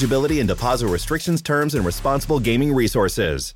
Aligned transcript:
eligibility 0.00 0.40
and 0.40 0.48
deposit 0.48 0.88
restrictions, 0.88 1.42
terms, 1.42 1.74
and 1.74 1.84
responsible 1.84 2.40
gaming 2.40 2.72
resources. 2.72 3.54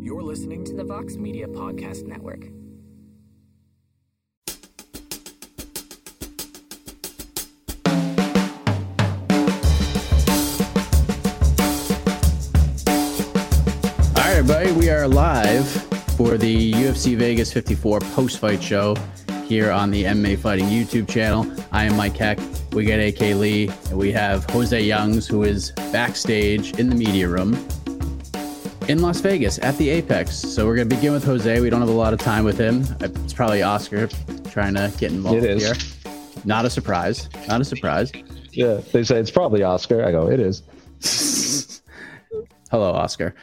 You're 0.00 0.22
listening 0.22 0.64
to 0.64 0.74
the 0.74 0.84
Vox 0.84 1.16
Media 1.16 1.46
Podcast 1.46 2.06
Network. 2.06 2.44
All 14.16 14.24
right, 14.24 14.36
everybody, 14.38 14.72
we 14.72 14.88
are 14.88 15.06
live 15.06 15.68
for 16.16 16.38
the 16.38 16.72
UFC 16.72 17.16
Vegas 17.18 17.52
54 17.52 18.00
post 18.00 18.38
fight 18.38 18.62
show 18.62 18.96
here 19.44 19.70
on 19.70 19.90
the 19.90 20.04
MMA 20.04 20.38
Fighting 20.38 20.66
YouTube 20.66 21.06
channel. 21.06 21.46
I 21.70 21.84
am 21.84 21.98
Mike 21.98 22.16
Heck. 22.16 22.38
We 22.72 22.84
get 22.84 23.00
AK 23.00 23.36
Lee, 23.36 23.68
and 23.90 23.98
we 23.98 24.12
have 24.12 24.48
Jose 24.50 24.80
Youngs, 24.80 25.28
who 25.28 25.42
is 25.42 25.72
backstage 25.92 26.72
in 26.78 26.88
the 26.88 26.94
media 26.94 27.28
room 27.28 27.54
in 28.88 29.02
Las 29.02 29.20
Vegas 29.20 29.58
at 29.58 29.76
the 29.76 29.90
Apex. 29.90 30.34
So 30.34 30.66
we're 30.66 30.76
going 30.76 30.88
to 30.88 30.94
begin 30.96 31.12
with 31.12 31.24
Jose. 31.24 31.60
We 31.60 31.68
don't 31.68 31.80
have 31.80 31.90
a 31.90 31.92
lot 31.92 32.14
of 32.14 32.18
time 32.18 32.44
with 32.44 32.58
him. 32.58 32.84
It's 33.00 33.34
probably 33.34 33.62
Oscar 33.62 34.08
trying 34.50 34.74
to 34.74 34.90
get 34.98 35.12
involved 35.12 35.42
here. 35.44 35.74
Not 36.44 36.64
a 36.64 36.70
surprise. 36.70 37.28
Not 37.46 37.60
a 37.60 37.64
surprise. 37.64 38.10
Yeah, 38.52 38.80
they 38.92 39.04
say 39.04 39.18
it's 39.18 39.30
probably 39.30 39.62
Oscar. 39.62 40.04
I 40.04 40.10
go, 40.10 40.30
it 40.30 40.40
is. 40.40 40.62
Hello, 42.70 42.92
Oscar. 42.92 43.34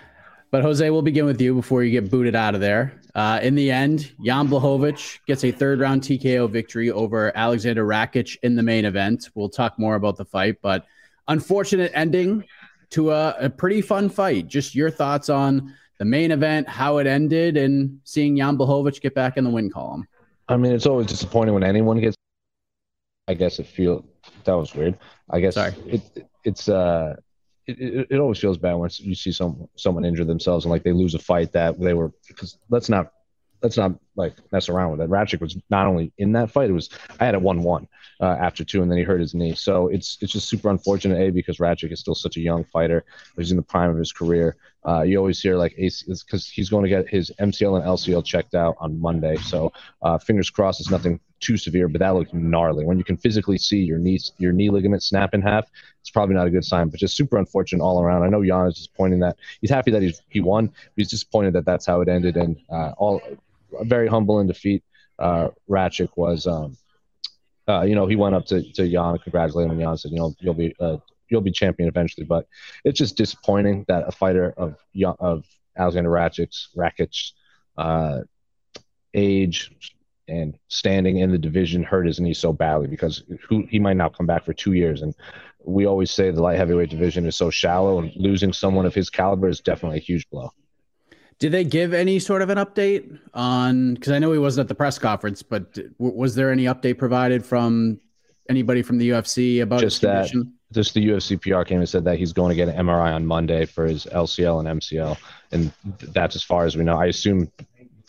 But 0.52 0.64
Jose, 0.64 0.90
we'll 0.90 1.04
begin 1.04 1.26
with 1.26 1.40
you 1.40 1.54
before 1.54 1.84
you 1.84 1.92
get 1.92 2.10
booted 2.10 2.36
out 2.36 2.56
of 2.56 2.62
there. 2.62 3.00
Uh, 3.14 3.40
in 3.42 3.54
the 3.56 3.70
end, 3.70 4.12
Jan 4.24 4.48
Blachowicz 4.48 5.20
gets 5.28 5.44
a 5.44 5.52
third 5.52 5.80
round 5.80 6.02
TKO 6.02 6.50
victory 6.50 6.90
over 6.90 7.32
Aleksandar 7.36 7.86
Rakic 7.86 8.38
in 8.42 8.56
the 8.56 8.64
main 8.64 8.86
event. 8.86 9.30
We'll 9.36 9.50
talk 9.50 9.78
more 9.78 9.96
about 9.96 10.18
the 10.18 10.26
fight, 10.26 10.58
but 10.62 10.86
unfortunate 11.28 11.92
ending 11.94 12.44
to 12.92 13.12
a, 13.12 13.36
a 13.40 13.50
pretty 13.50 13.82
fun 13.82 14.10
fight. 14.10 14.48
Just 14.48 14.74
your 14.74 14.90
thoughts 14.90 15.30
on 15.30 15.76
the 16.00 16.06
main 16.06 16.32
event, 16.32 16.68
how 16.68 16.98
it 16.98 17.06
ended, 17.06 17.58
and 17.58 18.00
seeing 18.04 18.38
Jan 18.38 18.58
Blachowicz 18.58 19.00
get 19.02 19.14
back 19.14 19.38
in 19.38 19.44
the 19.44 19.50
win 19.50 19.70
column. 19.70 20.08
I 20.48 20.58
mean, 20.58 20.72
it's 20.72 20.88
always 20.88 21.06
disappointing 21.06 21.54
when 21.54 21.64
anyone 21.64 22.00
gets. 22.00 22.16
I 23.28 23.36
guess 23.36 23.60
it 23.60 23.68
feel 23.68 24.04
that 24.46 24.54
was 24.54 24.74
weird. 24.74 24.98
I 25.30 25.40
guess 25.40 25.54
Sorry. 25.54 25.76
It, 25.86 26.28
it's 26.44 26.68
uh 26.68 27.18
it, 27.78 28.08
it, 28.12 28.20
always 28.20 28.40
feels 28.40 28.58
bad 28.58 28.74
when 28.76 28.90
you 28.98 29.16
see 29.16 29.32
some 29.32 29.68
someone 29.76 30.06
injure 30.06 30.26
themselves 30.26 30.66
and 30.66 30.72
like 30.72 30.84
they 30.84 30.92
lose 30.92 31.14
a 31.14 31.20
fight 31.20 31.52
that 31.52 31.80
they 31.80 31.94
were 31.94 32.12
because 32.28 32.58
let's 32.70 32.90
not 32.90 33.12
let's 33.62 33.78
not 33.78 33.94
like 34.16 34.34
mess 34.52 34.70
around 34.70 34.92
with 34.92 35.02
it. 35.02 35.10
Rakic 35.10 35.42
was 35.42 35.58
not 35.70 35.88
only 35.88 36.12
in 36.18 36.32
that 36.34 36.52
fight; 36.52 36.70
it 36.70 36.74
was 36.74 36.90
I 37.20 37.26
had 37.26 37.36
it 37.36 37.42
one 37.42 37.64
one 37.64 37.88
uh, 38.22 38.38
after 38.40 38.64
two, 38.64 38.82
and 38.82 38.90
then 38.90 38.98
he 38.98 39.04
hurt 39.04 39.22
his 39.22 39.34
knee. 39.34 39.56
So 39.56 39.88
it's 39.88 40.18
it's 40.22 40.34
just 40.34 40.48
super 40.48 40.70
unfortunate, 40.70 41.20
a 41.20 41.30
because 41.32 41.58
Rakic 41.58 41.92
is 41.92 42.00
still 42.00 42.16
such 42.16 42.38
a 42.38 42.42
young 42.42 42.64
fighter. 42.64 43.04
He's 43.38 43.52
in 43.52 43.58
the 43.58 43.64
prime 43.64 43.90
of 43.90 43.98
his 43.98 44.12
career. 44.12 44.58
Uh, 44.88 45.02
you 45.02 45.18
always 45.18 45.42
hear 45.42 45.58
like 45.58 45.76
because 45.76 46.48
he's 46.48 46.70
going 46.70 46.84
to 46.84 46.90
get 46.90 47.08
his 47.08 47.32
MCL 47.40 47.76
and 47.78 47.86
LCL 47.86 48.24
checked 48.24 48.56
out 48.56 48.76
on 48.80 49.00
Monday. 49.00 49.36
So 49.38 49.74
uh, 50.02 50.18
fingers 50.18 50.50
crossed, 50.50 50.80
it's 50.80 50.90
nothing 50.90 51.20
too 51.42 51.58
severe, 51.58 51.88
but 51.88 52.00
that 52.00 52.16
looked 52.16 52.34
gnarly. 52.34 52.86
When 52.86 52.98
you 52.98 53.04
can 53.04 53.18
physically 53.18 53.58
see 53.58 53.80
your 53.80 53.98
knee 53.98 54.20
your 54.38 54.54
knee 54.54 54.70
ligament 54.70 55.04
snap 55.04 55.34
in 55.34 55.42
half, 55.42 55.68
it's 56.00 56.10
probably 56.10 56.36
not 56.36 56.48
a 56.48 56.50
good 56.50 56.64
sign. 56.66 56.90
But 56.90 57.00
just 57.00 57.16
super 57.16 57.38
unfortunate 57.38 57.84
all 57.84 58.02
around. 58.02 58.24
I 58.24 58.30
know 58.30 58.44
Jan 58.44 58.68
is 58.68 58.90
pointing 58.96 59.20
that 59.20 59.38
he's 59.62 59.70
happy 59.70 59.92
that 59.92 60.02
he's 60.02 60.22
he 60.30 60.40
won. 60.40 60.72
He's 60.96 61.10
disappointed 61.10 61.54
that 61.54 61.66
that's 61.66 61.86
how 61.86 62.02
it 62.02 62.08
ended, 62.08 62.38
and 62.38 62.58
uh, 62.70 62.94
all 62.98 63.22
very 63.82 64.08
humble 64.08 64.40
in 64.40 64.48
defeat. 64.48 64.84
Uh, 65.18 65.50
Rakic 65.70 66.10
was, 66.16 66.48
um, 66.48 66.78
uh, 67.68 67.82
you 67.82 67.96
know, 67.96 68.08
he 68.08 68.16
went 68.16 68.36
up 68.36 68.46
to 68.48 68.64
to 68.74 68.90
Jan 68.90 69.12
and 69.12 69.24
congratulated 69.24 69.74
him. 69.74 69.80
Jan 69.80 69.98
said, 69.98 70.12
you 70.12 70.18
know, 70.18 70.34
you'll 70.40 70.54
be 70.54 70.74
uh, 70.80 70.98
you'll 71.30 71.42
be 71.42 71.52
champion 71.52 71.90
eventually. 71.90 72.26
But 72.26 72.48
it's 72.84 72.98
just 72.98 73.18
disappointing 73.18 73.86
that 73.88 74.04
a 74.08 74.12
fighter 74.12 74.54
of 74.58 74.76
of 75.20 75.46
Aleksandar 75.78 76.12
Rakic's 76.12 76.70
Rakic's 76.76 77.34
uh, 77.78 78.22
age 79.14 79.72
and 80.28 80.58
standing 80.68 81.18
in 81.18 81.32
the 81.32 81.38
division 81.38 81.84
hurt 81.84 82.06
his 82.06 82.20
knee 82.20 82.34
so 82.34 82.54
badly 82.54 82.88
because 82.88 83.24
who, 83.48 83.66
he 83.70 83.80
might 83.80 83.98
not 83.98 84.16
come 84.16 84.28
back 84.28 84.46
for 84.46 84.54
two 84.54 84.74
years. 84.74 85.02
And 85.02 85.16
we 85.64 85.86
always 85.86 86.12
say 86.12 86.30
the 86.32 86.42
light 86.42 86.58
heavyweight 86.58 86.90
division 86.90 87.26
is 87.26 87.36
so 87.36 87.50
shallow, 87.50 88.00
and 88.00 88.12
losing 88.16 88.54
someone 88.54 88.86
of 88.86 88.94
his 88.94 89.10
caliber 89.10 89.50
is 89.50 89.60
definitely 89.60 89.98
a 89.98 90.02
huge 90.02 90.30
blow. 90.30 90.52
Did 91.40 91.54
they 91.54 91.64
give 91.64 91.94
any 91.94 92.20
sort 92.20 92.42
of 92.42 92.50
an 92.50 92.58
update 92.58 93.18
on? 93.34 93.96
Because 93.96 94.12
I 94.12 94.20
know 94.20 94.32
he 94.32 94.40
wasn't 94.40 94.66
at 94.66 94.68
the 94.68 94.76
press 94.76 95.00
conference, 95.00 95.42
but 95.42 95.78
was 95.98 96.36
there 96.36 96.52
any 96.52 96.66
update 96.66 96.98
provided 96.98 97.46
from 97.46 98.00
anybody 98.50 98.82
from 98.82 98.98
the 98.98 99.10
UFC 99.10 99.62
about 99.62 99.80
just 99.80 100.02
that? 100.02 100.32
Just 100.72 100.94
the 100.94 101.08
UFC 101.08 101.42
PR 101.42 101.64
came 101.64 101.80
and 101.80 101.90
said 101.90 102.04
that 102.06 102.20
he's 102.20 102.32
going 102.32 102.50
to 102.50 102.56
get 102.56 102.70
an 102.70 102.86
MRI 102.86 103.14
on 103.14 103.26
Monday 103.26 103.66
for 103.66 103.86
his 103.86 104.06
LCL 104.06 104.60
and 104.60 104.80
MCL, 104.80 105.18
and 105.52 105.72
that's 106.00 106.36
as 106.36 106.44
far 106.44 106.66
as 106.66 106.78
we 106.78 106.84
know. 106.84 106.96
I 106.96 107.08
assume 107.08 107.52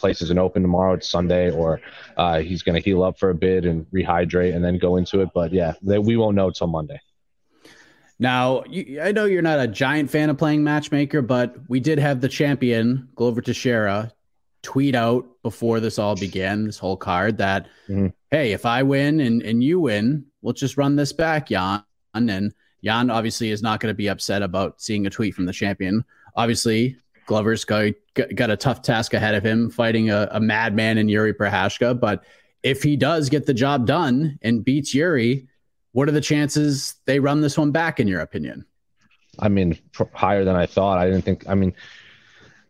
place 0.01 0.23
isn't 0.23 0.39
open 0.39 0.63
tomorrow. 0.63 0.95
It's 0.95 1.09
Sunday, 1.09 1.51
or 1.51 1.81
uh, 2.17 2.41
he's 2.41 2.63
going 2.63 2.75
to 2.75 2.83
heal 2.83 3.05
up 3.05 3.19
for 3.19 3.31
a 3.31 3.35
bit 3.35 3.65
and 3.65 3.87
rehydrate 3.93 4.55
and 4.55 4.65
then 4.65 4.79
go 4.79 4.97
into 4.97 5.21
it. 5.21 5.29
But 5.35 5.53
yeah, 5.53 5.75
they, 5.83 5.99
we 5.99 6.17
won't 6.17 6.35
know 6.35 6.51
till 6.51 6.67
Monday. 6.67 7.01
Now, 8.19 8.65
you, 8.69 9.01
I 9.01 9.13
know 9.13 9.25
you're 9.25 9.43
not 9.43 9.61
a 9.61 9.67
giant 9.69 10.11
fan 10.11 10.29
of 10.29 10.37
playing 10.37 10.65
matchmaker, 10.65 11.23
but 11.23 11.57
we 11.69 11.81
did 11.81 11.99
have 11.99 12.21
the 12.21 12.29
champion, 12.29 13.09
Glover 13.15 13.41
Teixeira, 13.41 14.13
tweet 14.63 14.95
out 14.95 15.27
before 15.43 15.81
this 15.81 15.99
all 15.99 16.17
began, 16.17 16.65
this 16.65 16.79
whole 16.79 16.99
card, 16.99 17.39
that, 17.39 17.67
mm-hmm. 17.89 18.09
hey, 18.31 18.53
if 18.53 18.67
I 18.67 18.83
win 18.83 19.21
and, 19.21 19.43
and 19.43 19.65
you 19.65 19.81
win, 19.81 20.27
we'll 20.43 20.53
just 20.53 20.77
run 20.77 20.97
this 20.97 21.15
back, 21.15 21.49
Jan. 21.49 21.83
And 22.15 22.53
Jan 22.83 23.11
obviously 23.11 23.51
is 23.51 23.63
not 23.63 23.81
going 23.81 23.93
to 23.93 23.97
be 23.97 24.09
upset 24.09 24.43
about 24.43 24.81
seeing 24.81 25.07
a 25.07 25.11
tweet 25.11 25.35
from 25.35 25.47
the 25.47 25.53
champion. 25.53 26.05
Obviously, 26.37 26.97
Glover's 27.27 27.65
got, 27.65 27.93
got 28.35 28.51
a 28.51 28.57
tough 28.57 28.83
task 28.83 29.15
ahead 29.15 29.35
of 29.35 29.45
him 29.45 29.71
fighting 29.71 30.11
a, 30.11 30.29
a 30.33 30.41
madman 30.41 30.99
in 30.99 31.07
Jiri 31.07 31.33
Prochazka. 31.33 31.99
But 31.99 32.25
if 32.63 32.83
he 32.83 32.97
does 32.97 33.29
get 33.29 33.47
the 33.47 33.55
job 33.55 33.87
done 33.87 34.39
and 34.43 34.65
beats 34.65 34.95
Jiri, 34.95 35.47
what 35.93 36.09
are 36.09 36.13
the 36.13 36.21
chances 36.21 36.95
they 37.07 37.21
run 37.21 37.41
this 37.41 37.59
one 37.59 37.71
back, 37.71 38.01
in 38.01 38.09
your 38.09 38.21
opinion? 38.21 38.65
I 39.39 39.49
mean, 39.49 39.79
higher 40.13 40.45
than 40.45 40.57
I 40.57 40.67
thought. 40.67 40.99
I 40.99 41.07
didn't 41.07 41.25
think. 41.25 41.49
I 41.49 41.55
mean, 41.55 41.75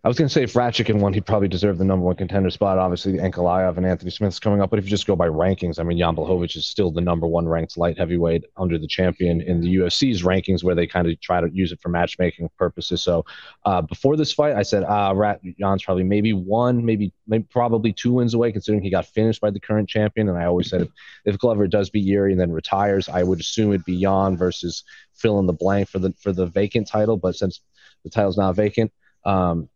I 0.03 0.09
was 0.09 0.17
going 0.17 0.29
to 0.29 0.33
say 0.33 0.43
if 0.43 0.55
Rakic 0.55 0.99
won, 0.99 1.13
he'd 1.13 1.27
probably 1.27 1.49
deserve 1.49 1.77
the 1.77 1.85
number 1.85 2.07
one 2.07 2.17
contender 2.17 2.49
spot. 2.49 2.79
Obviously, 2.79 3.19
Ankalaev 3.19 3.77
and 3.77 3.85
Anthony 3.85 4.11
Smith's 4.11 4.39
coming 4.39 4.63
up. 4.63 4.71
But 4.71 4.79
if 4.79 4.87
you 4.87 4.91
just 4.91 5.07
go 5.07 5.15
by 5.15 5.29
rankings, 5.29 5.79
I 5.79 5.83
mean, 5.83 5.99
Jan 5.99 6.17
Blachowicz 6.17 6.57
is 6.57 6.65
still 6.65 6.91
the 6.91 7.03
number 7.03 7.27
one 7.27 7.47
ranked 7.47 7.77
light 7.77 7.99
heavyweight 7.99 8.45
under 8.57 8.79
the 8.79 8.87
champion 8.87 9.43
in 9.43 9.61
the 9.61 9.77
UFC's 9.77 10.23
rankings, 10.23 10.65
where 10.65 10.75
they 10.75 10.87
kind 10.87 11.07
of 11.07 11.21
try 11.21 11.43
to 11.43 11.51
use 11.53 11.71
it 11.71 11.83
for 11.83 11.91
matchmaking 11.91 12.49
purposes. 12.57 13.03
So 13.03 13.27
uh, 13.67 13.83
before 13.83 14.17
this 14.17 14.33
fight, 14.33 14.57
I 14.57 14.63
said, 14.63 14.85
ah, 14.85 15.11
Rat 15.11 15.43
Jan's 15.59 15.83
probably 15.83 16.05
maybe 16.05 16.33
one, 16.33 16.83
maybe, 16.83 17.13
maybe 17.27 17.45
probably 17.51 17.93
two 17.93 18.15
wins 18.15 18.33
away, 18.33 18.53
considering 18.53 18.83
he 18.83 18.89
got 18.89 19.05
finished 19.05 19.43
by 19.43 19.51
the 19.51 19.61
current 19.61 19.87
champion. 19.87 20.31
And 20.31 20.39
I 20.39 20.47
always 20.47 20.71
said 20.71 20.81
if, 20.81 20.89
if 21.27 21.39
Glover 21.39 21.67
does 21.67 21.91
beat 21.91 22.09
Jiri 22.09 22.31
and 22.31 22.41
then 22.41 22.53
retires, 22.53 23.11
I 23.11 23.23
would 23.23 23.41
assume 23.41 23.75
it'd 23.75 23.85
be 23.85 24.01
Jan 24.01 24.39
versus 24.39 24.83
fill 25.13 25.39
in 25.41 25.47
the 25.47 25.53
blank 25.53 25.91
for 25.91 25.99
the 25.99 26.15
for 26.23 26.33
the 26.33 26.47
vacant 26.47 26.89
title. 26.89 27.19
But 27.19 27.37
since 27.37 27.61
the 28.03 28.09
title's 28.09 28.39
not 28.39 28.57
vacant, 28.57 28.93
um, 29.27 29.69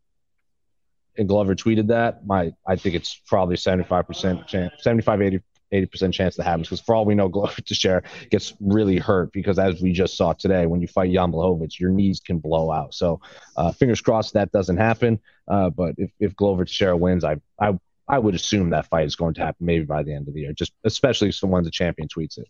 and 1.17 1.29
Glover 1.29 1.55
tweeted 1.55 1.89
that, 1.89 2.27
my 2.27 2.53
I 2.67 2.77
think 2.77 2.95
it's 2.95 3.21
probably 3.27 3.57
75% 3.57 4.47
chance, 4.47 4.73
75 4.83 5.23
80 5.23 5.41
80% 5.73 6.13
chance 6.13 6.37
that 6.37 6.45
happens 6.45 6.69
because 6.69 6.81
for 6.81 6.95
all 6.95 7.05
we 7.05 7.15
know, 7.15 7.29
Glover 7.31 7.61
Teixeira 7.61 8.03
gets 8.31 8.55
really 8.61 8.99
hurt 8.99 9.33
because 9.33 9.59
as 9.59 9.83
we 9.83 9.93
just 9.93 10.17
saw 10.17 10.33
today, 10.33 10.67
when 10.67 10.81
you 10.81 10.87
fight 10.87 11.13
Jan 11.13 11.33
your 11.33 11.91
knees 11.91 12.21
can 12.21 12.39
blow 12.39 12.71
out. 12.71 12.95
So 12.95 13.21
uh, 13.57 13.73
fingers 13.73 14.01
crossed 14.01 14.35
that 14.35 14.53
doesn't 14.53 14.77
happen. 14.77 15.19
Uh, 15.49 15.71
but 15.71 15.95
if, 15.99 16.11
if 16.21 16.37
Glover 16.37 16.65
Teixeira 16.65 16.97
wins, 16.97 17.25
I, 17.25 17.37
I 17.61 17.79
I 18.07 18.19
would 18.19 18.35
assume 18.35 18.71
that 18.71 18.87
fight 18.87 19.07
is 19.07 19.17
going 19.17 19.35
to 19.35 19.41
happen 19.41 19.65
maybe 19.65 19.87
by 19.87 20.03
the 20.03 20.13
end 20.13 20.29
of 20.29 20.35
the 20.35 20.41
year, 20.41 20.53
just 20.53 20.73
especially 20.85 21.31
if 21.31 21.37
someone 21.37 21.65
the 21.65 21.71
champion 21.71 22.07
tweets 22.07 22.37
it. 22.39 22.47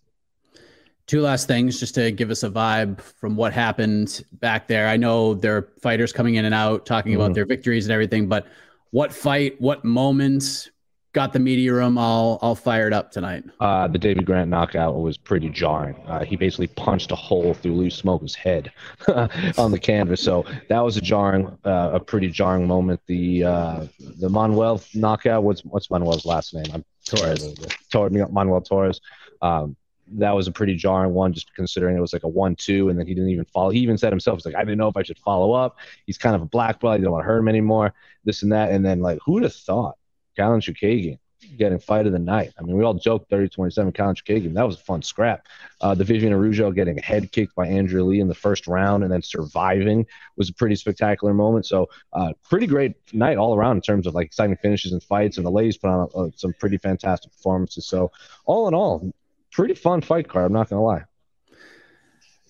Two 1.06 1.20
last 1.20 1.46
things 1.46 1.78
just 1.78 1.94
to 1.96 2.10
give 2.10 2.30
us 2.30 2.42
a 2.42 2.50
vibe 2.50 3.00
from 3.00 3.36
what 3.36 3.52
happened 3.52 4.24
back 4.32 4.66
there. 4.66 4.88
I 4.88 4.96
know 4.96 5.34
there 5.34 5.56
are 5.56 5.68
fighters 5.82 6.12
coming 6.12 6.36
in 6.36 6.46
and 6.46 6.54
out 6.54 6.86
talking 6.86 7.12
mm-hmm. 7.12 7.20
about 7.20 7.34
their 7.34 7.44
victories 7.44 7.84
and 7.86 7.92
everything, 7.92 8.26
but 8.26 8.46
what 8.90 9.12
fight, 9.12 9.60
what 9.60 9.84
moments 9.84 10.70
got 11.14 11.32
the 11.32 11.38
media 11.38 11.72
room 11.72 11.96
all 11.96 12.38
all 12.42 12.54
fired 12.54 12.92
up 12.92 13.10
tonight? 13.10 13.44
Uh, 13.60 13.88
the 13.88 13.98
David 13.98 14.26
Grant 14.26 14.50
knockout 14.50 15.00
was 15.00 15.16
pretty 15.16 15.48
jarring. 15.48 15.96
Uh, 16.06 16.24
he 16.24 16.36
basically 16.36 16.66
punched 16.66 17.10
a 17.12 17.16
hole 17.16 17.54
through 17.54 17.74
Louis 17.74 18.02
Smolka's 18.02 18.34
head 18.34 18.70
on 19.56 19.70
the 19.70 19.78
canvas, 19.78 20.20
so 20.20 20.44
that 20.68 20.80
was 20.80 20.96
a 20.96 21.00
jarring, 21.00 21.46
uh, 21.64 21.92
a 21.94 22.00
pretty 22.00 22.28
jarring 22.28 22.66
moment. 22.66 23.00
The 23.06 23.44
uh, 23.44 23.86
the 24.18 24.28
Manuel 24.28 24.82
knockout. 24.94 25.42
What's 25.42 25.64
what's 25.64 25.90
Manuel's 25.90 26.26
last 26.26 26.52
name? 26.52 26.66
I'm 26.74 26.84
Torres. 27.06 27.54
Torres. 27.90 28.12
Manuel 28.30 28.60
Torres. 28.60 29.00
Um, 29.40 29.76
that 30.18 30.34
was 30.34 30.46
a 30.46 30.52
pretty 30.52 30.74
jarring 30.74 31.12
one, 31.12 31.32
just 31.32 31.54
considering 31.54 31.96
it 31.96 32.00
was 32.00 32.12
like 32.12 32.24
a 32.24 32.28
one-two, 32.28 32.88
and 32.88 32.98
then 32.98 33.06
he 33.06 33.14
didn't 33.14 33.30
even 33.30 33.44
follow. 33.46 33.70
He 33.70 33.80
even 33.80 33.98
said 33.98 34.12
himself, 34.12 34.38
"He's 34.38 34.46
like, 34.46 34.54
I 34.54 34.60
didn't 34.60 34.78
know 34.78 34.88
if 34.88 34.96
I 34.96 35.02
should 35.02 35.18
follow 35.18 35.52
up. 35.52 35.76
He's 36.06 36.18
kind 36.18 36.36
of 36.36 36.42
a 36.42 36.46
black 36.46 36.80
belt. 36.80 36.94
I 36.94 36.98
don't 36.98 37.12
want 37.12 37.22
to 37.22 37.26
hurt 37.26 37.38
him 37.38 37.48
anymore. 37.48 37.94
This 38.24 38.42
and 38.42 38.52
that." 38.52 38.70
And 38.70 38.84
then 38.84 39.00
like, 39.00 39.18
who 39.24 39.32
would 39.32 39.42
have 39.42 39.54
thought 39.54 39.96
Katlyn 40.36 40.60
Chookagian 40.60 41.18
getting 41.56 41.78
fight 41.78 42.06
of 42.06 42.12
the 42.12 42.18
night. 42.18 42.52
I 42.58 42.62
mean, 42.62 42.76
we 42.76 42.84
all 42.84 42.94
joked 42.94 43.30
30-27 43.30 43.94
Katlyn 43.94 44.16
Chookagian. 44.16 44.54
That 44.54 44.66
was 44.66 44.76
a 44.76 44.82
fun 44.82 45.02
scrap. 45.02 45.46
Uh, 45.80 45.94
the 45.94 46.04
Viviane 46.04 46.32
Araujo 46.32 46.70
getting 46.70 46.98
head 46.98 47.32
kicked 47.32 47.54
by 47.54 47.66
Andrea 47.66 48.04
Lee 48.04 48.20
in 48.20 48.28
the 48.28 48.34
first 48.34 48.66
round 48.66 49.02
and 49.02 49.12
then 49.12 49.22
surviving 49.22 50.06
was 50.36 50.48
a 50.48 50.54
pretty 50.54 50.76
spectacular 50.76 51.34
moment. 51.34 51.66
So 51.66 51.88
uh, 52.12 52.32
pretty 52.48 52.66
great 52.66 52.94
night 53.12 53.36
all 53.36 53.54
around 53.54 53.76
in 53.76 53.82
terms 53.82 54.06
of 54.06 54.14
like 54.14 54.26
exciting 54.26 54.56
finishes 54.56 54.92
and 54.92 55.02
fights. 55.02 55.36
And 55.36 55.46
the 55.46 55.50
ladies 55.50 55.76
put 55.76 55.90
on 55.90 56.08
uh, 56.14 56.28
some 56.36 56.54
pretty 56.58 56.78
fantastic 56.78 57.32
performances. 57.32 57.86
So 57.86 58.10
all 58.46 58.68
in 58.68 58.74
all, 58.74 59.12
pretty 59.54 59.74
fun 59.74 60.00
fight 60.00 60.28
card. 60.28 60.46
I'm 60.46 60.52
not 60.52 60.68
going 60.68 60.80
to 60.80 60.84
lie. 60.84 61.04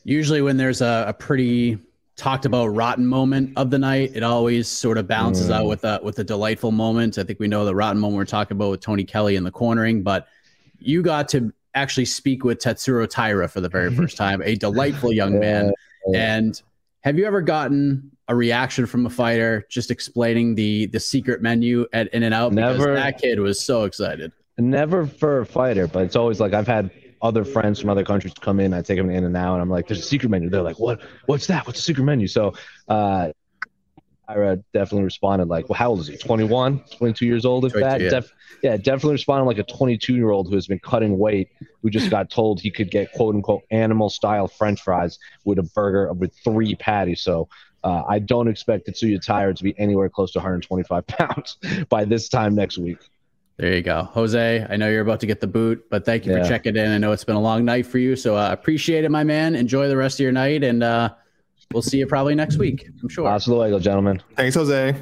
Usually 0.04 0.42
when 0.42 0.56
there's 0.56 0.80
a, 0.80 1.04
a 1.08 1.12
pretty 1.12 1.78
talked 2.16 2.44
about 2.44 2.66
rotten 2.66 3.06
moment 3.06 3.52
of 3.56 3.70
the 3.70 3.78
night. 3.78 4.12
It 4.14 4.22
always 4.22 4.68
sort 4.68 4.98
of 4.98 5.06
balances 5.06 5.48
mm. 5.48 5.54
out 5.54 5.66
with 5.66 5.84
a 5.84 6.00
with 6.02 6.18
a 6.18 6.24
delightful 6.24 6.72
moment. 6.72 7.18
I 7.18 7.24
think 7.24 7.40
we 7.40 7.48
know 7.48 7.64
the 7.64 7.74
rotten 7.74 8.00
moment 8.00 8.18
we're 8.18 8.24
talking 8.24 8.56
about 8.56 8.70
with 8.70 8.80
Tony 8.80 9.04
Kelly 9.04 9.36
in 9.36 9.44
the 9.44 9.50
cornering, 9.50 10.02
but 10.02 10.28
you 10.78 11.02
got 11.02 11.28
to 11.30 11.52
actually 11.74 12.04
speak 12.04 12.44
with 12.44 12.58
Tatsuro 12.58 13.08
Taira 13.08 13.48
for 13.48 13.60
the 13.60 13.68
very 13.68 13.94
first 13.96 14.16
time, 14.16 14.42
a 14.42 14.54
delightful 14.54 15.12
young 15.12 15.38
man. 15.38 15.72
And 16.14 16.60
have 17.00 17.18
you 17.18 17.26
ever 17.26 17.40
gotten 17.40 18.10
a 18.28 18.34
reaction 18.34 18.86
from 18.86 19.06
a 19.06 19.10
fighter 19.10 19.66
just 19.68 19.90
explaining 19.90 20.54
the 20.54 20.86
the 20.86 21.00
secret 21.00 21.42
menu 21.42 21.86
at 21.92 22.08
In 22.14 22.22
and 22.22 22.34
Out? 22.34 22.52
Never. 22.52 22.94
that 22.94 23.18
kid 23.20 23.40
was 23.40 23.60
so 23.60 23.84
excited. 23.84 24.32
Never 24.56 25.06
for 25.06 25.40
a 25.40 25.46
fighter, 25.46 25.88
but 25.88 26.04
it's 26.04 26.16
always 26.16 26.38
like 26.38 26.52
I've 26.52 26.66
had 26.66 26.90
other 27.20 27.44
friends 27.44 27.80
from 27.80 27.90
other 27.90 28.04
countries 28.04 28.34
come 28.40 28.60
in. 28.60 28.72
I 28.72 28.82
take 28.82 28.98
them 28.98 29.10
in 29.10 29.24
and 29.24 29.36
out, 29.36 29.54
and 29.54 29.62
I'm 29.62 29.70
like, 29.70 29.88
"There's 29.88 30.00
a 30.00 30.02
secret 30.02 30.28
menu." 30.28 30.48
They're 30.48 30.62
like, 30.62 30.78
"What? 30.78 31.00
What's 31.26 31.48
that? 31.48 31.66
What's 31.66 31.80
a 31.80 31.82
secret 31.82 32.04
menu?" 32.04 32.28
So, 32.28 32.54
uh, 32.88 33.32
Ira 34.28 34.58
definitely 34.72 35.04
responded 35.04 35.48
like, 35.48 35.68
"Well, 35.68 35.76
how 35.76 35.90
old 35.90 36.00
is 36.00 36.06
he? 36.06 36.16
21, 36.16 36.84
22 36.96 37.26
years 37.26 37.44
old? 37.44 37.64
If 37.64 37.72
that, 37.72 38.00
yeah. 38.00 38.10
Def- 38.10 38.32
yeah, 38.62 38.76
definitely 38.76 39.12
responded 39.12 39.46
like 39.46 39.58
a 39.58 39.64
22 39.64 40.14
year 40.14 40.30
old 40.30 40.48
who 40.48 40.54
has 40.54 40.68
been 40.68 40.78
cutting 40.78 41.18
weight, 41.18 41.48
who 41.82 41.90
just 41.90 42.08
got 42.08 42.30
told 42.30 42.60
he 42.60 42.70
could 42.70 42.90
get 42.92 43.12
quote 43.12 43.34
unquote 43.34 43.62
animal 43.72 44.08
style 44.08 44.46
French 44.46 44.80
fries 44.82 45.18
with 45.44 45.58
a 45.58 45.64
burger 45.74 46.12
with 46.12 46.32
three 46.44 46.74
patties. 46.76 47.22
So." 47.22 47.48
Uh, 47.82 48.02
I 48.08 48.18
don't 48.18 48.48
expect 48.48 48.86
Tatsuro 48.86 49.20
Taira 49.20 49.52
to 49.52 49.62
be 49.62 49.78
anywhere 49.78 50.08
close 50.08 50.32
to 50.32 50.38
125 50.38 51.06
pounds 51.06 51.58
by 51.90 52.06
this 52.06 52.30
time 52.30 52.54
next 52.54 52.78
week. 52.78 52.96
There 53.56 53.72
you 53.72 53.82
go. 53.82 54.04
Jose, 54.12 54.66
I 54.68 54.76
know 54.76 54.88
you're 54.88 55.02
about 55.02 55.20
to 55.20 55.26
get 55.26 55.40
the 55.40 55.46
boot, 55.46 55.84
but 55.88 56.04
thank 56.04 56.26
you 56.26 56.32
yeah. 56.32 56.42
for 56.42 56.48
checking 56.48 56.76
in. 56.76 56.90
I 56.90 56.98
know 56.98 57.12
it's 57.12 57.22
been 57.22 57.36
a 57.36 57.40
long 57.40 57.64
night 57.64 57.86
for 57.86 57.98
you, 57.98 58.16
so 58.16 58.34
I 58.34 58.48
uh, 58.48 58.52
appreciate 58.52 59.04
it, 59.04 59.10
my 59.10 59.22
man. 59.22 59.54
Enjoy 59.54 59.86
the 59.86 59.96
rest 59.96 60.18
of 60.18 60.24
your 60.24 60.32
night, 60.32 60.64
and 60.64 60.82
uh, 60.82 61.10
we'll 61.72 61.82
see 61.82 61.98
you 61.98 62.06
probably 62.06 62.34
next 62.34 62.56
week, 62.56 62.88
I'm 63.00 63.08
sure. 63.08 63.28
Hasta 63.28 63.54
luego, 63.54 63.78
gentlemen. 63.78 64.20
Thanks, 64.34 64.56
Jose. 64.56 65.00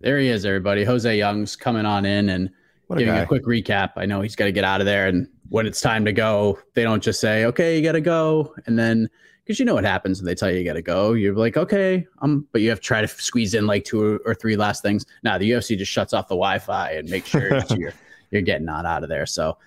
There 0.00 0.18
he 0.18 0.28
is, 0.28 0.44
everybody. 0.44 0.84
Jose 0.84 1.16
Young's 1.16 1.56
coming 1.56 1.86
on 1.86 2.04
in 2.04 2.28
and 2.28 2.50
a 2.90 2.96
giving 2.96 3.14
guy. 3.14 3.20
a 3.20 3.26
quick 3.26 3.46
recap. 3.46 3.92
I 3.96 4.04
know 4.04 4.20
he's 4.20 4.36
got 4.36 4.44
to 4.44 4.52
get 4.52 4.64
out 4.64 4.80
of 4.80 4.86
there, 4.86 5.06
and 5.06 5.26
when 5.48 5.66
it's 5.66 5.80
time 5.80 6.04
to 6.04 6.12
go, 6.12 6.58
they 6.74 6.82
don't 6.82 7.02
just 7.02 7.18
say, 7.18 7.46
okay, 7.46 7.78
you 7.78 7.82
got 7.82 7.92
to 7.92 8.00
go, 8.00 8.54
and 8.66 8.78
then– 8.78 9.08
because 9.52 9.60
you 9.60 9.66
know 9.66 9.74
what 9.74 9.84
happens 9.84 10.18
when 10.18 10.24
they 10.24 10.34
tell 10.34 10.50
you 10.50 10.56
you 10.56 10.64
got 10.64 10.72
to 10.72 10.82
go. 10.82 11.12
You're 11.12 11.34
like, 11.34 11.58
okay, 11.58 12.06
um, 12.22 12.48
but 12.52 12.62
you 12.62 12.70
have 12.70 12.80
to 12.80 12.84
try 12.84 13.02
to 13.02 13.06
squeeze 13.06 13.52
in 13.52 13.66
like 13.66 13.84
two 13.84 14.18
or 14.24 14.34
three 14.34 14.56
last 14.56 14.82
things. 14.82 15.04
Now 15.22 15.36
the 15.36 15.50
UFC 15.50 15.76
just 15.76 15.92
shuts 15.92 16.14
off 16.14 16.28
the 16.28 16.34
Wi-Fi 16.34 16.92
and 16.92 17.10
make 17.10 17.26
sure 17.26 17.60
you're 17.76 17.92
you're 18.30 18.40
getting 18.40 18.70
on 18.70 18.86
out 18.86 19.02
of 19.02 19.10
there. 19.10 19.26
So, 19.26 19.58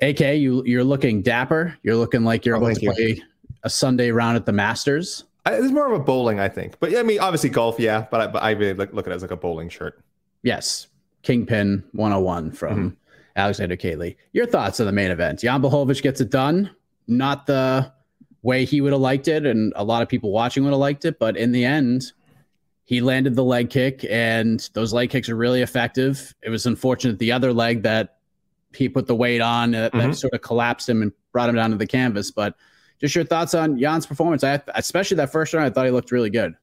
AK, 0.00 0.18
you 0.18 0.64
you're 0.66 0.82
looking 0.82 1.22
dapper. 1.22 1.78
You're 1.84 1.94
looking 1.94 2.24
like 2.24 2.44
you're 2.44 2.56
oh, 2.56 2.64
about 2.64 2.74
to 2.74 2.82
you. 2.82 2.92
play 2.92 3.22
a 3.62 3.70
Sunday 3.70 4.10
round 4.10 4.36
at 4.36 4.44
the 4.44 4.52
Masters. 4.52 5.22
I, 5.46 5.54
it's 5.54 5.70
more 5.70 5.86
of 5.86 6.00
a 6.00 6.02
bowling, 6.02 6.40
I 6.40 6.48
think. 6.48 6.80
But 6.80 6.90
yeah, 6.90 6.98
I 6.98 7.04
mean, 7.04 7.20
obviously 7.20 7.50
golf, 7.50 7.78
yeah. 7.78 8.06
But 8.10 8.20
I, 8.20 8.26
but 8.26 8.42
I 8.42 8.50
really 8.50 8.74
look, 8.74 8.92
look 8.92 9.06
at 9.06 9.12
it 9.12 9.16
as 9.16 9.22
like 9.22 9.30
a 9.30 9.36
bowling 9.36 9.68
shirt. 9.68 10.02
Yes, 10.42 10.88
Kingpin 11.22 11.84
101 11.92 12.50
from 12.50 12.76
mm-hmm. 12.76 12.88
Alexander 13.36 13.76
K. 13.76 13.94
Lee. 13.94 14.16
Your 14.32 14.46
thoughts 14.46 14.80
on 14.80 14.86
the 14.86 14.92
main 14.92 15.12
event? 15.12 15.38
Jan 15.40 15.62
Blachowicz 15.62 16.02
gets 16.02 16.20
it 16.20 16.30
done. 16.30 16.70
Not 17.06 17.46
the 17.46 17.92
way 18.42 18.64
he 18.64 18.80
would 18.80 18.92
have 18.92 19.00
liked 19.00 19.28
it, 19.28 19.46
and 19.46 19.72
a 19.76 19.84
lot 19.84 20.02
of 20.02 20.08
people 20.08 20.32
watching 20.32 20.64
would 20.64 20.70
have 20.70 20.78
liked 20.78 21.04
it. 21.04 21.18
But 21.18 21.36
in 21.36 21.52
the 21.52 21.64
end, 21.64 22.12
he 22.84 23.00
landed 23.00 23.36
the 23.36 23.44
leg 23.44 23.70
kick, 23.70 24.04
and 24.10 24.68
those 24.74 24.92
leg 24.92 25.10
kicks 25.10 25.28
are 25.28 25.36
really 25.36 25.62
effective. 25.62 26.34
It 26.42 26.50
was 26.50 26.66
unfortunate 26.66 27.18
the 27.18 27.32
other 27.32 27.52
leg 27.52 27.82
that 27.82 28.18
he 28.74 28.88
put 28.88 29.06
the 29.06 29.14
weight 29.14 29.40
on 29.40 29.72
that, 29.72 29.92
mm-hmm. 29.92 30.10
that 30.10 30.16
sort 30.16 30.32
of 30.32 30.40
collapsed 30.42 30.88
him 30.88 31.02
and 31.02 31.12
brought 31.32 31.48
him 31.48 31.54
down 31.54 31.70
to 31.70 31.76
the 31.76 31.86
canvas. 31.86 32.30
But 32.30 32.54
just 33.00 33.14
your 33.14 33.24
thoughts 33.24 33.54
on 33.54 33.78
Jan's 33.78 34.06
performance? 34.06 34.44
I, 34.44 34.60
especially 34.74 35.16
that 35.18 35.32
first 35.32 35.52
round, 35.52 35.66
I 35.66 35.70
thought 35.70 35.86
he 35.86 35.90
looked 35.90 36.12
really 36.12 36.30
good. 36.30 36.54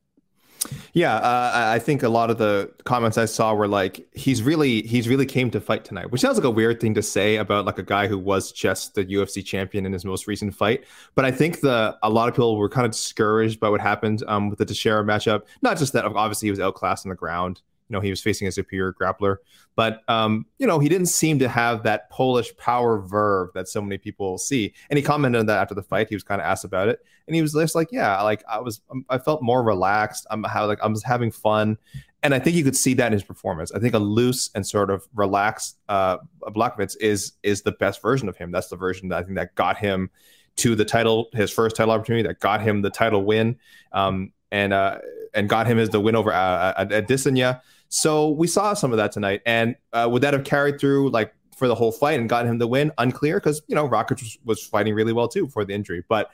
Yeah, 0.94 1.16
uh, 1.16 1.52
I 1.74 1.80
think 1.80 2.04
a 2.04 2.10
lot 2.10 2.30
of 2.30 2.38
the 2.38 2.72
comments 2.84 3.18
I 3.18 3.26
saw 3.26 3.54
were 3.54 3.68
like, 3.68 4.08
he's 4.14 4.44
really 4.44 4.82
he's 4.84 5.08
really 5.08 5.26
came 5.26 5.50
to 5.52 5.62
fight 5.62 5.86
tonight, 5.86 6.12
which 6.12 6.22
sounds 6.22 6.38
like 6.38 6.46
a 6.46 6.50
weird 6.50 6.80
thing 6.80 6.94
to 6.96 7.02
say 7.02 7.38
about 7.38 7.66
like 7.66 7.78
a 7.78 7.84
guy 7.84 8.08
who 8.08 8.18
was 8.18 8.52
just 8.52 8.96
the 8.96 9.06
UFC 9.06 9.46
champion 9.46 9.86
in 9.86 9.94
his 9.94 10.04
most 10.06 10.28
recent 10.28 10.54
fight. 10.54 10.84
But 11.16 11.26
I 11.26 11.32
think 11.32 11.62
the 11.62 11.98
a 12.04 12.10
lot 12.10 12.28
of 12.28 12.36
people 12.36 12.58
were 12.58 12.70
kind 12.70 12.86
of 12.86 12.92
discouraged 12.92 13.60
by 13.60 13.70
what 13.70 13.82
happened 13.82 14.24
um, 14.28 14.50
with 14.50 14.60
the 14.60 14.66
Teixeira 14.66 15.04
matchup. 15.04 15.44
Not 15.62 15.78
just 15.78 15.94
that, 15.94 16.06
obviously 16.06 16.48
he 16.48 16.52
was 16.52 16.60
outclassed 16.60 17.06
on 17.06 17.10
the 17.10 17.16
ground, 17.16 17.62
you 17.90 17.94
know 17.94 18.00
he 18.00 18.10
was 18.10 18.22
facing 18.22 18.48
a 18.48 18.52
superior 18.52 18.94
grappler. 18.94 19.38
But 19.76 20.02
um, 20.08 20.46
you 20.60 20.68
know 20.68 20.80
he 20.80 20.90
didn't 20.90 21.08
seem 21.08 21.40
to 21.40 21.50
have 21.50 21.84
that 21.84 22.10
polish 22.10 22.56
power 22.58 23.00
verve 23.00 23.50
that 23.56 23.68
so 23.68 23.82
many 23.82 23.98
people 23.98 24.38
see. 24.38 24.74
And 24.90 24.98
he 24.98 25.04
commented 25.04 25.40
on 25.40 25.46
that 25.48 25.58
after 25.58 25.76
the 25.76 25.84
fight. 25.84 26.10
He 26.10 26.16
was 26.16 26.24
kind 26.24 26.40
of 26.40 26.46
asked 26.46 26.64
about 26.64 26.88
it. 26.88 27.00
And 27.28 27.36
he 27.36 27.42
was 27.42 27.54
just 27.54 27.76
like 27.76 27.90
yeah 27.92 28.22
like 28.22 28.44
i 28.50 28.60
was 28.60 28.82
um, 28.90 29.06
i 29.10 29.18
felt 29.18 29.42
more 29.42 29.64
relaxed. 29.64 30.28
I'm 30.30 30.44
how 30.44 30.68
like 30.68 30.82
i 30.82 30.88
was 30.88 31.04
having 31.04 31.32
fun. 31.32 31.78
And 32.22 32.34
i 32.34 32.40
think 32.40 32.56
you 32.56 32.64
could 32.64 32.78
see 32.78 32.94
that 32.96 33.08
in 33.08 33.14
his 33.14 33.24
performance. 33.24 33.72
I 33.72 33.80
think 33.80 33.96
a 33.96 34.00
loose 34.00 34.52
and 34.54 34.66
sort 34.66 34.90
of 34.90 35.08
relaxed 35.16 35.78
uh 35.90 36.20
Blachowicz 36.42 36.96
is 37.02 37.34
is 37.44 37.64
the 37.64 37.74
best 37.74 38.02
version 38.02 38.30
of 38.30 38.38
him. 38.38 38.52
That's 38.52 38.68
the 38.68 38.78
version 38.78 39.10
that 39.10 39.18
i 39.18 39.24
think 39.24 39.36
that 39.36 39.56
got 39.56 39.78
him 39.78 40.12
to 40.58 40.76
the 40.76 40.86
title 40.86 41.30
his 41.34 41.52
first 41.52 41.76
title 41.76 41.94
opportunity 41.94 42.28
that 42.28 42.40
got 42.40 42.62
him 42.62 42.82
the 42.82 42.90
title 42.90 43.24
win 43.24 43.58
um 43.94 44.34
and 44.52 44.74
uh 44.74 44.98
and 45.34 45.50
got 45.50 45.68
him 45.68 45.80
as 45.80 45.90
the 45.90 46.00
win 46.00 46.16
over 46.16 46.32
uh, 46.32 46.74
Adesanya. 46.86 47.62
So 47.90 48.30
we 48.30 48.48
saw 48.48 48.74
some 48.74 48.92
of 48.92 48.98
that 48.98 49.12
tonight. 49.12 49.42
And 49.46 49.76
uh, 49.94 50.08
would 50.12 50.22
that 50.22 50.34
have 50.34 50.44
carried 50.44 50.80
through 50.80 51.10
like 51.10 51.34
for 51.58 51.68
the 51.68 51.76
whole 51.76 51.92
fight 51.92 52.20
and 52.20 52.30
gotten 52.30 52.50
him 52.50 52.60
the 52.60 52.68
win? 52.68 52.92
Unclear 52.98 53.38
because, 53.40 53.62
you 53.68 53.76
know, 53.76 53.88
Rakic 53.88 54.22
was, 54.22 54.38
was, 54.46 54.64
fighting 54.64 54.94
really 54.94 55.12
well 55.12 55.28
too 55.28 55.48
for 55.48 55.66
the 55.66 55.74
injury. 55.74 56.04
But 56.08 56.32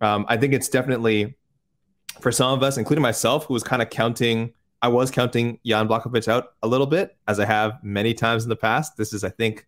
um, 0.00 0.26
I 0.28 0.36
think 0.36 0.52
it's 0.52 0.68
definitely 0.68 1.36
for 2.20 2.32
some 2.32 2.52
of 2.52 2.62
us, 2.62 2.76
including 2.76 3.02
myself, 3.02 3.46
who 3.46 3.54
was 3.54 3.62
kind 3.62 3.80
of 3.80 3.88
counting. 3.90 4.52
I 4.82 4.88
was 4.88 5.10
counting 5.10 5.58
Jan 5.64 5.88
Blachowicz 5.88 6.28
out 6.28 6.54
a 6.62 6.68
little 6.68 6.86
bit, 6.86 7.16
as 7.26 7.40
I 7.40 7.46
have 7.46 7.82
many 7.82 8.12
times 8.12 8.42
in 8.42 8.50
the 8.50 8.56
past. 8.56 8.96
This 8.96 9.12
is, 9.12 9.24
I 9.24 9.30
think, 9.30 9.66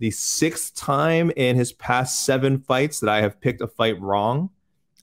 the 0.00 0.10
sixth 0.10 0.74
time 0.74 1.30
in 1.36 1.56
his 1.56 1.72
past 1.72 2.24
seven 2.24 2.60
fights 2.60 3.00
that 3.00 3.08
I 3.08 3.22
have 3.22 3.40
picked 3.40 3.62
a 3.62 3.66
fight 3.66 3.98
wrong. 4.00 4.50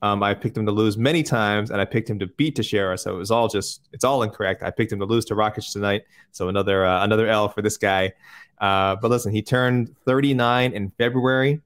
Um, 0.03 0.23
I 0.23 0.33
picked 0.33 0.57
him 0.57 0.65
to 0.65 0.71
lose 0.71 0.97
many 0.97 1.21
times, 1.21 1.69
and 1.69 1.79
I 1.79 1.85
picked 1.85 2.09
him 2.09 2.17
to 2.19 2.27
beat 2.27 2.55
Teixeira. 2.55 2.97
So 2.97 3.13
it 3.13 3.17
was 3.17 3.29
all 3.29 3.47
just 3.47 3.87
it's 3.93 4.03
all 4.03 4.23
incorrect. 4.23 4.63
I 4.63 4.71
picked 4.71 4.91
him 4.91 4.99
to 4.99 5.05
lose 5.05 5.25
to 5.25 5.35
Rakic 5.35 5.71
tonight. 5.71 6.03
So 6.31 6.49
another 6.49 6.85
uh, 6.85 7.03
another 7.03 7.27
L 7.27 7.49
for 7.49 7.61
this 7.61 7.77
guy. 7.77 8.13
Uh, 8.59 8.95
but 8.95 9.09
listen, 9.09 9.31
he 9.31 9.41
turned 9.41 9.95
39 10.05 10.73
in 10.73 10.89
February. 10.91 11.61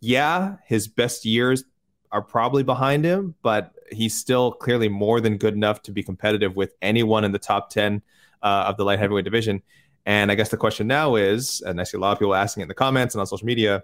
Yeah, 0.00 0.56
his 0.66 0.88
best 0.88 1.24
years 1.24 1.64
are 2.12 2.22
probably 2.22 2.62
behind 2.62 3.04
him, 3.04 3.34
but 3.42 3.72
he's 3.90 4.14
still 4.14 4.52
clearly 4.52 4.88
more 4.88 5.20
than 5.20 5.36
good 5.36 5.54
enough 5.54 5.82
to 5.82 5.92
be 5.92 6.02
competitive 6.02 6.54
with 6.56 6.74
anyone 6.82 7.24
in 7.24 7.32
the 7.32 7.38
top 7.38 7.70
10 7.70 8.02
uh, 8.42 8.64
of 8.68 8.76
the 8.76 8.84
light 8.84 8.98
heavyweight 8.98 9.24
division. 9.24 9.62
And 10.04 10.30
I 10.30 10.34
guess 10.34 10.50
the 10.50 10.56
question 10.56 10.86
now 10.86 11.16
is, 11.16 11.62
and 11.62 11.80
I 11.80 11.84
see 11.84 11.96
a 11.96 12.00
lot 12.00 12.12
of 12.12 12.18
people 12.18 12.34
asking 12.34 12.60
it 12.60 12.64
in 12.64 12.68
the 12.68 12.74
comments 12.74 13.14
and 13.14 13.20
on 13.20 13.26
social 13.26 13.46
media, 13.46 13.82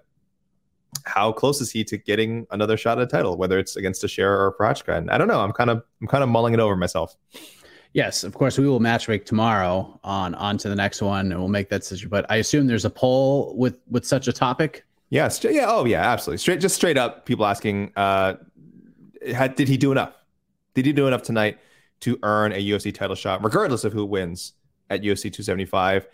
how 1.05 1.33
close 1.33 1.61
is 1.61 1.71
he 1.71 1.85
to 1.85 1.97
getting 1.97 2.47
another 2.51 2.77
shot 2.77 2.99
at 2.99 3.05
a 3.05 3.07
title, 3.07 3.37
whether 3.37 3.59
it's 3.59 3.77
against 3.77 4.01
Teixeira 4.03 4.37
or 4.37 4.55
Prochazka? 4.55 4.97
And 4.97 5.11
I 5.11 5.19
don't 5.19 5.29
know. 5.29 5.41
I'm 5.41 5.53
kind 5.53 5.71
of 5.71 5.83
I'm 6.01 6.07
kind 6.07 6.23
of 6.23 6.29
mulling 6.29 6.55
it 6.55 6.61
over 6.61 6.77
myself. 6.77 7.17
Yes, 7.95 8.25
of 8.25 8.33
course 8.35 8.59
we 8.59 8.67
will 8.67 8.81
match 8.81 9.09
make 9.09 9.27
tomorrow 9.27 9.99
on 10.03 10.35
on 10.35 10.59
to 10.59 10.69
the 10.69 10.77
next 10.77 11.03
one 11.03 11.31
and 11.31 11.41
we'll 11.41 11.49
make 11.49 11.69
that 11.71 11.81
decision. 11.81 12.09
But 12.09 12.27
I 12.31 12.37
assume 12.37 12.67
there's 12.67 12.85
a 12.85 12.91
poll 12.91 13.55
with 13.57 13.79
with 13.91 14.07
such 14.07 14.29
a 14.29 14.33
topic. 14.33 14.85
Yes. 15.11 15.45
Yeah. 15.45 15.67
Oh 15.69 15.85
yeah. 15.85 16.01
Absolutely. 16.01 16.39
Straight. 16.39 16.61
Just 16.61 16.75
straight 16.75 16.97
up. 16.97 17.27
People 17.27 17.45
asking, 17.45 17.93
uh, 17.97 18.35
had, 19.31 19.57
did 19.57 19.69
he 19.69 19.77
do 19.77 19.93
enough? 19.93 20.15
Did 20.75 20.87
he 20.87 20.93
do 20.95 21.07
enough 21.07 21.23
tonight 21.23 21.59
to 22.01 22.19
earn 22.23 22.53
a 22.53 22.67
UFC 22.67 22.95
title 22.95 23.15
shot, 23.15 23.45
regardless 23.45 23.85
of 23.85 23.93
who 23.93 24.07
wins 24.07 24.55
at 24.89 25.03
UFC 25.03 25.25
275? 25.25 26.07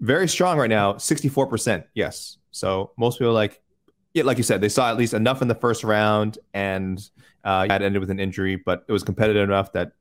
Very 0.00 0.28
strong 0.28 0.58
right 0.58 0.68
now. 0.68 0.98
64 0.98 1.46
percent. 1.46 1.86
Yes. 1.94 2.36
So 2.50 2.92
most 2.98 3.18
people 3.18 3.32
like 3.32 3.62
yeah, 4.14 4.22
like 4.22 4.38
you 4.38 4.44
said, 4.44 4.60
they 4.60 4.68
saw 4.68 4.90
at 4.90 4.96
least 4.96 5.12
enough 5.12 5.42
in 5.42 5.48
the 5.48 5.54
first 5.56 5.82
round, 5.82 6.38
and 6.54 7.10
uh, 7.42 7.66
had 7.68 7.82
ended 7.82 7.98
with 8.00 8.10
an 8.10 8.20
injury, 8.20 8.56
but 8.56 8.84
it 8.88 8.92
was 8.92 9.02
competitive 9.02 9.48
enough 9.48 9.72
that 9.72 9.92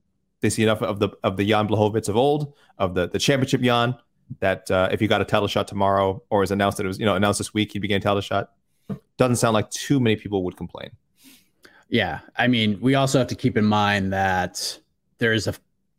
they 0.41 0.49
see 0.49 0.61
enough 0.63 0.81
of 0.83 0.99
the 0.99 1.09
of 1.23 1.35
the 1.35 1.47
Jan 1.47 1.67
Blachowicz 1.67 2.07
of 2.07 2.15
old, 2.15 2.53
of 2.77 2.93
the 2.93 3.09
the 3.09 3.17
championship 3.17 3.61
Jan, 3.61 3.95
that 4.39 4.69
uh, 4.69 4.89
if 4.91 4.99
he 4.99 5.07
got 5.07 5.21
a 5.21 5.25
title 5.25 5.47
shot 5.47 5.67
tomorrow, 5.67 6.21
or 6.29 6.43
is 6.43 6.51
announced 6.51 6.77
that 6.77 6.85
it 6.85 6.87
was 6.87 6.99
you 6.99 7.05
know 7.05 7.15
announced 7.15 7.39
this 7.39 7.53
week, 7.55 7.73
he 7.73 7.79
began 7.79 8.01
title 8.01 8.21
shot. 8.21 8.51
Doesn't 9.17 9.37
sound 9.37 9.55
like 9.55 9.69
too 9.71 9.99
many 9.99 10.15
people 10.15 10.43
would 10.43 10.57
complain. 10.57 10.91
Yeah, 11.89 12.19
I 12.37 12.47
mean, 12.47 12.79
we 12.81 12.95
also 12.95 13.17
have 13.17 13.27
to 13.27 13.35
keep 13.35 13.57
in 13.57 13.65
mind 13.65 14.13
that 14.13 14.79
there 15.17 15.33
is 15.33 15.47
a 15.47 15.53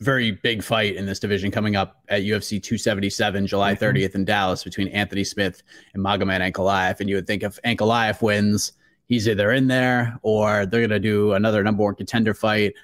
very 0.04 0.30
big 0.30 0.62
fight 0.62 0.94
in 0.96 1.06
this 1.06 1.18
division 1.18 1.50
coming 1.50 1.74
up 1.74 2.02
at 2.08 2.22
UFC 2.22 2.62
277, 2.62 3.46
July 3.46 3.74
30th 3.74 3.94
mm-hmm. 3.94 4.18
in 4.18 4.24
Dallas 4.24 4.62
between 4.62 4.88
Anthony 4.88 5.24
Smith 5.24 5.62
and 5.94 6.04
Magomed 6.04 6.52
Ankalaev. 6.52 7.00
And 7.00 7.08
you 7.08 7.16
would 7.16 7.26
think 7.26 7.42
if 7.42 7.58
Ankalaev 7.62 8.22
wins, 8.22 8.72
he's 9.06 9.28
either 9.28 9.52
in 9.52 9.66
there 9.66 10.18
or 10.22 10.66
they're 10.66 10.80
going 10.80 10.90
to 10.90 11.00
do 11.00 11.32
another 11.32 11.62
number 11.62 11.82
one 11.82 11.94
contender 11.94 12.34
fight. 12.34 12.74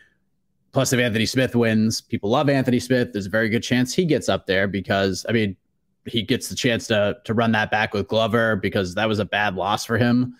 Plus, 0.72 0.92
if 0.92 1.00
Anthony 1.00 1.26
Smith 1.26 1.54
wins, 1.54 2.00
people 2.00 2.30
love 2.30 2.48
Anthony 2.48 2.78
Smith. 2.78 3.12
There's 3.12 3.26
a 3.26 3.30
very 3.30 3.48
good 3.48 3.62
chance 3.62 3.92
he 3.92 4.04
gets 4.04 4.28
up 4.28 4.46
there 4.46 4.68
because, 4.68 5.26
I 5.28 5.32
mean, 5.32 5.56
he 6.06 6.22
gets 6.22 6.48
the 6.48 6.54
chance 6.54 6.86
to 6.86 7.18
to 7.24 7.34
run 7.34 7.52
that 7.52 7.70
back 7.70 7.92
with 7.92 8.08
Glover 8.08 8.56
because 8.56 8.94
that 8.94 9.08
was 9.08 9.18
a 9.18 9.24
bad 9.24 9.54
loss 9.56 9.84
for 9.84 9.98
him. 9.98 10.34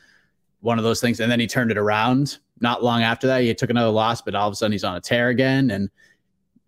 One 0.61 0.79
of 0.79 0.85
those 0.85 1.01
things, 1.01 1.21
and 1.21 1.31
then 1.31 1.41
he 1.41 1.47
turned 1.47 1.71
it 1.71 1.79
around. 1.79 2.39
Not 2.61 2.85
long 2.85 3.03
after 3.03 3.27
that, 3.27 3.43
he 3.43 3.55
took 3.55 3.71
another 3.71 3.91
loss, 3.91 4.23
but 4.23 4.35
all 4.35 4.47
of 4.47 4.53
a 4.53 4.57
sudden 4.57 4.73
he's 4.73 4.85
on 4.85 4.97
a 4.97 5.01
tear 5.01 5.29
again. 5.29 5.71
And 5.71 5.91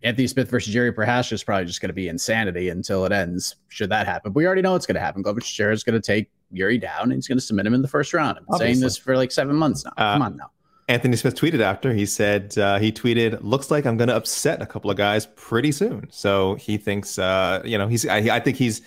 Anthony 0.03 0.27
Smith 0.27 0.49
versus 0.49 0.73
Jiri 0.73 0.91
Prochazka 0.91 1.33
is 1.33 1.43
probably 1.43 1.65
just 1.65 1.81
going 1.81 1.89
to 1.89 1.93
be 1.93 2.09
insanity 2.09 2.69
until 2.69 3.05
it 3.05 3.11
ends. 3.11 3.55
Should 3.69 3.89
that 3.89 4.05
happen, 4.05 4.33
but 4.33 4.37
we 4.37 4.45
already 4.45 4.61
know 4.61 4.75
it's 4.75 4.85
going 4.85 4.95
to 4.95 5.01
happen. 5.01 5.21
Glover 5.21 5.39
Teixeira 5.39 5.73
is 5.73 5.83
going 5.83 5.99
to 5.99 6.05
take 6.05 6.29
Jiri 6.53 6.79
down 6.79 7.03
and 7.03 7.13
he's 7.13 7.27
going 7.27 7.37
to 7.37 7.43
submit 7.43 7.65
him 7.65 7.73
in 7.73 7.81
the 7.81 7.87
first 7.87 8.13
round. 8.13 8.37
I've 8.37 8.45
been 8.47 8.57
saying 8.57 8.79
this 8.81 8.97
for 8.97 9.15
like 9.15 9.31
seven 9.31 9.55
months 9.55 9.85
now. 9.85 9.91
Uh, 9.97 10.13
Come 10.13 10.21
on 10.21 10.37
now. 10.37 10.51
Anthony 10.89 11.15
Smith 11.15 11.35
tweeted 11.35 11.61
after 11.61 11.93
he 11.93 12.05
said 12.05 12.57
uh, 12.57 12.77
he 12.77 12.91
tweeted, 12.91 13.39
"Looks 13.41 13.71
like 13.71 13.85
I'm 13.85 13.95
going 13.95 14.09
to 14.09 14.15
upset 14.15 14.61
a 14.61 14.65
couple 14.65 14.91
of 14.91 14.97
guys 14.97 15.27
pretty 15.37 15.71
soon." 15.71 16.09
So 16.11 16.55
he 16.55 16.75
thinks, 16.77 17.17
uh, 17.17 17.61
you 17.63 17.77
know, 17.77 17.87
he's. 17.87 18.05
I, 18.05 18.17
I, 18.17 18.39
think 18.41 18.57
he's 18.57 18.81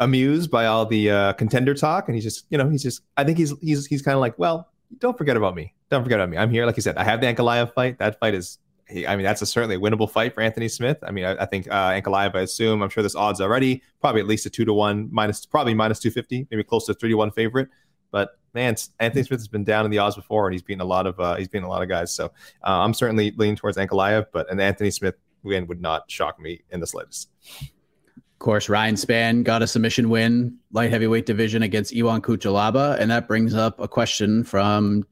amused 0.00 0.50
by 0.50 0.66
all 0.66 0.86
the 0.86 1.10
uh, 1.10 1.32
contender 1.34 1.72
talk, 1.72 2.08
and 2.08 2.16
he's 2.16 2.24
just, 2.24 2.46
you 2.50 2.58
know, 2.58 2.68
he's 2.68 2.82
just. 2.82 3.02
I 3.16 3.22
think 3.22 3.38
he's 3.38 3.54
he's 3.60 3.86
he's 3.86 4.02
kind 4.02 4.16
of 4.16 4.20
like, 4.20 4.36
well, 4.40 4.72
don't 4.98 5.16
forget 5.16 5.36
about 5.36 5.54
me. 5.54 5.72
Don't 5.88 6.02
forget 6.02 6.18
about 6.18 6.30
me. 6.30 6.36
I'm 6.36 6.50
here. 6.50 6.66
Like 6.66 6.76
you 6.76 6.82
said, 6.82 6.96
I 6.96 7.04
have 7.04 7.20
the 7.20 7.28
Ankalaev 7.28 7.74
fight. 7.74 7.98
That 7.98 8.18
fight 8.18 8.34
is 8.34 8.58
I 9.06 9.16
mean, 9.16 9.24
that's 9.24 9.42
a 9.42 9.46
certainly 9.46 9.76
a 9.76 9.78
winnable 9.78 10.10
fight 10.10 10.34
for 10.34 10.40
Anthony 10.40 10.68
Smith. 10.68 10.98
I 11.02 11.10
mean, 11.10 11.24
I, 11.24 11.42
I 11.42 11.46
think 11.46 11.68
uh, 11.70 11.90
Ankalaev, 11.90 12.34
I 12.34 12.40
assume, 12.40 12.82
I'm 12.82 12.90
sure 12.90 13.02
there's 13.02 13.14
odds 13.14 13.40
already, 13.40 13.82
probably 14.00 14.20
at 14.20 14.26
least 14.26 14.46
a 14.46 14.50
two 14.50 14.64
to 14.64 14.72
one, 14.72 15.08
minus 15.12 15.46
probably 15.46 15.74
minus 15.74 16.00
250, 16.00 16.48
maybe 16.50 16.64
close 16.64 16.86
to 16.86 16.94
three 16.94 17.10
to 17.10 17.14
one 17.16 17.30
favorite. 17.30 17.68
But 18.10 18.38
man, 18.54 18.76
Anthony 18.98 19.22
Smith 19.24 19.40
has 19.40 19.48
been 19.48 19.64
down 19.64 19.84
in 19.84 19.90
the 19.90 19.98
odds 19.98 20.16
before, 20.16 20.46
and 20.46 20.54
he's 20.54 20.62
beaten 20.62 20.80
a 20.80 20.84
lot 20.86 21.06
of 21.06 21.18
uh, 21.20 21.36
he's 21.36 21.48
beaten 21.48 21.64
a 21.64 21.68
lot 21.68 21.82
of 21.82 21.88
guys. 21.88 22.12
So 22.12 22.26
uh, 22.26 22.80
I'm 22.80 22.94
certainly 22.94 23.32
leaning 23.36 23.56
towards 23.56 23.76
Ankalaev, 23.76 24.26
but 24.32 24.50
an 24.50 24.60
Anthony 24.60 24.90
Smith 24.90 25.14
win 25.42 25.66
would 25.66 25.80
not 25.80 26.10
shock 26.10 26.38
me 26.40 26.62
in 26.70 26.80
the 26.80 26.86
slightest. 26.86 27.30
Of 27.60 28.44
course, 28.44 28.68
Ryan 28.68 28.94
Spann 28.94 29.44
got 29.44 29.62
a 29.62 29.66
submission 29.66 30.08
win, 30.08 30.56
light 30.72 30.90
heavyweight 30.90 31.26
division 31.26 31.62
against 31.62 31.94
Ion 31.94 32.22
Cutelaba, 32.22 32.98
and 32.98 33.10
that 33.10 33.28
brings 33.28 33.54
up 33.54 33.78
a 33.80 33.86
question 33.86 34.44
from 34.44 35.06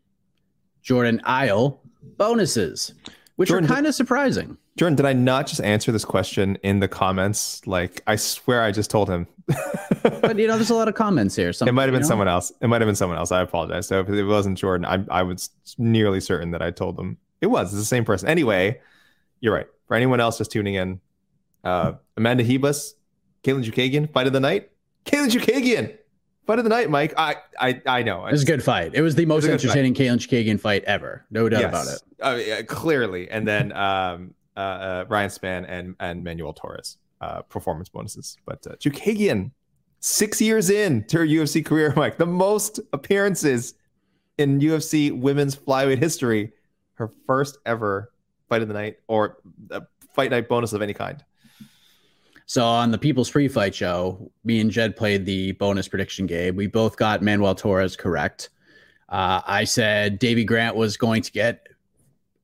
Jordan 0.82 1.20
Isle. 1.24 1.80
Bonuses 2.16 2.94
which 3.38 3.50
Jordan, 3.50 3.70
are 3.70 3.74
kind 3.74 3.86
of 3.86 3.94
surprising. 3.94 4.58
Jordan, 4.76 4.96
did 4.96 5.06
I 5.06 5.12
not 5.12 5.46
just 5.46 5.60
answer 5.60 5.92
this 5.92 6.04
question 6.04 6.58
in 6.64 6.80
the 6.80 6.88
comments? 6.88 7.64
Like, 7.68 8.02
I 8.04 8.16
swear 8.16 8.62
I 8.62 8.72
just 8.72 8.90
told 8.90 9.08
him. 9.08 9.28
but 10.02 10.36
you 10.36 10.48
know, 10.48 10.56
there's 10.56 10.70
a 10.70 10.74
lot 10.74 10.88
of 10.88 10.96
comments 10.96 11.36
here. 11.36 11.50
It 11.50 11.72
might 11.72 11.84
have 11.84 11.92
been 11.92 12.02
know? 12.02 12.08
someone 12.08 12.26
else. 12.26 12.50
It 12.60 12.66
might 12.66 12.80
have 12.80 12.88
been 12.88 12.96
someone 12.96 13.16
else. 13.16 13.30
I 13.30 13.40
apologize. 13.40 13.86
So 13.86 14.00
if 14.00 14.08
it 14.08 14.24
wasn't 14.24 14.58
Jordan, 14.58 14.84
I, 14.84 15.04
I 15.08 15.22
was 15.22 15.50
nearly 15.78 16.18
certain 16.18 16.50
that 16.50 16.62
I 16.62 16.72
told 16.72 16.96
them 16.96 17.16
it 17.40 17.46
was. 17.46 17.72
It's 17.72 17.80
the 17.80 17.86
same 17.86 18.04
person. 18.04 18.28
Anyway, 18.28 18.80
you're 19.38 19.54
right. 19.54 19.68
For 19.86 19.94
anyone 19.94 20.18
else 20.18 20.38
just 20.38 20.50
tuning 20.50 20.74
in, 20.74 21.00
uh, 21.62 21.92
Amanda 22.16 22.42
Ribas, 22.42 22.94
Katlyn 23.44 23.64
Chookagian, 23.64 24.10
fight 24.12 24.26
of 24.26 24.32
the 24.32 24.40
night. 24.40 24.72
Katlyn 25.04 25.30
Chookagian 25.30 25.96
Fight 26.48 26.58
of 26.58 26.64
the 26.64 26.70
night, 26.70 26.88
Mike. 26.88 27.12
I 27.18 27.36
I, 27.60 27.82
I 27.84 28.02
know. 28.02 28.24
It 28.24 28.32
was 28.32 28.42
a 28.42 28.46
good 28.46 28.64
fight. 28.64 28.94
It 28.94 29.02
was 29.02 29.14
the 29.14 29.26
most 29.26 29.42
was 29.42 29.52
entertaining 29.52 29.92
Katlyn 29.92 30.16
Chookagian 30.16 30.58
fight 30.58 30.82
ever. 30.84 31.26
No 31.30 31.46
doubt 31.46 31.60
yes. 31.60 31.68
about 31.68 31.88
it. 31.88 32.02
Uh, 32.22 32.42
yeah, 32.42 32.62
clearly. 32.62 33.30
And 33.30 33.46
then 33.46 33.70
um, 33.76 34.32
uh, 34.56 34.60
uh, 34.60 35.04
Ryan 35.10 35.28
Spann 35.28 35.66
and 35.68 35.94
and 36.00 36.24
Manuel 36.24 36.54
Torres 36.54 36.96
uh, 37.20 37.42
performance 37.42 37.90
bonuses. 37.90 38.38
But 38.46 38.66
uh, 38.66 38.76
Chookagian, 38.76 39.50
six 40.00 40.40
years 40.40 40.70
in 40.70 41.04
to 41.08 41.18
her 41.18 41.26
UFC 41.26 41.62
career, 41.62 41.92
Mike, 41.94 42.16
the 42.16 42.24
most 42.24 42.80
appearances 42.94 43.74
in 44.38 44.58
UFC 44.58 45.12
women's 45.12 45.54
flyweight 45.54 45.98
history. 45.98 46.54
Her 46.94 47.12
first 47.26 47.58
ever 47.66 48.10
fight 48.48 48.62
of 48.62 48.68
the 48.68 48.74
night 48.74 49.00
or 49.06 49.36
a 49.70 49.82
fight 50.14 50.30
night 50.30 50.48
bonus 50.48 50.72
of 50.72 50.80
any 50.80 50.94
kind. 50.94 51.22
So 52.48 52.64
on 52.64 52.90
the 52.90 52.96
People's 52.96 53.28
Free 53.28 53.46
Fight 53.46 53.74
show, 53.74 54.32
me 54.42 54.58
and 54.58 54.70
Jed 54.70 54.96
played 54.96 55.26
the 55.26 55.52
bonus 55.52 55.86
prediction 55.86 56.24
game. 56.24 56.56
We 56.56 56.66
both 56.66 56.96
got 56.96 57.20
Manuel 57.20 57.54
Torres 57.54 57.94
correct. 57.94 58.48
Uh, 59.10 59.42
I 59.46 59.64
said 59.64 60.18
Davey 60.18 60.44
Grant 60.44 60.74
was 60.74 60.96
going 60.96 61.20
to 61.22 61.30
get 61.30 61.68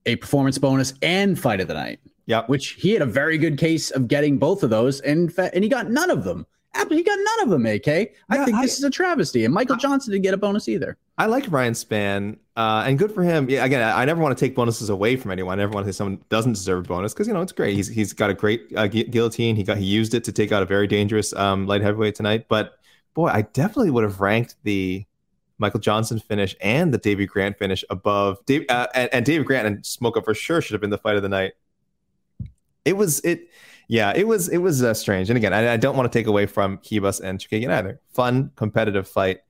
a 0.05 0.17
performance 0.17 0.59
bonus 0.59 0.93
and 1.01 1.39
fight 1.39 1.63
of 1.63 1.69
the 1.69 1.75
night. 1.75 2.01
Yeah, 2.27 2.45
which 2.49 2.73
he 2.73 2.91
had 2.91 3.01
a 3.01 3.07
very 3.07 3.39
good 3.39 3.57
case 3.57 3.91
of 3.93 4.07
getting 4.07 4.37
both 4.37 4.63
of 4.63 4.69
those, 4.69 5.01
and 5.01 5.33
and 5.39 5.65
he 5.65 5.71
got 5.71 5.91
none 5.91 6.11
of 6.11 6.23
them. 6.25 6.47
He 6.91 7.03
got 7.03 7.19
none 7.19 7.45
of 7.45 7.49
them. 7.49 7.65
AK, 7.65 7.89
I 7.89 8.11
yeah, 8.31 8.45
think 8.45 8.59
I, 8.59 8.63
this 8.63 8.77
is 8.77 8.85
a 8.85 8.91
travesty, 8.91 9.47
and 9.47 9.55
Michael 9.55 9.77
Johnson 9.77 10.13
didn't 10.13 10.25
get 10.25 10.35
a 10.35 10.39
bonus 10.39 10.69
either. 10.69 10.99
I 11.17 11.27
like 11.27 11.51
Ryan 11.51 11.75
Spann, 11.75 12.39
uh, 12.57 12.85
and 12.87 12.99
good 12.99 13.13
for 13.13 13.23
him. 13.23 13.49
Yeah, 13.49 13.65
again, 13.65 13.83
I, 13.83 14.03
I, 14.03 14.05
never 14.05 14.21
want 14.21 14.37
to 14.37 14.45
take 14.45 14.57
bonuses 14.57 14.89
away 14.89 15.17
from 15.17 15.31
anyone. 15.31 15.61
I 15.61 15.63
never 15.63 15.73
want 15.73 15.87
to 15.87 15.93
say 15.93 15.97
someone 15.97 16.21
doesn't 16.29 16.55
deserve 16.55 16.85
a 16.85 16.89
bonus 16.89 17.15
because 17.15 17.29
you 17.29 17.35
know 17.35 17.41
it's 17.41 17.53
great. 17.53 17.77
He's 17.77 17.87
he's 17.87 18.13
got 18.13 18.31
a 18.31 18.35
great 18.35 18.73
uh, 18.77 18.89
gu- 18.89 19.05
guillotine. 19.05 19.55
He 19.55 19.63
got 19.63 19.77
he 19.77 19.85
used 19.85 20.15
it 20.15 20.25
to 20.25 20.33
take 20.33 20.51
out 20.51 20.63
a 20.63 20.67
very 20.67 20.89
dangerous 20.89 21.33
um, 21.35 21.69
light 21.69 21.83
heavyweight 21.83 22.17
tonight. 22.17 22.47
But 22.49 22.79
boy, 23.15 23.29
I 23.29 23.43
definitely 23.43 23.91
would 23.91 24.03
have 24.03 24.21
ranked 24.21 24.57
the 24.65 25.07
Michael 25.59 25.79
Johnson 25.79 26.19
finish 26.19 26.57
and 26.61 26.93
the 26.93 26.99
David 26.99 27.29
Grant 27.29 27.59
finish 27.59 27.85
above 27.91 28.45
Dave 28.45 28.67
uh, 28.69 28.89
and, 28.93 29.09
and 29.13 29.25
David 29.25 29.47
Grant 29.47 29.69
and 29.69 29.79
Smolka 29.83 30.25
for 30.25 30.35
sure 30.35 30.61
should 30.61 30.75
have 30.75 30.81
been 30.81 30.91
the 30.91 30.99
fight 30.99 31.17
of 31.17 31.23
the 31.23 31.29
night. 31.29 31.53
It 32.85 32.97
was 32.97 33.21
it 33.21 33.49
yeah, 33.87 34.13
it 34.17 34.27
was 34.27 34.49
it 34.49 34.59
was 34.59 34.83
uh, 34.83 34.95
strange. 34.95 35.31
And 35.31 35.37
again, 35.37 35.53
I, 35.53 35.75
I, 35.75 35.77
don't 35.77 35.97
want 35.97 36.11
to 36.11 36.19
take 36.19 36.27
away 36.27 36.47
from 36.47 36.79
Ribas 36.79 37.21
and 37.21 37.39
Chookagian 37.39 37.71
either. 37.71 38.01
Fun, 38.13 38.51
competitive 38.57 39.07
fight, 39.07 39.41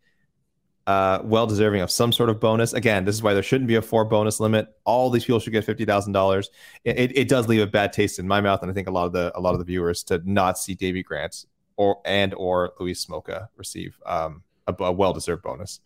uh, 0.87 1.21
well 1.23 1.47
deserving 1.47 1.81
of 1.81 1.91
some 1.91 2.12
sort 2.12 2.29
of 2.29 2.41
bonus. 2.41 2.73
Again, 2.73 3.05
this 3.05 3.14
is 3.14 3.23
why 3.23 3.35
there 3.35 3.43
shouldn't 3.43 3.69
be 3.69 3.76
a 3.76 3.83
four 3.83 4.05
bonus 4.05 4.41
limit. 4.41 4.69
All 4.85 5.11
these 5.11 5.25
people 5.25 5.41
should 5.41 5.53
get 5.53 5.64
fifty 5.64 5.85
thousand 5.85 6.12
dollars. 6.12 6.50
It, 6.85 7.17
it 7.17 7.29
does 7.29 7.49
leave 7.49 7.62
a 7.62 7.67
bad 7.67 7.93
taste 7.93 8.19
in 8.19 8.29
my 8.29 8.41
mouth, 8.41 8.62
and 8.62 8.71
I 8.71 8.75
think 8.75 8.88
a 8.88 8.93
lot 8.93 9.07
of 9.07 9.12
the 9.12 9.33
a 9.37 9.41
lot 9.41 9.53
of 9.53 9.59
the 9.59 9.64
viewers 9.64 10.03
to 10.05 10.21
not 10.25 10.59
see 10.59 10.75
Davey 10.75 11.03
Grant 11.03 11.47
or 11.76 12.00
and 12.05 12.35
or 12.35 12.73
Louis 12.79 12.95
Smolka 12.95 13.49
receive 13.57 13.99
um, 14.07 14.43
a, 14.67 14.75
a 14.85 14.93
well 14.93 15.12
deserved 15.12 15.43
bonus. 15.43 15.81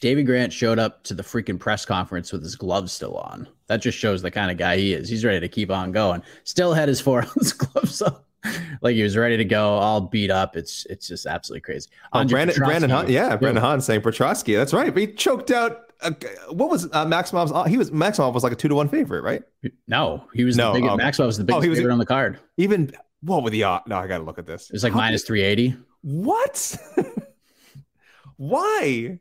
Davey 0.00 0.22
Grant 0.22 0.52
showed 0.52 0.78
up 0.78 1.02
to 1.04 1.14
the 1.14 1.24
freaking 1.24 1.58
press 1.58 1.84
conference 1.84 2.32
with 2.32 2.42
his 2.42 2.54
gloves 2.54 2.92
still 2.92 3.16
on. 3.16 3.48
That 3.66 3.82
just 3.82 3.98
shows 3.98 4.22
the 4.22 4.30
kind 4.30 4.50
of 4.50 4.56
guy 4.56 4.76
he 4.76 4.92
is. 4.92 5.08
He's 5.08 5.24
ready 5.24 5.40
to 5.40 5.48
keep 5.48 5.70
on 5.70 5.90
going. 5.90 6.22
Still 6.44 6.72
had 6.72 6.88
his 6.88 7.00
four 7.00 7.22
ounce 7.22 7.52
gloves 7.52 8.00
on. 8.02 8.16
like 8.82 8.94
he 8.94 9.02
was 9.02 9.16
ready 9.16 9.36
to 9.36 9.44
go, 9.44 9.70
all 9.70 10.00
beat 10.00 10.30
up. 10.30 10.56
It's 10.56 10.86
it's 10.86 11.08
just 11.08 11.26
absolutely 11.26 11.60
crazy. 11.62 11.88
Oh, 12.12 12.24
Brandon, 12.24 12.56
Brandon 12.56 12.90
Hahn, 12.90 13.10
yeah, 13.10 13.36
Brandon 13.36 13.62
Hahn 13.62 13.80
saying 13.80 14.02
Petroski. 14.02 14.56
That's 14.56 14.72
right. 14.72 14.92
But 14.92 15.00
he 15.00 15.06
choked 15.12 15.50
out. 15.50 15.92
Uh, 16.00 16.12
what 16.50 16.70
was 16.70 16.84
uh, 16.86 17.04
Maximov's? 17.04 17.68
He 17.68 17.76
was 17.76 17.90
Maximov 17.90 18.32
was 18.32 18.44
like 18.44 18.52
a 18.52 18.56
two 18.56 18.68
to 18.68 18.74
one 18.74 18.88
favorite, 18.88 19.22
right? 19.22 19.42
No, 19.88 20.24
he 20.32 20.44
was 20.44 20.56
no, 20.56 20.72
the 20.72 20.80
biggest. 20.80 20.94
Okay. 20.94 21.02
Maximov 21.04 21.26
was 21.26 21.38
the 21.38 21.44
biggest 21.44 21.58
oh, 21.58 21.62
he 21.62 21.68
was, 21.68 21.78
favorite 21.78 21.92
on 21.92 21.98
the 21.98 22.06
card. 22.06 22.38
Even 22.56 22.92
what 23.22 23.42
were 23.42 23.50
the? 23.50 23.64
Uh, 23.64 23.80
no, 23.86 23.96
I 23.96 24.06
got 24.06 24.18
to 24.18 24.24
look 24.24 24.38
at 24.38 24.46
this. 24.46 24.70
It 24.70 24.74
was 24.74 24.84
like 24.84 24.94
minus 24.94 25.24
three 25.24 25.42
eighty. 25.42 25.76
What? 26.02 26.76
Why? 28.36 29.18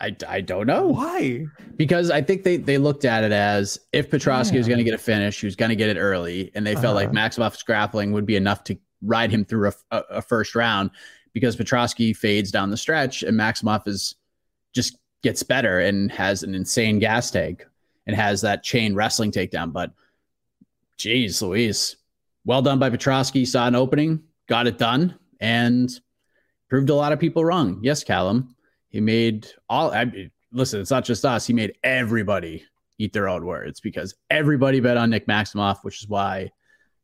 I, 0.00 0.16
I 0.28 0.40
don't 0.40 0.66
know 0.66 0.88
why 0.88 1.46
because 1.76 2.10
I 2.10 2.22
think 2.22 2.44
they 2.44 2.56
they 2.56 2.78
looked 2.78 3.04
at 3.04 3.24
it 3.24 3.32
as 3.32 3.78
if 3.92 4.10
Petroski 4.10 4.52
yeah. 4.52 4.58
was 4.58 4.68
going 4.68 4.78
to 4.78 4.84
get 4.84 4.94
a 4.94 4.98
finish, 4.98 5.40
he 5.40 5.46
was 5.46 5.56
going 5.56 5.70
to 5.70 5.76
get 5.76 5.88
it 5.88 5.98
early, 5.98 6.50
and 6.54 6.66
they 6.66 6.72
uh-huh. 6.72 6.82
felt 6.82 6.94
like 6.94 7.08
uh-huh. 7.08 7.28
Maximov's 7.28 7.62
grappling 7.62 8.12
would 8.12 8.26
be 8.26 8.36
enough 8.36 8.64
to 8.64 8.78
ride 9.02 9.30
him 9.30 9.44
through 9.44 9.68
a, 9.68 9.72
a, 9.90 10.02
a 10.10 10.22
first 10.22 10.54
round 10.54 10.90
because 11.32 11.56
Petroski 11.56 12.16
fades 12.16 12.50
down 12.50 12.70
the 12.70 12.76
stretch 12.76 13.22
and 13.22 13.38
Maximov 13.38 13.86
is 13.86 14.16
just 14.74 14.98
gets 15.22 15.42
better 15.42 15.80
and 15.80 16.10
has 16.12 16.42
an 16.42 16.54
insane 16.54 16.98
gas 16.98 17.30
tank 17.30 17.66
and 18.06 18.16
has 18.16 18.40
that 18.40 18.62
chain 18.62 18.94
wrestling 18.94 19.30
takedown. 19.30 19.72
But 19.72 19.92
geez, 20.96 21.40
Louise, 21.42 21.96
well 22.44 22.62
done 22.62 22.78
by 22.78 22.90
Petroski. 22.90 23.46
Saw 23.46 23.66
an 23.66 23.74
opening, 23.74 24.22
got 24.48 24.66
it 24.66 24.78
done, 24.78 25.18
and 25.40 25.90
proved 26.68 26.90
a 26.90 26.94
lot 26.94 27.12
of 27.12 27.20
people 27.20 27.44
wrong. 27.44 27.80
Yes, 27.82 28.04
Callum, 28.04 28.54
he 28.90 29.00
made 29.00 29.48
all. 29.68 29.92
I, 29.92 30.04
mean, 30.04 30.30
listen, 30.52 30.80
it's 30.80 30.90
not 30.90 31.04
just 31.04 31.24
us. 31.24 31.46
He 31.46 31.52
made 31.52 31.72
everybody 31.82 32.64
eat 32.98 33.12
their 33.12 33.28
own 33.28 33.46
words 33.46 33.80
because 33.80 34.14
everybody 34.30 34.80
bet 34.80 34.96
on 34.96 35.10
Nick 35.10 35.26
Maximov, 35.26 35.78
which 35.82 36.02
is 36.02 36.08
why 36.08 36.50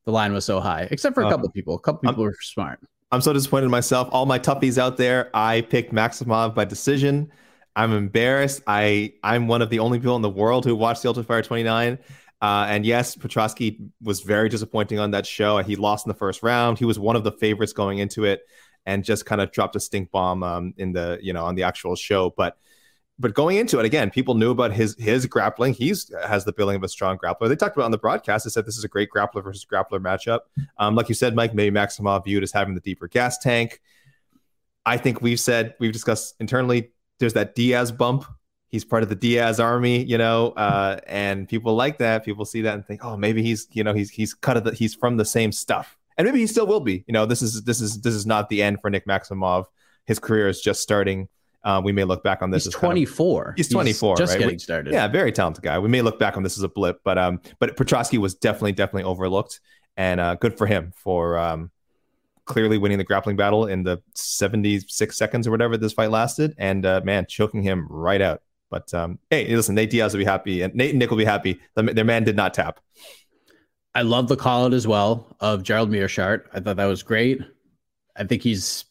the 0.05 0.13
line 0.13 0.33
was 0.33 0.45
so 0.45 0.61
high, 0.61 0.89
except 0.91 1.15
for 1.15 1.23
a 1.23 1.27
uh, 1.27 1.31
couple 1.31 1.49
uh, 1.49 1.53
people. 1.53 1.75
A 1.75 1.81
couple 1.81 2.01
people 2.01 2.23
I'm, 2.23 2.29
were 2.29 2.37
smart. 2.41 2.81
I'm 3.11 3.21
so 3.21 3.33
disappointed 3.33 3.67
in 3.67 3.71
myself. 3.71 4.09
All 4.13 4.27
my 4.27 4.39
toughies 4.39 4.79
out 4.79 4.97
there, 4.97 5.31
I 5.35 5.63
picked 5.63 5.93
Maximov 5.93 6.55
by 6.55 6.65
decision. 6.65 7.33
I'm 7.75 7.93
embarrassed. 7.93 8.63
I 8.67 9.15
I'm 9.23 9.49
one 9.49 9.63
of 9.63 9.71
the 9.71 9.79
only 9.79 9.99
people 9.99 10.17
in 10.17 10.23
the 10.23 10.31
world 10.31 10.65
who 10.65 10.75
watched 10.75 11.03
the 11.03 11.09
Ultimate 11.09 11.27
Fighter 11.27 11.47
29. 11.47 11.99
Uh, 12.43 12.67
and 12.69 12.85
yes, 12.85 13.17
Petroski 13.17 13.89
was 14.03 14.21
very 14.21 14.49
disappointing 14.49 14.99
on 14.99 15.11
that 15.13 15.27
show. 15.27 15.59
He 15.59 15.77
lost 15.77 16.07
in 16.07 16.11
the 16.11 16.19
first 16.19 16.43
round. 16.43 16.79
He 16.79 16.85
was 16.85 16.99
one 16.99 17.17
of 17.17 17.25
the 17.25 17.33
favorites 17.33 17.73
going 17.73 17.99
into 17.99 18.25
it, 18.25 18.43
and 18.87 19.05
just 19.05 19.27
kind 19.27 19.41
of 19.41 19.53
dropped 19.53 19.77
a 19.77 19.81
stink 19.81 20.11
bomb 20.11 20.43
um, 20.43 20.75
in 20.79 20.93
the 20.93 21.19
you 21.21 21.33
know 21.33 21.45
on 21.45 21.55
the 21.55 21.63
actual 21.65 21.97
show. 21.97 22.31
But 22.31 22.57
but 23.19 23.35
going 23.35 23.57
into 23.57 23.79
it 23.79 23.85
again, 23.85 24.11
people 24.11 24.35
knew 24.35 24.51
about 24.51 24.73
his 24.73 24.97
his 24.99 25.27
grappling. 25.27 25.75
He's 25.75 26.11
has 26.27 26.45
the 26.45 26.53
billing 26.53 26.77
of 26.77 26.83
a 26.83 26.89
strong 26.89 27.19
grappler. 27.19 27.49
They 27.49 27.57
talked 27.57 27.77
about 27.77 27.87
on 27.87 27.91
the 27.91 27.99
broadcast. 27.99 28.45
They 28.45 28.51
said 28.51 28.67
this 28.67 28.79
is 28.79 28.85
a 28.85 28.89
great 28.89 29.11
grappler 29.15 29.43
versus 29.43 29.67
grappler 29.71 30.01
matchup. 30.01 30.41
Um, 30.79 30.95
like 30.95 31.09
you 31.09 31.15
said, 31.15 31.35
Mike, 31.35 31.55
maybe 31.55 31.75
Maximov 31.75 32.25
viewed 32.25 32.43
as 32.43 32.53
having 32.53 32.75
the 32.75 32.81
deeper 32.81 33.09
gas 33.09 33.39
tank. 33.39 33.81
I 34.85 34.97
think 34.97 35.21
we've 35.21 35.41
said 35.41 35.75
we've 35.81 35.93
discussed 35.93 36.37
internally. 36.41 36.93
There's 37.19 37.33
that 37.35 37.55
Diaz 37.55 37.91
bump 37.91 38.25
he's 38.69 38.85
part 38.85 39.03
of 39.03 39.09
the 39.09 39.15
Diaz 39.15 39.61
army, 39.61 40.05
you 40.05 40.19
know, 40.19 40.49
uh, 40.51 40.99
and 41.07 41.49
people 41.49 41.75
like 41.75 41.99
that. 41.99 42.25
People 42.25 42.45
see 42.45 42.63
that 42.63 42.75
and 42.75 42.87
think, 42.87 43.05
oh, 43.05 43.17
maybe 43.17 43.43
he's, 43.43 43.69
you 43.73 43.85
know, 43.85 43.95
he's 43.95 44.11
he's 44.11 44.35
cut 44.35 44.57
of 44.57 44.65
the, 44.65 44.73
he's 44.73 44.95
from 44.95 45.17
the 45.17 45.25
same 45.25 45.53
stuff, 45.53 45.97
and 46.17 46.27
maybe 46.27 46.39
he 46.39 46.47
still 46.47 46.67
will 46.67 46.81
be. 46.81 47.05
You 47.07 47.13
know, 47.13 47.27
this 47.27 47.43
is 47.43 47.63
this 47.63 47.81
is 47.81 48.01
this 48.01 48.15
is 48.15 48.27
not 48.27 48.49
the 48.49 48.63
end 48.63 48.81
for 48.81 48.91
Nick 48.91 49.07
Maximov. 49.07 49.67
His 50.05 50.19
career 50.19 50.49
is 50.49 50.61
just 50.61 50.81
starting. 50.83 51.29
Uh, 51.65 51.81
we 51.85 51.91
may 51.91 52.05
look 52.05 52.23
back 52.23 52.43
on 52.43 52.51
this. 52.51 52.65
He's 52.65 52.75
24. 52.75 53.43
Kind 53.43 53.51
of, 53.51 53.57
he's 53.57 53.69
24. 53.69 54.13
He's 54.13 54.19
just 54.19 54.33
right? 54.33 54.39
getting 54.39 54.55
we, 54.55 54.59
started. 54.59 54.93
Yeah, 54.93 55.09
very 55.09 55.33
talented 55.33 55.65
guy. 55.65 55.79
We 55.81 55.89
may 55.89 56.01
look 56.01 56.19
back 56.19 56.37
on 56.37 56.45
this 56.45 56.57
as 56.57 56.63
a 56.63 56.69
blip, 56.69 57.01
but 57.03 57.19
um, 57.19 57.41
but 57.59 57.77
Petroski 57.77 58.19
was 58.19 58.35
definitely 58.35 58.73
definitely 58.73 59.05
overlooked, 59.05 59.61
and 59.97 60.21
uh, 60.21 60.37
good 60.37 60.57
for 60.57 60.67
him 60.67 60.93
for 60.97 61.37
um, 61.39 61.71
clearly 62.47 62.79
winning 62.79 62.99
the 62.99 63.05
grappling 63.05 63.37
battle 63.37 63.67
in 63.67 63.83
the 63.83 64.01
76 64.15 65.17
seconds 65.17 65.47
or 65.47 65.51
whatever 65.51 65.77
this 65.77 65.93
fight 65.93 66.11
lasted, 66.11 66.55
and 66.57 66.87
uh, 66.87 67.01
man, 67.05 67.27
choking 67.29 67.63
him 67.63 67.87
right 67.91 68.23
out. 68.23 68.43
But 68.71 68.93
um, 68.95 69.19
hey, 69.31 69.55
listen, 69.55 69.75
Nate 69.75 69.91
Diaz 69.91 70.15
will 70.15 70.19
be 70.19 70.25
happy, 70.25 70.63
and 70.63 70.75
Nate 70.75 70.91
and 70.91 70.99
Nick 70.99 71.11
will 71.11 71.19
be 71.19 71.25
happy. 71.25 71.61
The, 71.75 71.83
their 71.83 72.05
man 72.05 72.25
did 72.25 72.37
not 72.37 72.55
tap. 72.55 72.81
I 73.97 74.03
love 74.03 74.29
the 74.29 74.37
call 74.37 74.67
out 74.67 74.75
as 74.75 74.87
well 74.87 75.35
of 75.41 75.63
Gerald 75.63 75.91
Meerschaert. 75.91 76.43
I 76.53 76.61
thought 76.61 76.77
that 76.77 76.85
was 76.85 77.03
great. 77.03 77.41
I 78.15 78.25
think 78.25 78.43
he's 78.43 78.85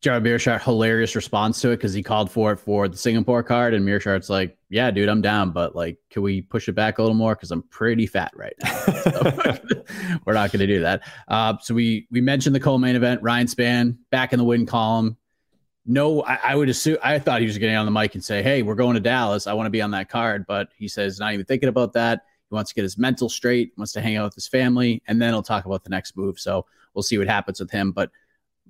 Gerald 0.00 0.22
Meerschaert 0.22 0.62
hilarious 0.62 1.16
response 1.16 1.60
to 1.62 1.70
it 1.70 1.78
because 1.78 1.92
he 1.92 2.04
called 2.04 2.30
for 2.30 2.52
it 2.52 2.58
for 2.58 2.86
the 2.86 2.96
Singapore 2.96 3.42
card, 3.42 3.74
and 3.74 3.84
Meerschaert's 3.84 4.30
like, 4.30 4.56
"Yeah, 4.68 4.92
dude, 4.92 5.08
I'm 5.08 5.22
down, 5.22 5.50
but 5.50 5.74
like, 5.74 5.98
can 6.08 6.22
we 6.22 6.40
push 6.40 6.68
it 6.68 6.74
back 6.74 6.98
a 6.98 7.02
little 7.02 7.16
more? 7.16 7.34
Because 7.34 7.50
I'm 7.50 7.64
pretty 7.64 8.06
fat 8.06 8.30
right 8.36 8.54
now. 8.62 8.70
So 9.02 9.10
we're 10.24 10.34
not 10.34 10.52
going 10.52 10.60
to 10.60 10.68
do 10.68 10.82
that." 10.82 11.02
Uh, 11.26 11.58
so 11.60 11.74
we 11.74 12.06
we 12.12 12.20
mentioned 12.20 12.54
the 12.54 12.60
co-main 12.60 12.94
event. 12.94 13.24
Ryan 13.24 13.48
Spann 13.48 13.96
back 14.10 14.32
in 14.32 14.38
the 14.38 14.44
win 14.44 14.66
column 14.66 15.16
no, 15.84 16.22
I, 16.22 16.38
I, 16.44 16.54
would 16.54 16.68
assume 16.68 16.96
I 17.02 17.18
thought 17.18 17.40
he 17.40 17.46
was 17.48 17.58
getting 17.58 17.74
on 17.74 17.86
the 17.86 17.90
mic 17.90 18.14
and 18.14 18.22
say, 18.22 18.40
Hey, 18.40 18.62
we're 18.62 18.76
going 18.76 18.94
to 18.94 19.00
Dallas. 19.00 19.48
I 19.48 19.52
want 19.54 19.66
to 19.66 19.70
be 19.70 19.82
on 19.82 19.90
that 19.90 20.08
card. 20.08 20.46
But 20.46 20.68
he 20.76 20.86
says 20.86 21.18
not 21.18 21.34
even 21.34 21.44
thinking 21.44 21.68
about 21.68 21.94
that. 21.94 22.22
He 22.52 22.54
wants 22.54 22.70
to 22.70 22.74
get 22.74 22.82
his 22.82 22.98
mental 22.98 23.30
straight, 23.30 23.72
wants 23.78 23.92
to 23.92 24.02
hang 24.02 24.16
out 24.16 24.24
with 24.24 24.34
his 24.34 24.46
family, 24.46 25.02
and 25.08 25.22
then 25.22 25.32
he'll 25.32 25.42
talk 25.42 25.64
about 25.64 25.84
the 25.84 25.88
next 25.88 26.18
move. 26.18 26.38
So 26.38 26.66
we'll 26.92 27.02
see 27.02 27.16
what 27.16 27.26
happens 27.26 27.58
with 27.60 27.70
him. 27.70 27.92
But 27.92 28.10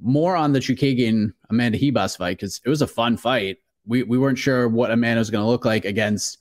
more 0.01 0.37
on 0.37 0.53
the 0.53 0.61
Chookagian 0.61 1.33
Amanda 1.51 1.79
Ribas 1.79 2.17
fight, 2.17 2.39
because 2.39 2.61
it 2.65 2.69
was 2.69 2.81
a 2.81 2.87
fun 2.87 3.17
fight. 3.17 3.59
We 3.85 4.05
we 4.05 4.19
weren't 4.19 4.39
sure 4.39 4.69
what 4.69 4.93
Amanda 4.93 5.19
was 5.19 5.31
going 5.31 5.43
to 5.43 5.51
look 5.51 5.65
like 5.65 5.85
against 5.85 6.39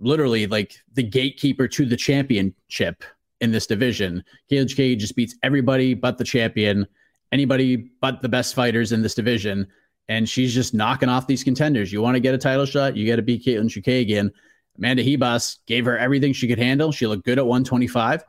literally 0.00 0.48
like 0.48 0.74
the 0.94 1.04
gatekeeper 1.04 1.68
to 1.68 1.86
the 1.86 1.96
championship 1.96 3.04
in 3.40 3.52
this 3.52 3.68
division. 3.68 4.24
Chookagian 4.50 4.98
just 4.98 5.14
beats 5.14 5.36
everybody 5.44 5.94
but 5.94 6.18
the 6.18 6.24
champion, 6.24 6.88
anybody 7.30 7.76
but 8.00 8.20
the 8.20 8.28
best 8.28 8.56
fighters 8.56 8.90
in 8.90 9.00
this 9.00 9.14
division 9.14 9.68
and 10.08 10.28
she's 10.28 10.52
just 10.52 10.74
knocking 10.74 11.08
off 11.08 11.26
these 11.26 11.44
contenders. 11.44 11.92
You 11.92 12.02
want 12.02 12.16
to 12.16 12.20
get 12.20 12.34
a 12.34 12.38
title 12.38 12.66
shot, 12.66 12.96
you 12.96 13.06
got 13.06 13.16
to 13.16 13.22
beat 13.22 13.44
Katlyn 13.44 13.68
Chookagian. 13.68 14.30
Amanda 14.78 15.02
Ribas 15.02 15.58
gave 15.66 15.84
her 15.84 15.96
everything 15.96 16.32
she 16.32 16.48
could 16.48 16.58
handle. 16.58 16.92
She 16.92 17.06
looked 17.06 17.24
good 17.24 17.38
at 17.38 17.46
125. 17.46 18.24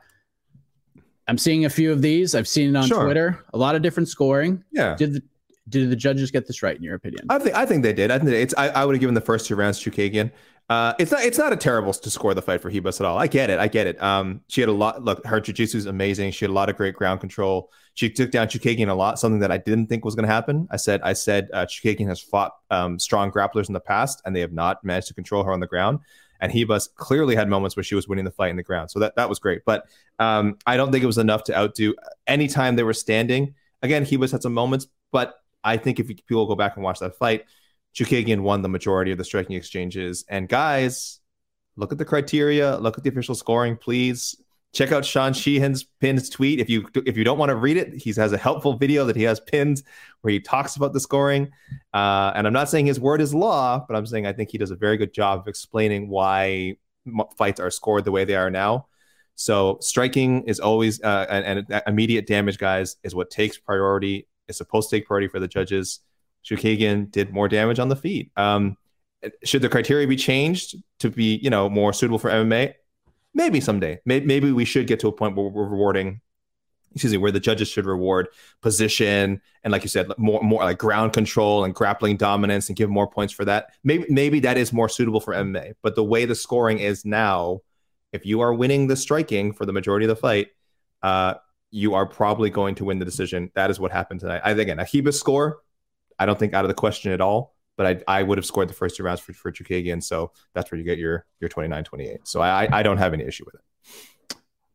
I'm 1.28 1.38
seeing 1.38 1.64
a 1.64 1.70
few 1.70 1.90
of 1.90 2.02
these. 2.02 2.34
I've 2.34 2.48
seen 2.48 2.70
it 2.70 2.78
on 2.78 2.86
sure. 2.86 3.04
Twitter. 3.04 3.44
A 3.52 3.58
lot 3.58 3.74
of 3.74 3.82
different 3.82 4.08
scoring. 4.08 4.62
Yeah. 4.70 4.94
Did 4.96 5.14
the 5.14 5.22
did 5.68 5.90
the 5.90 5.96
judges 5.96 6.30
get 6.30 6.46
this 6.46 6.62
right 6.62 6.76
in 6.76 6.82
your 6.82 6.94
opinion? 6.94 7.26
I 7.28 7.38
think 7.38 7.56
I 7.56 7.66
think 7.66 7.82
they 7.82 7.92
did. 7.92 8.10
I 8.10 8.18
think 8.18 8.30
it's 8.30 8.54
I, 8.56 8.68
I 8.68 8.84
would 8.84 8.94
have 8.94 9.00
given 9.00 9.14
the 9.14 9.20
first 9.20 9.46
two 9.46 9.56
rounds 9.56 9.80
to 9.80 9.90
Chookagian. 9.90 10.30
Uh, 10.68 10.94
it's 10.98 11.12
not 11.12 11.22
it's 11.22 11.38
not 11.38 11.52
a 11.52 11.56
terrible 11.56 11.92
to 11.92 12.10
score 12.10 12.34
the 12.34 12.42
fight 12.42 12.60
for 12.60 12.70
Ribas 12.70 13.00
at 13.00 13.06
all. 13.06 13.18
I 13.18 13.26
get 13.26 13.50
it. 13.50 13.58
I 13.58 13.68
get 13.68 13.86
it. 13.86 14.00
Um, 14.02 14.40
she 14.48 14.60
had 14.60 14.68
a 14.68 14.72
lot. 14.72 15.02
Look, 15.02 15.24
her 15.24 15.40
jiu-jitsu 15.40 15.78
is 15.78 15.86
amazing. 15.86 16.32
She 16.32 16.44
had 16.44 16.50
a 16.50 16.54
lot 16.54 16.68
of 16.68 16.76
great 16.76 16.94
ground 16.94 17.20
control. 17.20 17.70
She 17.94 18.10
took 18.10 18.30
down 18.30 18.48
Chookagian 18.48 18.88
a 18.88 18.94
lot, 18.94 19.18
something 19.18 19.38
that 19.40 19.52
I 19.52 19.58
didn't 19.58 19.86
think 19.86 20.04
was 20.04 20.14
going 20.14 20.26
to 20.26 20.32
happen. 20.32 20.66
I 20.70 20.76
said 20.76 21.00
I 21.02 21.12
said 21.12 21.48
uh, 21.52 21.66
Chookagian 21.66 22.08
has 22.08 22.20
fought 22.20 22.52
um, 22.70 22.98
strong 22.98 23.30
grapplers 23.30 23.68
in 23.68 23.74
the 23.74 23.80
past, 23.80 24.22
and 24.24 24.34
they 24.34 24.40
have 24.40 24.52
not 24.52 24.82
managed 24.84 25.08
to 25.08 25.14
control 25.14 25.44
her 25.44 25.52
on 25.52 25.60
the 25.60 25.66
ground. 25.66 26.00
And 26.40 26.52
Ribas 26.52 26.88
clearly 26.94 27.34
had 27.34 27.48
moments 27.48 27.76
where 27.76 27.84
she 27.84 27.94
was 27.94 28.08
winning 28.08 28.24
the 28.24 28.30
fight 28.30 28.50
in 28.50 28.56
the 28.56 28.62
ground, 28.62 28.90
so 28.90 28.98
that 29.00 29.16
that 29.16 29.28
was 29.28 29.38
great. 29.38 29.62
But 29.64 29.86
um, 30.18 30.58
I 30.66 30.76
don't 30.76 30.92
think 30.92 31.02
it 31.02 31.06
was 31.06 31.18
enough 31.18 31.44
to 31.44 31.56
outdo. 31.56 31.94
Anytime 32.26 32.76
they 32.76 32.82
were 32.82 32.92
standing, 32.92 33.54
again, 33.82 34.04
Ribas 34.04 34.32
had 34.32 34.42
some 34.42 34.54
moments, 34.54 34.86
but 35.12 35.40
I 35.64 35.76
think 35.76 35.98
if 36.00 36.08
people 36.08 36.46
go 36.46 36.54
back 36.54 36.76
and 36.76 36.84
watch 36.84 37.00
that 37.00 37.16
fight 37.16 37.44
Chookagian 37.96 38.40
won 38.40 38.60
the 38.60 38.68
majority 38.68 39.10
of 39.10 39.18
the 39.18 39.24
striking 39.24 39.56
exchanges. 39.56 40.24
And 40.28 40.48
guys, 40.48 41.20
look 41.76 41.92
at 41.92 41.98
the 41.98 42.04
criteria, 42.04 42.76
look 42.76 42.98
at 42.98 43.04
the 43.04 43.10
official 43.10 43.34
scoring, 43.34 43.76
please. 43.76 44.36
Check 44.76 44.92
out 44.92 45.06
Sean 45.06 45.32
Sheehan's 45.32 45.84
pinned 45.84 46.30
tweet. 46.30 46.60
If 46.60 46.68
you 46.68 46.86
if 47.06 47.16
you 47.16 47.24
don't 47.24 47.38
want 47.38 47.48
to 47.48 47.56
read 47.56 47.78
it, 47.78 47.94
he 47.94 48.12
has 48.12 48.30
a 48.32 48.36
helpful 48.36 48.76
video 48.76 49.06
that 49.06 49.16
he 49.16 49.22
has 49.22 49.40
pinned 49.40 49.82
where 50.20 50.32
he 50.32 50.38
talks 50.38 50.76
about 50.76 50.92
the 50.92 51.00
scoring. 51.00 51.50
Uh, 51.94 52.32
and 52.34 52.46
I'm 52.46 52.52
not 52.52 52.68
saying 52.68 52.84
his 52.84 53.00
word 53.00 53.22
is 53.22 53.32
law, 53.32 53.82
but 53.88 53.96
I'm 53.96 54.04
saying 54.04 54.26
I 54.26 54.34
think 54.34 54.50
he 54.50 54.58
does 54.58 54.70
a 54.70 54.76
very 54.76 54.98
good 54.98 55.14
job 55.14 55.40
of 55.40 55.48
explaining 55.48 56.10
why 56.10 56.76
fights 57.38 57.58
are 57.58 57.70
scored 57.70 58.04
the 58.04 58.12
way 58.12 58.26
they 58.26 58.34
are 58.34 58.50
now. 58.50 58.88
So 59.34 59.78
striking 59.80 60.42
is 60.42 60.60
always 60.60 61.00
uh, 61.00 61.24
and, 61.30 61.66
and 61.70 61.82
immediate 61.86 62.26
damage, 62.26 62.58
guys, 62.58 62.96
is 63.02 63.14
what 63.14 63.30
takes 63.30 63.56
priority. 63.56 64.28
It's 64.46 64.58
supposed 64.58 64.90
to 64.90 64.96
take 64.96 65.06
priority 65.06 65.28
for 65.28 65.40
the 65.40 65.48
judges. 65.48 66.00
Chookagian 66.44 67.10
did 67.10 67.32
more 67.32 67.48
damage 67.48 67.78
on 67.78 67.88
the 67.88 67.96
feet. 67.96 68.30
Um, 68.36 68.76
should 69.42 69.62
the 69.62 69.70
criteria 69.70 70.06
be 70.06 70.16
changed 70.16 70.76
to 70.98 71.08
be, 71.08 71.36
you 71.36 71.48
know, 71.48 71.70
more 71.70 71.94
suitable 71.94 72.18
for 72.18 72.30
MMA? 72.30 72.74
Maybe 73.36 73.60
someday. 73.60 74.00
Maybe, 74.06 74.50
we 74.50 74.64
should 74.64 74.86
get 74.86 74.98
to 75.00 75.08
a 75.08 75.12
point 75.12 75.36
where 75.36 75.46
we're 75.48 75.68
rewarding, 75.68 76.22
excuse 76.94 77.12
me, 77.12 77.18
where 77.18 77.30
the 77.30 77.38
judges 77.38 77.68
should 77.68 77.84
reward 77.84 78.28
position 78.62 79.42
and, 79.62 79.72
like 79.72 79.82
you 79.82 79.90
said, 79.90 80.10
more 80.16 80.42
more 80.42 80.64
like 80.64 80.78
ground 80.78 81.12
control 81.12 81.62
and 81.62 81.74
grappling 81.74 82.16
dominance 82.16 82.70
and 82.70 82.76
give 82.76 82.88
more 82.88 83.06
points 83.06 83.34
for 83.34 83.44
that. 83.44 83.74
Maybe 83.84 84.06
maybe 84.08 84.40
that 84.40 84.56
is 84.56 84.72
more 84.72 84.88
suitable 84.88 85.20
for 85.20 85.34
MMA. 85.34 85.74
But 85.82 85.96
the 85.96 86.02
way 86.02 86.24
the 86.24 86.34
scoring 86.34 86.78
is 86.78 87.04
now, 87.04 87.60
if 88.10 88.24
you 88.24 88.40
are 88.40 88.54
winning 88.54 88.86
the 88.86 88.96
striking 88.96 89.52
for 89.52 89.66
the 89.66 89.72
majority 89.72 90.06
of 90.06 90.08
the 90.08 90.16
fight, 90.16 90.48
uh, 91.02 91.34
you 91.70 91.92
are 91.92 92.06
probably 92.06 92.48
going 92.48 92.74
to 92.76 92.86
win 92.86 92.98
the 92.98 93.04
decision. 93.04 93.50
That 93.54 93.70
is 93.70 93.78
what 93.78 93.92
happened 93.92 94.20
tonight. 94.20 94.40
I 94.42 94.52
again, 94.52 94.80
a 94.80 94.84
Ribas 94.84 95.14
score 95.14 95.58
I 96.18 96.26
don't 96.26 96.38
think 96.38 96.54
out 96.54 96.64
of 96.64 96.68
the 96.68 96.74
question 96.74 97.12
at 97.12 97.20
all. 97.20 97.55
But 97.76 98.04
I, 98.08 98.18
I 98.18 98.22
would 98.22 98.38
have 98.38 98.46
scored 98.46 98.68
the 98.68 98.74
first 98.74 98.96
two 98.96 99.02
rounds 99.02 99.20
for, 99.20 99.32
for 99.32 99.52
Chookagian. 99.52 100.02
So 100.02 100.32
that's 100.54 100.72
where 100.72 100.78
you 100.78 100.84
get 100.84 100.98
your 100.98 101.26
your 101.40 101.48
29 101.48 101.84
28. 101.84 102.20
So 102.24 102.40
I, 102.40 102.68
I 102.78 102.82
don't 102.82 102.98
have 102.98 103.12
any 103.12 103.24
issue 103.24 103.44
with 103.44 103.56
it. 103.56 103.60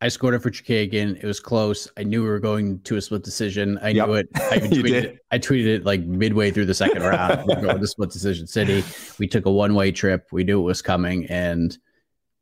I 0.04 0.08
scored 0.08 0.34
it 0.34 0.40
for 0.40 0.50
Chookagian. 0.50 1.18
It 1.18 1.26
was 1.26 1.40
close. 1.40 1.88
I 1.96 2.04
knew 2.04 2.24
we 2.24 2.30
were 2.30 2.40
going 2.40 2.80
to 2.82 2.98
a 2.98 3.02
split 3.02 3.24
decision. 3.24 3.78
I 3.84 3.90
yep. 3.90 4.08
knew 4.08 4.14
it. 4.16 4.30
I 4.36 4.58
tweeted 4.58 5.04
it. 5.04 5.20
I 5.30 5.38
tweeted 5.38 5.68
it 5.68 5.86
like 5.86 6.02
midway 6.02 6.50
through 6.50 6.66
the 6.66 6.74
second 6.74 7.04
round. 7.04 7.46
we're 7.46 7.62
going 7.62 7.80
to 7.80 7.88
split 7.88 8.10
decision 8.10 8.48
city. 8.48 8.84
We 9.20 9.28
took 9.28 9.46
a 9.46 9.52
one 9.52 9.76
way 9.76 9.92
trip. 9.92 10.28
We 10.32 10.44
knew 10.44 10.60
it 10.60 10.64
was 10.64 10.82
coming, 10.82 11.28
and 11.28 11.78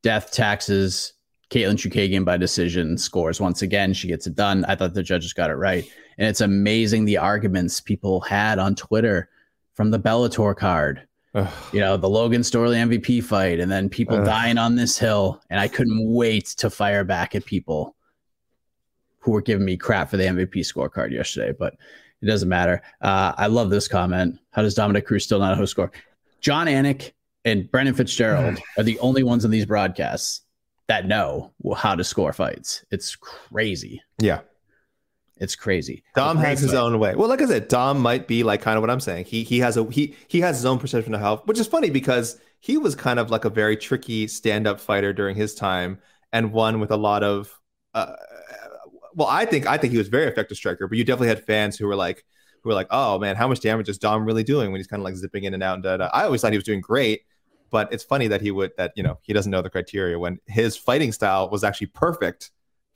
death 0.04 0.32
taxes. 0.32 1.14
Katlyn 1.50 1.76
Chookagian 1.76 2.24
by 2.24 2.38
decision 2.38 2.98
scores 2.98 3.42
once 3.42 3.62
again. 3.64 3.92
She 3.94 4.08
gets 4.08 4.28
it 4.28 4.36
done. 4.36 4.64
I 4.66 4.76
thought 4.76 4.94
the 4.94 5.04
judges 5.04 5.34
got 5.34 5.50
it 5.50 5.56
right. 5.56 5.84
And 6.20 6.28
it's 6.28 6.42
amazing 6.42 7.06
the 7.06 7.18
arguments 7.18 7.82
people 7.82 8.22
had 8.22 8.60
on 8.60 8.76
Twitter 8.76 9.30
from 9.80 9.92
the 9.92 9.98
Bellator 9.98 10.54
card. 10.58 11.08
Ugh. 11.36 11.48
You 11.72 11.80
know, 11.80 11.96
the 11.96 12.10
Logan 12.10 12.42
Storley 12.42 12.76
MVP 12.76 13.24
fight, 13.24 13.62
and 13.62 13.72
then 13.72 13.88
people 13.88 14.18
Ugh. 14.18 14.26
dying 14.26 14.58
on 14.58 14.76
this 14.76 14.98
hill. 14.98 15.42
And 15.50 15.58
I 15.58 15.70
couldn't 15.70 16.06
wait 16.06 16.48
to 16.58 16.70
fire 16.70 17.06
back 17.06 17.34
at 17.34 17.46
people. 17.46 17.96
who 19.20 19.32
were 19.32 19.42
giving 19.42 19.64
me 19.64 19.78
crap 19.78 20.10
for 20.10 20.18
the 20.18 20.26
MVP 20.26 20.58
scorecard 20.70 21.12
yesterday, 21.12 21.56
but 21.58 21.76
it 22.22 22.26
doesn't 22.26 22.50
matter. 22.50 22.82
Uh, 23.00 23.32
I 23.38 23.48
love 23.48 23.70
this 23.70 23.88
comment. 23.88 24.38
How 24.52 24.64
does 24.64 24.76
Dominick 24.76 25.06
Cruz 25.06 25.24
still 25.24 25.40
not 25.40 25.58
how 25.58 25.64
score? 25.64 25.94
Jon 26.42 26.68
Anik 26.68 27.14
and 27.46 27.72
Brendan 27.72 27.96
Fitzgerald 27.96 28.60
are 28.78 28.84
the 28.84 29.00
only 29.00 29.24
ones 29.24 29.46
in 29.46 29.52
these 29.52 29.66
broadcasts 29.66 30.42
that 30.88 31.08
know 31.08 31.54
how 31.78 31.96
to 31.96 32.04
score 32.04 32.34
fights. 32.34 32.84
It's 32.92 33.16
crazy. 33.16 34.02
Yeah. 34.20 34.42
It's 35.40 35.56
crazy. 35.56 36.04
Dom 36.16 36.38
has 36.38 36.60
his 36.60 36.74
own 36.74 37.00
way. 37.00 37.16
Well, 37.16 37.30
like 37.30 37.42
I 37.42 37.46
said, 37.46 37.70
Dom 37.70 38.00
might 38.00 38.28
be 38.28 38.44
like 38.44 38.62
kind 38.62 38.78
of 38.78 38.82
what 38.82 38.90
I'm 38.90 39.00
saying. 39.00 39.26
He 39.26 39.44
he 39.44 39.60
has 39.60 39.78
a 39.78 39.86
he 39.86 40.16
he 40.28 40.42
has 40.42 40.58
his 40.58 40.66
own 40.66 40.80
perception 40.80 41.14
of 41.14 41.22
health, 41.22 41.44
which 41.46 41.60
is 41.60 41.68
funny 41.68 41.90
because 41.90 42.40
he 42.60 42.78
was 42.78 42.94
kind 42.96 43.20
of 43.20 43.32
like 43.32 43.46
a 43.46 43.50
very 43.50 43.78
tricky 43.78 44.28
stand-up 44.28 44.82
fighter 44.82 45.14
during 45.14 45.36
his 45.36 45.56
time 45.56 46.00
and 46.34 46.52
one 46.52 46.82
with 46.82 46.92
a 46.92 46.98
lot 46.98 47.24
of 47.24 47.58
uh, 47.94 48.14
well, 49.16 49.28
I 49.28 49.46
think 49.46 49.66
I 49.68 49.78
think 49.78 49.92
he 49.92 49.98
was 49.98 50.08
very 50.08 50.28
effective 50.28 50.58
striker, 50.58 50.88
but 50.88 50.98
you 50.98 51.04
definitely 51.04 51.30
had 51.30 51.44
fans 51.46 51.78
who 51.78 51.88
were 51.88 51.96
like 51.96 52.26
who 52.62 52.70
were 52.70 52.76
like, 52.76 52.88
"Oh 52.92 53.18
man, 53.18 53.36
how 53.36 53.48
much 53.48 53.62
damage 53.62 53.90
is 53.90 53.98
Dom 53.98 54.26
really 54.26 54.44
doing 54.44 54.72
when 54.72 54.80
he's 54.80 54.88
kind 54.88 55.02
of 55.02 55.06
like 55.06 55.16
zipping 55.16 55.44
in 55.46 55.54
and 55.54 55.64
out?" 55.64 55.76
And 55.76 55.84
da, 55.84 55.98
da. 55.98 56.10
I 56.14 56.24
always 56.24 56.42
thought 56.42 56.52
he 56.52 56.58
was 56.58 56.66
doing 56.66 56.82
great, 56.82 57.22
but 57.70 57.92
it's 57.92 58.04
funny 58.04 58.28
that 58.28 58.42
he 58.42 58.52
would 58.52 58.72
that 58.78 58.94
you 58.96 59.04
know 59.04 59.20
he 59.22 59.34
doesn't 59.34 59.52
know 59.52 59.62
the 59.62 59.70
criteria 59.70 60.20
when 60.20 60.40
his 60.48 60.78
fighting 60.78 61.12
style 61.12 61.50
was 61.50 61.64
actually 61.64 61.88
perfect 61.88 62.52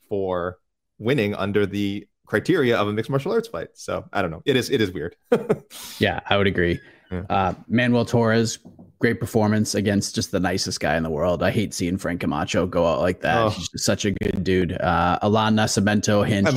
for 0.08 0.58
winning 0.98 1.34
under 1.34 1.66
the 1.66 2.06
criteria 2.26 2.76
of 2.76 2.88
a 2.88 2.92
mixed 2.92 3.10
martial 3.10 3.32
arts 3.32 3.48
fight. 3.48 3.68
So 3.74 4.04
I 4.12 4.22
don't 4.22 4.30
know. 4.30 4.42
It 4.44 4.56
is 4.56 4.70
it 4.70 4.80
is 4.80 4.92
weird. 4.92 5.16
yeah, 5.98 6.20
I 6.28 6.36
would 6.36 6.46
agree. 6.46 6.80
Yeah. 7.10 7.22
Uh, 7.28 7.54
Manuel 7.68 8.04
Torres 8.04 8.58
great 9.04 9.20
performance 9.20 9.74
against 9.74 10.14
just 10.14 10.30
the 10.30 10.40
nicest 10.40 10.80
guy 10.80 10.96
in 10.96 11.02
the 11.02 11.10
world. 11.10 11.42
I 11.42 11.50
hate 11.50 11.74
seeing 11.74 11.98
Frank 11.98 12.22
Camacho 12.22 12.66
go 12.66 12.86
out 12.86 13.00
like 13.00 13.20
that. 13.20 13.36
Oh. 13.36 13.50
He's 13.50 13.68
just 13.68 13.84
such 13.84 14.06
a 14.06 14.12
good 14.12 14.42
dude. 14.42 14.72
Uh, 14.80 15.18
Alan 15.20 15.54
Nascimento 15.54 16.26
handshake. 16.26 16.54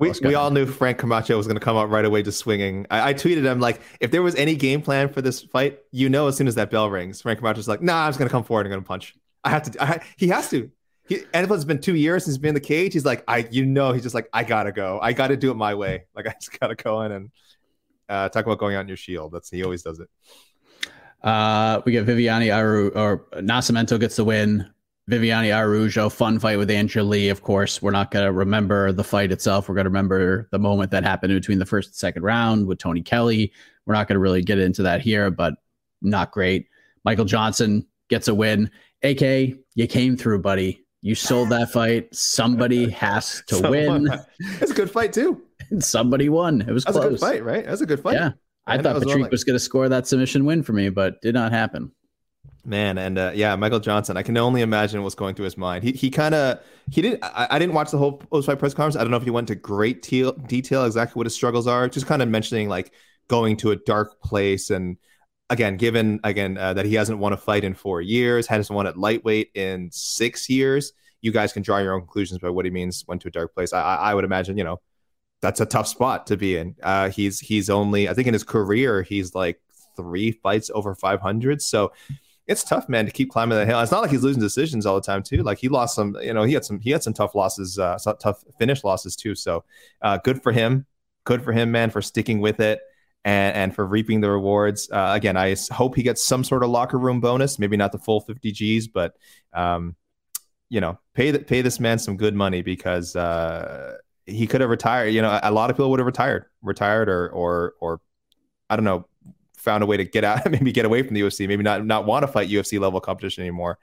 We, 0.00 0.10
we, 0.10 0.28
we 0.30 0.34
all 0.34 0.50
knew 0.50 0.64
Frank 0.64 0.96
Camacho 0.96 1.36
was 1.36 1.46
going 1.46 1.58
to 1.58 1.64
come 1.64 1.76
out 1.76 1.90
right 1.90 2.06
away 2.06 2.22
just 2.22 2.38
swinging. 2.38 2.86
I, 2.90 3.10
I, 3.10 3.14
tweeted 3.14 3.44
him 3.44 3.60
like, 3.60 3.82
if 4.00 4.10
there 4.10 4.22
was 4.22 4.34
any 4.36 4.56
game 4.56 4.80
plan 4.80 5.12
for 5.12 5.20
this 5.20 5.42
fight, 5.42 5.80
you 5.92 6.08
know, 6.08 6.28
as 6.28 6.36
soon 6.38 6.48
as 6.48 6.54
that 6.54 6.70
bell 6.70 6.88
rings, 6.88 7.20
Frank 7.20 7.40
Camacho's 7.40 7.68
like, 7.68 7.82
nah, 7.82 8.06
I'm 8.06 8.08
just 8.08 8.18
going 8.18 8.30
to 8.30 8.32
come 8.32 8.44
forward 8.44 8.64
and 8.64 8.72
going 8.72 8.82
to 8.82 8.88
punch. 8.88 9.14
I 9.44 9.50
have 9.50 9.70
to. 9.70 9.82
I, 9.82 10.00
he 10.16 10.28
has 10.28 10.48
to. 10.50 10.70
He, 11.10 11.24
and 11.34 11.50
it's 11.50 11.64
been 11.64 11.80
two 11.80 11.96
years 11.96 12.24
since 12.24 12.36
he's 12.36 12.38
been 12.38 12.50
in 12.50 12.54
the 12.54 12.60
cage. 12.60 12.92
He's 12.92 13.04
like, 13.04 13.24
I, 13.26 13.48
you 13.50 13.66
know, 13.66 13.92
he's 13.92 14.04
just 14.04 14.14
like, 14.14 14.28
I 14.32 14.44
gotta 14.44 14.70
go. 14.70 15.00
I 15.02 15.12
gotta 15.12 15.36
do 15.36 15.50
it 15.50 15.56
my 15.56 15.74
way. 15.74 16.04
Like 16.14 16.28
I 16.28 16.34
just 16.40 16.58
gotta 16.58 16.76
go 16.76 17.02
in 17.02 17.10
and 17.10 17.30
uh, 18.08 18.28
talk 18.28 18.46
about 18.46 18.58
going 18.58 18.76
out 18.76 18.82
in 18.82 18.88
your 18.88 18.96
shield. 18.96 19.32
That's 19.32 19.50
he 19.50 19.64
always 19.64 19.82
does 19.82 19.98
it. 19.98 20.08
Uh, 21.20 21.82
we 21.84 21.90
get 21.90 22.06
Viviani 22.06 22.54
Aru 22.56 22.90
or 22.90 23.26
Nascimento 23.34 23.98
gets 23.98 24.16
the 24.16 24.24
win. 24.24 24.70
Viviane 25.10 25.52
Araujo, 25.52 26.08
fun 26.08 26.38
fight 26.38 26.58
with 26.58 26.70
Angela 26.70 27.04
Lee. 27.04 27.28
Of 27.28 27.42
course, 27.42 27.82
we're 27.82 27.90
not 27.90 28.12
going 28.12 28.24
to 28.24 28.30
remember 28.30 28.92
the 28.92 29.02
fight 29.02 29.32
itself. 29.32 29.68
We're 29.68 29.74
going 29.74 29.86
to 29.86 29.90
remember 29.90 30.48
the 30.52 30.60
moment 30.60 30.92
that 30.92 31.02
happened 31.02 31.34
between 31.34 31.58
the 31.58 31.66
first 31.66 31.88
and 31.88 31.96
second 31.96 32.22
round 32.22 32.68
with 32.68 32.78
Tony 32.78 33.02
Kelly. 33.02 33.52
We're 33.84 33.94
not 33.94 34.06
going 34.06 34.14
to 34.14 34.20
really 34.20 34.42
get 34.42 34.60
into 34.60 34.84
that 34.84 35.00
here, 35.00 35.28
but 35.32 35.54
not 36.00 36.30
great. 36.30 36.68
Michael 37.04 37.24
Johnson 37.24 37.84
gets 38.08 38.28
a 38.28 38.34
win. 38.34 38.70
AK, 39.02 39.56
you 39.74 39.86
came 39.88 40.16
through, 40.16 40.42
buddy. 40.42 40.84
You 41.02 41.14
sold 41.14 41.48
that 41.50 41.70
fight. 41.70 42.14
Somebody 42.14 42.90
has 42.90 43.42
to 43.48 43.56
Someone, 43.56 44.04
win. 44.04 44.20
It's 44.60 44.70
a 44.70 44.74
good 44.74 44.90
fight 44.90 45.12
too. 45.12 45.42
Somebody 45.78 46.28
won. 46.28 46.62
It 46.62 46.72
was 46.72 46.84
That's 46.84 46.96
close. 46.96 47.06
a 47.06 47.10
good 47.10 47.20
fight, 47.20 47.44
right? 47.44 47.64
That's 47.64 47.80
a 47.80 47.86
good 47.86 48.00
fight. 48.00 48.14
Yeah. 48.14 48.32
I, 48.66 48.74
I 48.74 48.82
thought 48.82 49.02
Patrick 49.02 49.22
was, 49.22 49.30
was 49.30 49.44
going 49.44 49.54
to 49.54 49.60
score 49.60 49.88
that 49.88 50.06
submission 50.06 50.44
win 50.44 50.62
for 50.62 50.72
me, 50.72 50.90
but 50.90 51.20
did 51.22 51.34
not 51.34 51.52
happen. 51.52 51.92
Man, 52.64 52.98
and 52.98 53.18
uh, 53.18 53.32
yeah, 53.34 53.56
Michael 53.56 53.80
Johnson. 53.80 54.18
I 54.18 54.22
can 54.22 54.36
only 54.36 54.60
imagine 54.60 55.02
what's 55.02 55.14
going 55.14 55.34
through 55.34 55.46
his 55.46 55.56
mind. 55.56 55.82
He 55.82 55.92
he 55.92 56.10
kind 56.10 56.34
of 56.34 56.60
he 56.90 57.00
didn't. 57.00 57.24
I, 57.24 57.48
I, 57.52 57.58
didn't 57.58 57.74
watch 57.74 57.90
the 57.90 57.96
whole 57.96 58.18
post 58.18 58.46
fight 58.46 58.58
press 58.58 58.74
conference. 58.74 58.96
I 58.96 59.00
don't 59.00 59.10
know 59.10 59.16
if 59.16 59.22
he 59.22 59.30
went 59.30 59.48
to 59.48 59.54
great 59.54 60.02
te- 60.02 60.30
detail 60.46 60.84
exactly 60.84 61.18
what 61.18 61.24
his 61.24 61.34
struggles 61.34 61.66
are. 61.66 61.88
Just 61.88 62.06
kind 62.06 62.20
of 62.20 62.28
mentioning 62.28 62.68
like 62.68 62.92
going 63.28 63.56
to 63.58 63.70
a 63.70 63.76
dark 63.76 64.20
place 64.20 64.68
and 64.68 64.98
again, 65.50 65.76
given 65.76 66.20
again 66.24 66.56
uh, 66.56 66.72
that 66.74 66.86
he 66.86 66.94
hasn't 66.94 67.18
won 67.18 67.32
a 67.32 67.36
fight 67.36 67.64
in 67.64 67.74
four 67.74 68.00
years, 68.00 68.46
hasn't 68.46 68.74
won 68.74 68.86
at 68.86 68.96
lightweight 68.96 69.50
in 69.54 69.90
six 69.92 70.48
years. 70.48 70.92
You 71.20 71.32
guys 71.32 71.52
can 71.52 71.62
draw 71.62 71.78
your 71.78 71.92
own 71.92 72.00
conclusions 72.00 72.40
by 72.40 72.48
what 72.48 72.64
he 72.64 72.70
means 72.70 73.04
went 73.06 73.20
to 73.22 73.28
a 73.28 73.30
dark 73.30 73.54
place. 73.54 73.74
I, 73.74 73.96
I 73.96 74.14
would 74.14 74.24
imagine, 74.24 74.56
you 74.56 74.64
know, 74.64 74.80
that's 75.42 75.60
a 75.60 75.66
tough 75.66 75.88
spot 75.88 76.26
to 76.28 76.36
be 76.36 76.56
in. 76.56 76.76
Uh, 76.82 77.10
he's 77.10 77.40
he's 77.40 77.68
only 77.68 78.08
I 78.08 78.14
think 78.14 78.28
in 78.28 78.34
his 78.34 78.44
career 78.44 79.02
he's 79.02 79.34
like 79.34 79.60
three 79.96 80.32
fights 80.32 80.70
over 80.72 80.94
500. 80.94 81.60
So 81.60 81.92
it's 82.46 82.64
tough, 82.64 82.88
man, 82.88 83.06
to 83.06 83.12
keep 83.12 83.30
climbing 83.30 83.58
that 83.58 83.66
hill. 83.66 83.80
It's 83.80 83.92
not 83.92 84.02
like 84.02 84.10
he's 84.10 84.22
losing 84.22 84.42
decisions 84.42 84.86
all 84.86 84.94
the 84.94 85.06
time 85.06 85.22
too. 85.22 85.42
Like 85.42 85.58
he 85.58 85.68
lost 85.68 85.94
some, 85.94 86.16
you 86.20 86.34
know, 86.34 86.42
he 86.42 86.54
had 86.54 86.64
some 86.64 86.80
he 86.80 86.90
had 86.90 87.02
some 87.02 87.14
tough 87.14 87.34
losses, 87.34 87.78
uh, 87.78 87.98
tough 88.18 88.44
finish 88.58 88.84
losses 88.84 89.16
too. 89.16 89.34
So 89.34 89.64
uh, 90.02 90.18
good 90.18 90.42
for 90.42 90.52
him. 90.52 90.86
Good 91.24 91.42
for 91.42 91.52
him, 91.52 91.70
man, 91.70 91.90
for 91.90 92.02
sticking 92.02 92.40
with 92.40 92.60
it. 92.60 92.80
And, 93.22 93.54
and 93.54 93.74
for 93.74 93.86
reaping 93.86 94.22
the 94.22 94.30
rewards. 94.30 94.90
Uh, 94.90 95.12
again, 95.14 95.36
I 95.36 95.54
hope 95.70 95.94
he 95.94 96.02
gets 96.02 96.24
some 96.24 96.42
sort 96.42 96.62
of 96.62 96.70
locker 96.70 96.98
room 96.98 97.20
bonus, 97.20 97.58
maybe 97.58 97.76
not 97.76 97.92
the 97.92 97.98
full 97.98 98.20
50 98.20 98.50
G's, 98.50 98.88
but 98.88 99.14
um, 99.52 99.94
you 100.70 100.80
know, 100.80 100.98
pay 101.14 101.32
the, 101.32 101.40
pay 101.40 101.60
this 101.60 101.80
man 101.80 101.98
some 101.98 102.16
good 102.16 102.34
money 102.34 102.62
because 102.62 103.14
uh, 103.16 103.98
he 104.24 104.46
could 104.46 104.60
have 104.60 104.70
retired. 104.70 105.08
You 105.08 105.20
know, 105.20 105.38
a 105.42 105.50
lot 105.50 105.68
of 105.68 105.76
people 105.76 105.90
would 105.90 105.98
have 105.98 106.06
retired, 106.06 106.46
retired, 106.62 107.08
or 107.08 107.28
or 107.30 107.74
or 107.80 108.00
I 108.70 108.76
don't 108.76 108.84
know, 108.84 109.06
found 109.58 109.82
a 109.82 109.86
way 109.86 109.96
to 109.96 110.04
get 110.04 110.24
out, 110.24 110.48
maybe 110.50 110.72
get 110.72 110.84
away 110.84 111.02
from 111.02 111.14
the 111.14 111.20
UFC, 111.20 111.46
maybe 111.46 111.62
not 111.62 111.84
not 111.84 112.06
want 112.06 112.22
to 112.22 112.28
fight 112.28 112.48
UFC 112.48 112.80
level 112.80 113.00
competition 113.00 113.42
anymore. 113.42 113.78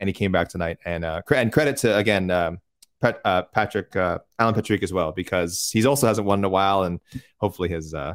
And 0.00 0.08
he 0.08 0.12
came 0.12 0.30
back 0.30 0.48
tonight, 0.48 0.78
and 0.84 1.04
uh, 1.04 1.22
and 1.34 1.52
credit 1.52 1.78
to 1.78 1.96
again 1.96 2.30
um, 2.30 2.58
Pat, 3.00 3.20
uh, 3.24 3.42
Patrick 3.42 3.96
uh, 3.96 4.18
Alan 4.38 4.54
Patrick 4.54 4.82
as 4.82 4.92
well 4.92 5.12
because 5.12 5.70
he's 5.72 5.86
also 5.86 6.06
hasn't 6.06 6.26
won 6.26 6.40
in 6.40 6.44
a 6.44 6.48
while, 6.48 6.84
and 6.84 7.00
hopefully 7.38 7.68
his 7.68 7.94
uh, 7.94 8.14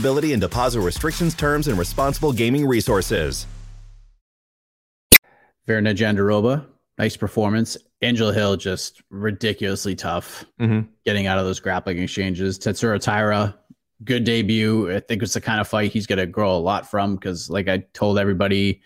eligibility 0.01 0.33
and 0.33 0.41
deposit 0.41 0.81
restrictions, 0.81 1.35
terms, 1.35 1.67
and 1.67 1.77
responsible 1.77 2.33
gaming 2.33 2.65
resources. 2.65 3.45
Virna 5.67 5.95
Jandiroba, 5.95 6.65
nice 6.97 7.15
performance. 7.15 7.77
Angela 8.01 8.33
Hill 8.33 8.57
just 8.57 9.03
ridiculously 9.11 9.95
tough 9.95 10.43
mm-hmm. 10.59 10.89
getting 11.05 11.27
out 11.27 11.37
of 11.37 11.45
those 11.45 11.59
grappling 11.59 11.99
exchanges. 11.99 12.57
Tatsuro 12.57 12.99
Taira, 12.99 13.55
good 14.03 14.23
debut. 14.23 14.91
I 14.91 15.01
think 15.01 15.21
it's 15.21 15.35
the 15.35 15.41
kind 15.41 15.61
of 15.61 15.67
fight 15.67 15.91
he's 15.91 16.07
going 16.07 16.17
to 16.17 16.25
grow 16.25 16.55
a 16.55 16.57
lot 16.57 16.89
from 16.89 17.15
because, 17.15 17.49
like 17.49 17.67
I 17.67 17.83
told 17.93 18.17
everybody 18.17 18.81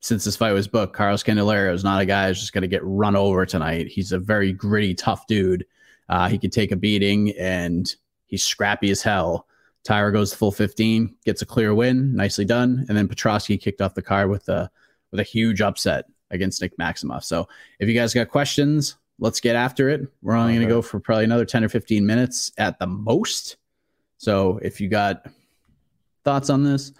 since 0.00 0.24
this 0.24 0.36
fight 0.36 0.52
was 0.52 0.68
booked, 0.68 0.94
Carlos 0.94 1.24
Candelario 1.24 1.72
is 1.72 1.82
not 1.82 2.02
a 2.02 2.06
guy 2.06 2.28
who's 2.28 2.40
just 2.40 2.52
going 2.52 2.62
to 2.62 2.68
get 2.68 2.84
run 2.84 3.16
over 3.16 3.46
tonight. 3.46 3.86
He's 3.86 4.12
a 4.12 4.18
very 4.18 4.52
gritty, 4.52 4.94
tough 4.94 5.26
dude. 5.26 5.64
Uh, 6.10 6.28
he 6.28 6.36
can 6.36 6.50
take 6.50 6.72
a 6.72 6.76
beating 6.76 7.30
and 7.38 7.90
he's 8.26 8.44
scrappy 8.44 8.90
as 8.90 9.00
hell. 9.02 9.47
Taira 9.84 10.12
goes 10.12 10.34
full 10.34 10.52
15, 10.52 11.14
gets 11.24 11.42
a 11.42 11.46
clear 11.46 11.74
win, 11.74 12.14
nicely 12.14 12.44
done. 12.44 12.84
And 12.88 12.96
then 12.96 13.08
Petroski 13.08 13.60
kicked 13.60 13.80
off 13.80 13.94
the 13.94 14.02
card 14.02 14.30
with 14.30 14.48
a 14.48 14.70
with 15.10 15.20
a 15.20 15.24
huge 15.24 15.60
upset 15.62 16.04
against 16.30 16.60
Nick 16.60 16.76
Maximov. 16.76 17.24
So 17.24 17.48
if 17.78 17.88
you 17.88 17.94
guys 17.94 18.12
got 18.12 18.28
questions, 18.28 18.96
let's 19.18 19.40
get 19.40 19.56
after 19.56 19.88
it. 19.88 20.06
We're 20.22 20.36
only 20.36 20.54
going 20.54 20.66
to 20.66 20.74
go 20.74 20.82
for 20.82 21.00
probably 21.00 21.24
another 21.24 21.46
10 21.46 21.64
or 21.64 21.68
15 21.70 22.04
minutes 22.04 22.52
at 22.58 22.78
the 22.78 22.86
most. 22.86 23.56
So 24.18 24.58
if 24.62 24.80
you 24.80 24.88
got 24.88 25.26
thoughts 26.24 26.50
on 26.50 26.62
this. 26.62 26.92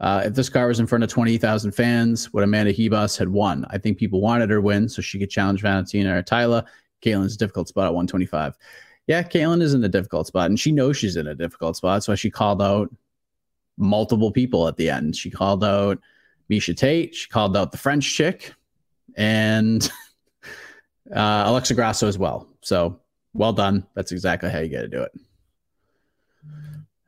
Uh, 0.00 0.22
if 0.24 0.34
this 0.34 0.48
car 0.48 0.66
was 0.66 0.80
in 0.80 0.86
front 0.88 1.04
of 1.04 1.10
20,000 1.10 1.70
fans, 1.70 2.32
would 2.32 2.42
Amanda 2.42 2.72
Ribas 2.72 3.16
had 3.16 3.28
won? 3.28 3.64
I 3.70 3.78
think 3.78 3.96
people 3.96 4.20
wanted 4.20 4.50
her 4.50 4.60
win 4.60 4.88
so 4.88 5.00
she 5.00 5.20
could 5.20 5.30
challenge 5.30 5.62
Valentina 5.62 6.18
or 6.18 6.22
Taila. 6.24 6.66
Katlyn's 7.00 7.36
a 7.36 7.38
difficult 7.38 7.68
spot 7.68 7.86
at 7.86 7.94
125. 7.94 8.56
Yeah, 9.06 9.22
Katlyn 9.22 9.62
is 9.62 9.74
in 9.74 9.82
a 9.84 9.88
difficult 9.88 10.26
spot, 10.26 10.46
and 10.46 10.58
she 10.58 10.72
knows 10.72 10.96
she's 10.96 11.16
in 11.16 11.26
a 11.26 11.34
difficult 11.34 11.76
spot. 11.76 12.04
So 12.04 12.14
she 12.14 12.30
called 12.30 12.62
out 12.62 12.90
multiple 13.76 14.30
people 14.30 14.68
at 14.68 14.76
the 14.76 14.90
end. 14.90 15.16
She 15.16 15.30
called 15.30 15.64
out 15.64 15.98
Miesha 16.50 16.76
Tate. 16.76 17.14
She 17.14 17.28
called 17.28 17.56
out 17.56 17.72
the 17.72 17.78
French 17.78 18.14
chick, 18.14 18.54
and 19.16 19.90
uh, 21.14 21.44
Alexa 21.46 21.74
Grasso 21.74 22.06
as 22.06 22.18
well. 22.18 22.48
So 22.60 23.00
well 23.34 23.52
done. 23.52 23.86
That's 23.94 24.12
exactly 24.12 24.50
how 24.50 24.60
you 24.60 24.68
got 24.68 24.82
to 24.82 24.88
do 24.88 25.02
it. 25.02 25.12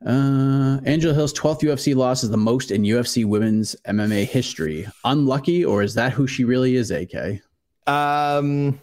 Uh, 0.05 0.79
Angela 0.85 1.15
Hill's 1.15 1.33
12th 1.33 1.61
UFC 1.61 1.95
loss 1.95 2.23
is 2.23 2.29
the 2.29 2.37
most 2.37 2.69
in 2.69 2.83
UFC 2.83 3.25
women's 3.25 3.75
MMA 3.87 4.25
history. 4.25 4.87
Unlucky, 5.03 5.65
or 5.65 5.81
is 5.81 5.95
that 5.95 6.11
who 6.13 6.27
she 6.27 6.43
really 6.43 6.75
is, 6.75 6.91
AK? 6.91 7.41
Um, 7.87 8.79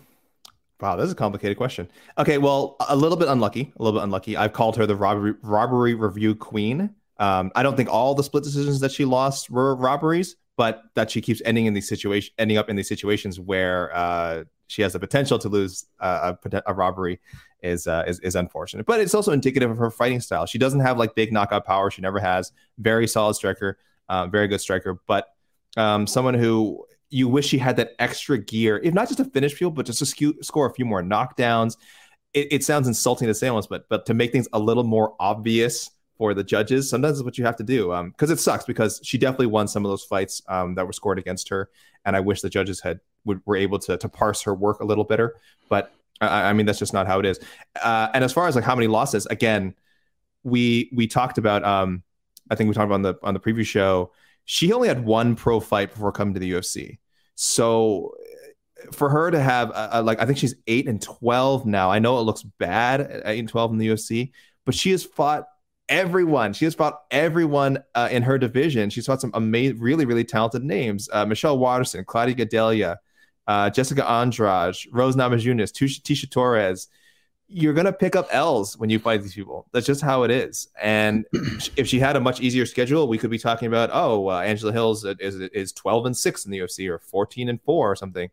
wow, 0.83 0.97
this 0.97 1.07
is 1.07 1.13
a 1.13 1.17
complicated 1.17 1.57
question. 1.57 1.89
Okay, 2.19 2.39
well, 2.39 2.77
a 2.89 2.97
little 2.97 3.17
bit 3.17 3.29
unlucky. 3.29 3.73
A 3.79 3.83
little 3.83 3.99
bit 3.99 4.05
unlucky. 4.05 4.37
I've 4.37 4.53
called 4.53 4.77
her 4.77 4.85
the 4.85 4.97
robbery, 4.97 5.35
robbery 5.41 5.95
review 5.95 6.35
queen. 6.35 6.91
Um, 7.19 7.53
I 7.55 7.63
don't 7.63 7.77
think 7.77 7.89
all 7.89 8.17
the 8.17 8.25
split 8.25 8.43
decisions 8.43 8.81
that 8.81 8.91
she 8.91 9.05
lost 9.05 9.49
were 9.49 9.77
robberies, 9.77 10.35
but 10.57 10.83
that 10.97 11.09
she 11.09 11.21
keeps 11.21 11.41
ending 11.45 11.67
in 11.67 11.75
these 11.75 11.89
situations, 11.89 12.35
ending 12.37 12.59
up 12.59 12.69
in 12.69 12.75
these 12.75 12.89
situations 12.89 13.39
where 13.39 13.95
uh, 13.95 14.43
she 14.67 14.83
has 14.83 14.93
the 14.93 14.99
potential 14.99 15.39
to 15.39 15.49
lose 15.49 15.87
uh, 16.01 16.35
a, 16.53 16.63
a 16.67 16.75
robbery 16.75 17.21
is, 17.63 17.87
uh, 17.87 18.03
is 18.09 18.19
is 18.21 18.35
unfortunate. 18.35 18.85
But 18.85 18.99
it's 18.99 19.15
also 19.15 19.31
indicative 19.31 19.71
of 19.71 19.79
her 19.79 19.91
fighting 19.91 20.21
style. 20.21 20.47
She 20.47 20.59
doesn't 20.59 20.81
have 20.81 20.99
like 20.99 21.15
big 21.15 21.33
knockout 21.33 21.65
power. 21.65 21.93
She 21.93 22.03
never 22.03 22.19
has. 22.19 22.51
Very 22.79 23.07
solid 23.07 23.35
striker, 23.35 23.79
uh, 24.09 24.27
very 24.27 24.49
good 24.49 24.61
striker, 24.61 25.01
but 25.07 25.29
um, 25.77 26.09
someone 26.09 26.35
who 26.35 26.85
you 27.13 27.29
wish 27.29 27.47
she 27.47 27.59
had 27.59 27.77
that 27.77 27.93
extra 27.99 28.39
gear, 28.39 28.81
if 28.83 28.95
not 28.95 29.07
just 29.07 29.19
to 29.19 29.25
finish 29.27 29.55
people, 29.55 29.71
but 29.71 29.87
just 29.87 29.99
to 29.99 30.35
score 30.43 30.67
a 30.67 30.73
few 30.73 30.85
more 30.85 31.03
knockdowns. 31.03 31.77
It, 32.33 32.49
it 32.51 32.65
sounds 32.65 32.89
insulting 32.89 33.29
to 33.29 33.35
say 33.35 33.49
almost, 33.49 33.69
but 33.69 33.89
but 33.89 34.07
to 34.07 34.15
make 34.15 34.33
things 34.33 34.49
a 34.53 34.59
little 34.59 34.85
more 34.85 35.15
obvious 35.21 35.91
for 36.17 36.33
the 36.33 36.43
judges, 36.43 36.89
sometimes 36.89 37.19
it's 37.19 37.25
what 37.25 37.37
you 37.37 37.45
have 37.45 37.57
to 37.57 37.63
do. 37.63 37.89
Because 38.13 38.31
um, 38.31 38.35
it 38.35 38.41
sucks 38.41 38.65
because 38.65 39.01
she 39.05 39.19
definitely 39.19 39.47
won 39.47 39.69
some 39.69 39.85
of 39.85 39.91
those 39.91 40.05
fights 40.05 40.41
um, 40.49 40.75
that 40.77 40.87
were 40.87 40.93
scored 40.93 41.19
against 41.19 41.51
her, 41.51 41.69
and 42.05 42.17
I 42.17 42.21
wish 42.21 42.41
the 42.41 42.49
judges 42.49 42.81
had 42.81 43.01
would, 43.25 43.43
were 43.45 43.57
able 43.57 43.79
to 43.81 43.99
to 43.99 44.09
parse 44.09 44.43
her 44.43 44.55
work 44.55 44.81
a 44.81 44.85
little 44.85 45.05
better. 45.05 45.35
But 45.69 45.93
I, 46.23 46.49
I 46.49 46.53
mean, 46.55 46.65
that's 46.65 46.79
just 46.79 46.95
not 46.95 47.07
how 47.07 47.19
it 47.19 47.27
is. 47.27 47.39
Uh, 47.83 48.09
and 48.15 48.25
as 48.25 48.33
far 48.33 48.49
as 48.49 48.55
like 48.55 48.65
how 48.65 48.75
many 48.75 48.87
losses, 48.87 49.27
again, 49.27 49.75
we 50.43 50.91
we 50.95 51.07
talked 51.07 51.37
about. 51.37 51.63
Um, 51.65 52.03
I 52.51 52.55
think 52.55 52.69
we 52.69 52.75
talked 52.75 52.87
about 52.87 52.95
on 52.95 53.03
the 53.03 53.15
on 53.23 53.35
the 53.35 53.41
previous 53.41 53.69
show. 53.69 54.13
She 54.45 54.73
only 54.73 54.89
had 54.89 55.05
one 55.05 55.37
pro 55.37 55.61
fight 55.61 55.93
before 55.93 56.11
coming 56.13 56.35
to 56.35 56.41
the 56.41 56.53
UFC. 56.53 56.99
So 57.43 58.15
for 58.93 59.11
her 59.11 59.33
to 59.33 59.41
have 59.41 59.71
a, 59.71 59.89
a, 59.95 60.03
like 60.03 60.21
I 60.21 60.27
think 60.27 60.39
she's 60.39 60.55
eight 60.69 60.87
and 60.87 61.03
twelve 61.03 61.67
now. 61.67 61.91
I 61.91 61.99
know 61.99 62.21
it 62.21 62.23
looks 62.23 62.45
bad 62.45 63.01
at 63.01 63.23
eight 63.27 63.41
and 63.41 63.49
twelve 63.49 63.73
in 63.73 63.79
the 63.79 63.89
UFC, 63.89 64.31
but 64.65 64.77
she 64.77 64.93
has 64.93 65.05
fought 65.05 65.49
everyone. 65.89 66.53
She 66.53 66.67
has 66.67 66.77
fought 66.77 67.01
everyone 67.11 67.83
uh, 67.97 68.09
in 68.13 68.23
her 68.23 68.39
division. 68.39 68.91
She's 68.91 69.07
fought 69.07 69.21
some 69.21 69.33
amazing, 69.35 69.81
really, 69.81 70.05
really 70.05 70.23
talented 70.23 70.63
names: 70.63 71.09
uh, 71.13 71.27
Michelle 71.27 71.59
Waterson, 71.59 72.05
Claudia 72.05 72.37
Gadelha, 72.37 72.99
uh, 73.49 73.71
Jessica 73.71 74.09
Andrade, 74.09 74.77
Rose 74.93 75.17
Namajunas, 75.17 75.73
Tecia 75.73 76.31
Torres. 76.31 76.87
You're 77.53 77.75
gonna 77.75 77.93
pick 77.93 78.17
up 78.17 78.29
L's 78.31 78.79
when 78.79 78.91
you 78.91 78.99
fight 78.99 79.23
these 79.23 79.35
people. 79.35 79.67
That's 79.73 79.87
just 79.87 80.01
how 80.01 80.23
it 80.23 80.31
is. 80.31 80.69
And 80.81 81.27
if 81.77 81.87
she 81.87 81.99
had 81.99 82.17
a 82.17 82.21
much 82.21 82.41
easier 82.41 82.67
schedule, 82.67 83.09
we 83.09 83.19
could 83.19 83.31
be 83.31 83.39
talking 83.39 83.69
about 83.69 83.91
oh, 83.93 84.31
uh, 84.31 84.41
Angela 84.41 84.73
Hills 84.73 85.05
is 85.05 85.37
is 85.37 85.73
12 85.73 86.07
and 86.07 86.17
six 86.17 86.45
in 86.45 86.51
the 86.51 86.59
UFC 86.59 86.89
or 86.89 86.99
14 86.99 87.49
and 87.49 87.61
four 87.63 87.91
or 87.91 87.97
something. 87.97 88.31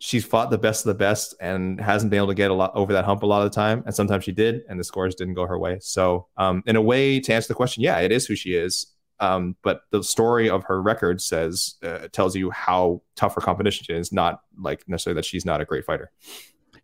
She's 0.00 0.24
fought 0.24 0.50
the 0.50 0.58
best 0.58 0.86
of 0.86 0.88
the 0.90 0.98
best 0.98 1.34
and 1.40 1.80
hasn't 1.80 2.10
been 2.10 2.18
able 2.18 2.28
to 2.28 2.34
get 2.34 2.52
a 2.52 2.54
lot 2.54 2.70
over 2.74 2.92
that 2.92 3.04
hump 3.04 3.24
a 3.24 3.26
lot 3.26 3.44
of 3.44 3.50
the 3.50 3.54
time. 3.54 3.82
And 3.84 3.92
sometimes 3.92 4.22
she 4.22 4.30
did, 4.30 4.62
and 4.68 4.78
the 4.78 4.84
scores 4.84 5.16
didn't 5.16 5.34
go 5.34 5.44
her 5.44 5.58
way. 5.58 5.78
So, 5.80 6.28
um, 6.36 6.62
in 6.66 6.76
a 6.76 6.82
way, 6.82 7.18
to 7.18 7.34
answer 7.34 7.48
the 7.48 7.54
question, 7.54 7.82
yeah, 7.82 7.98
it 7.98 8.12
is 8.12 8.24
who 8.24 8.36
she 8.36 8.54
is. 8.54 8.86
Um, 9.20 9.56
but 9.62 9.82
the 9.90 10.02
story 10.02 10.48
of 10.48 10.64
her 10.64 10.80
record 10.80 11.20
says 11.20 11.74
uh, 11.82 12.08
tells 12.12 12.36
you 12.36 12.50
how 12.50 13.02
tough 13.16 13.34
her 13.34 13.40
competition 13.40 13.96
is, 13.96 14.12
not 14.12 14.42
like 14.56 14.88
necessarily 14.88 15.16
that 15.16 15.24
she's 15.24 15.44
not 15.44 15.60
a 15.60 15.64
great 15.64 15.84
fighter. 15.84 16.10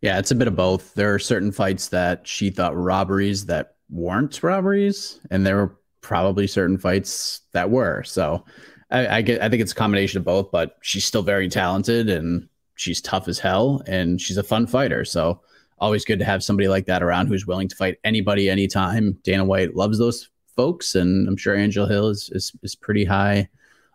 Yeah, 0.00 0.18
it's 0.18 0.30
a 0.30 0.34
bit 0.34 0.48
of 0.48 0.56
both. 0.56 0.94
There 0.94 1.14
are 1.14 1.18
certain 1.18 1.52
fights 1.52 1.88
that 1.88 2.26
she 2.26 2.50
thought 2.50 2.74
were 2.74 2.82
robberies 2.82 3.46
that 3.46 3.76
weren't 3.90 4.42
robberies, 4.42 5.20
and 5.30 5.46
there 5.46 5.56
were 5.56 5.78
probably 6.00 6.46
certain 6.46 6.78
fights 6.78 7.40
that 7.52 7.70
were. 7.70 8.02
So 8.02 8.44
I, 8.90 9.18
I 9.18 9.22
get, 9.22 9.42
I 9.42 9.48
think 9.48 9.62
it's 9.62 9.72
a 9.72 9.76
combination 9.76 10.18
of 10.18 10.24
both. 10.24 10.50
But 10.50 10.76
she's 10.82 11.04
still 11.04 11.22
very 11.22 11.48
talented, 11.48 12.10
and 12.10 12.48
she's 12.76 13.00
tough 13.00 13.28
as 13.28 13.38
hell, 13.38 13.82
and 13.86 14.20
she's 14.20 14.36
a 14.36 14.42
fun 14.42 14.66
fighter. 14.66 15.04
So 15.04 15.40
always 15.78 16.04
good 16.04 16.18
to 16.18 16.24
have 16.24 16.42
somebody 16.42 16.68
like 16.68 16.86
that 16.86 17.02
around 17.02 17.26
who's 17.26 17.46
willing 17.46 17.68
to 17.68 17.76
fight 17.76 17.98
anybody 18.04 18.48
anytime. 18.48 19.18
Dana 19.22 19.44
White 19.44 19.74
loves 19.74 19.98
those 19.98 20.28
folks, 20.56 20.94
and 20.94 21.28
I'm 21.28 21.36
sure 21.36 21.54
Angel 21.54 21.86
Hill 21.86 22.08
is, 22.08 22.30
is, 22.32 22.52
is 22.62 22.74
pretty 22.74 23.04
high 23.04 23.48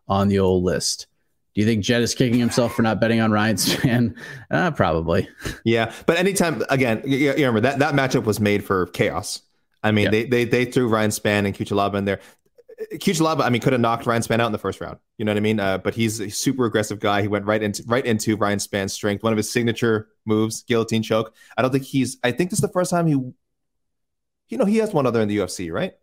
on 0.07 0.27
the 0.27 0.39
old 0.39 0.63
list. 0.63 1.07
Do 1.55 1.61
you 1.61 1.67
think 1.67 1.83
Jed 1.83 2.01
is 2.01 2.13
kicking 2.13 2.39
himself 2.39 2.75
for 2.75 2.83
not 2.83 3.01
betting 3.01 3.19
on 3.19 3.31
Ryan 3.31 3.55
Spann? 3.55 4.15
Uh, 4.51 4.71
probably. 4.71 5.29
Yeah, 5.63 5.93
but 6.07 6.17
anytime 6.17 6.63
again, 6.69 7.03
you, 7.05 7.17
you, 7.17 7.33
remember 7.33 7.61
that 7.61 7.79
that 7.79 7.93
matchup 7.93 8.23
was 8.23 8.39
made 8.39 8.63
for 8.63 8.87
chaos. 8.87 9.43
I 9.83 9.91
mean, 9.91 10.05
yeah. 10.05 10.11
they, 10.11 10.25
they 10.25 10.45
they 10.45 10.65
threw 10.65 10.87
Ryan 10.87 11.11
Spann 11.11 11.45
and 11.45 11.53
Cutelaba 11.53 11.95
in 11.95 12.05
there. 12.05 12.19
Cutelaba, 12.93 13.41
I 13.41 13.49
mean, 13.49 13.61
could 13.61 13.73
have 13.73 13.81
knocked 13.81 14.07
Ryan 14.07 14.23
Spann 14.23 14.39
out 14.39 14.47
in 14.47 14.51
the 14.51 14.57
first 14.57 14.81
round. 14.81 14.97
You 15.17 15.25
know 15.25 15.31
what 15.31 15.37
I 15.37 15.41
mean? 15.41 15.59
Uh, 15.59 15.77
but 15.77 15.93
he's 15.93 16.19
a 16.19 16.29
super 16.29 16.65
aggressive 16.65 16.99
guy. 16.99 17.21
He 17.21 17.27
went 17.27 17.45
right 17.45 17.61
into 17.61 17.83
right 17.85 18.05
into 18.05 18.35
Ryan 18.37 18.59
Spann's 18.59 18.93
strength. 18.93 19.23
One 19.23 19.33
of 19.33 19.37
his 19.37 19.51
signature 19.51 20.07
moves, 20.25 20.63
guillotine 20.63 21.03
choke. 21.03 21.35
I 21.57 21.61
don't 21.61 21.71
think 21.71 21.83
he's. 21.83 22.17
I 22.23 22.31
think 22.31 22.49
this 22.49 22.57
is 22.57 22.63
the 22.63 22.69
first 22.69 22.89
time 22.89 23.05
he. 23.05 23.13
You 23.13 24.57
know, 24.57 24.65
he 24.65 24.77
has 24.77 24.93
one 24.93 25.05
other 25.05 25.21
in 25.21 25.27
the 25.27 25.37
UFC, 25.37 25.71
right? 25.71 25.93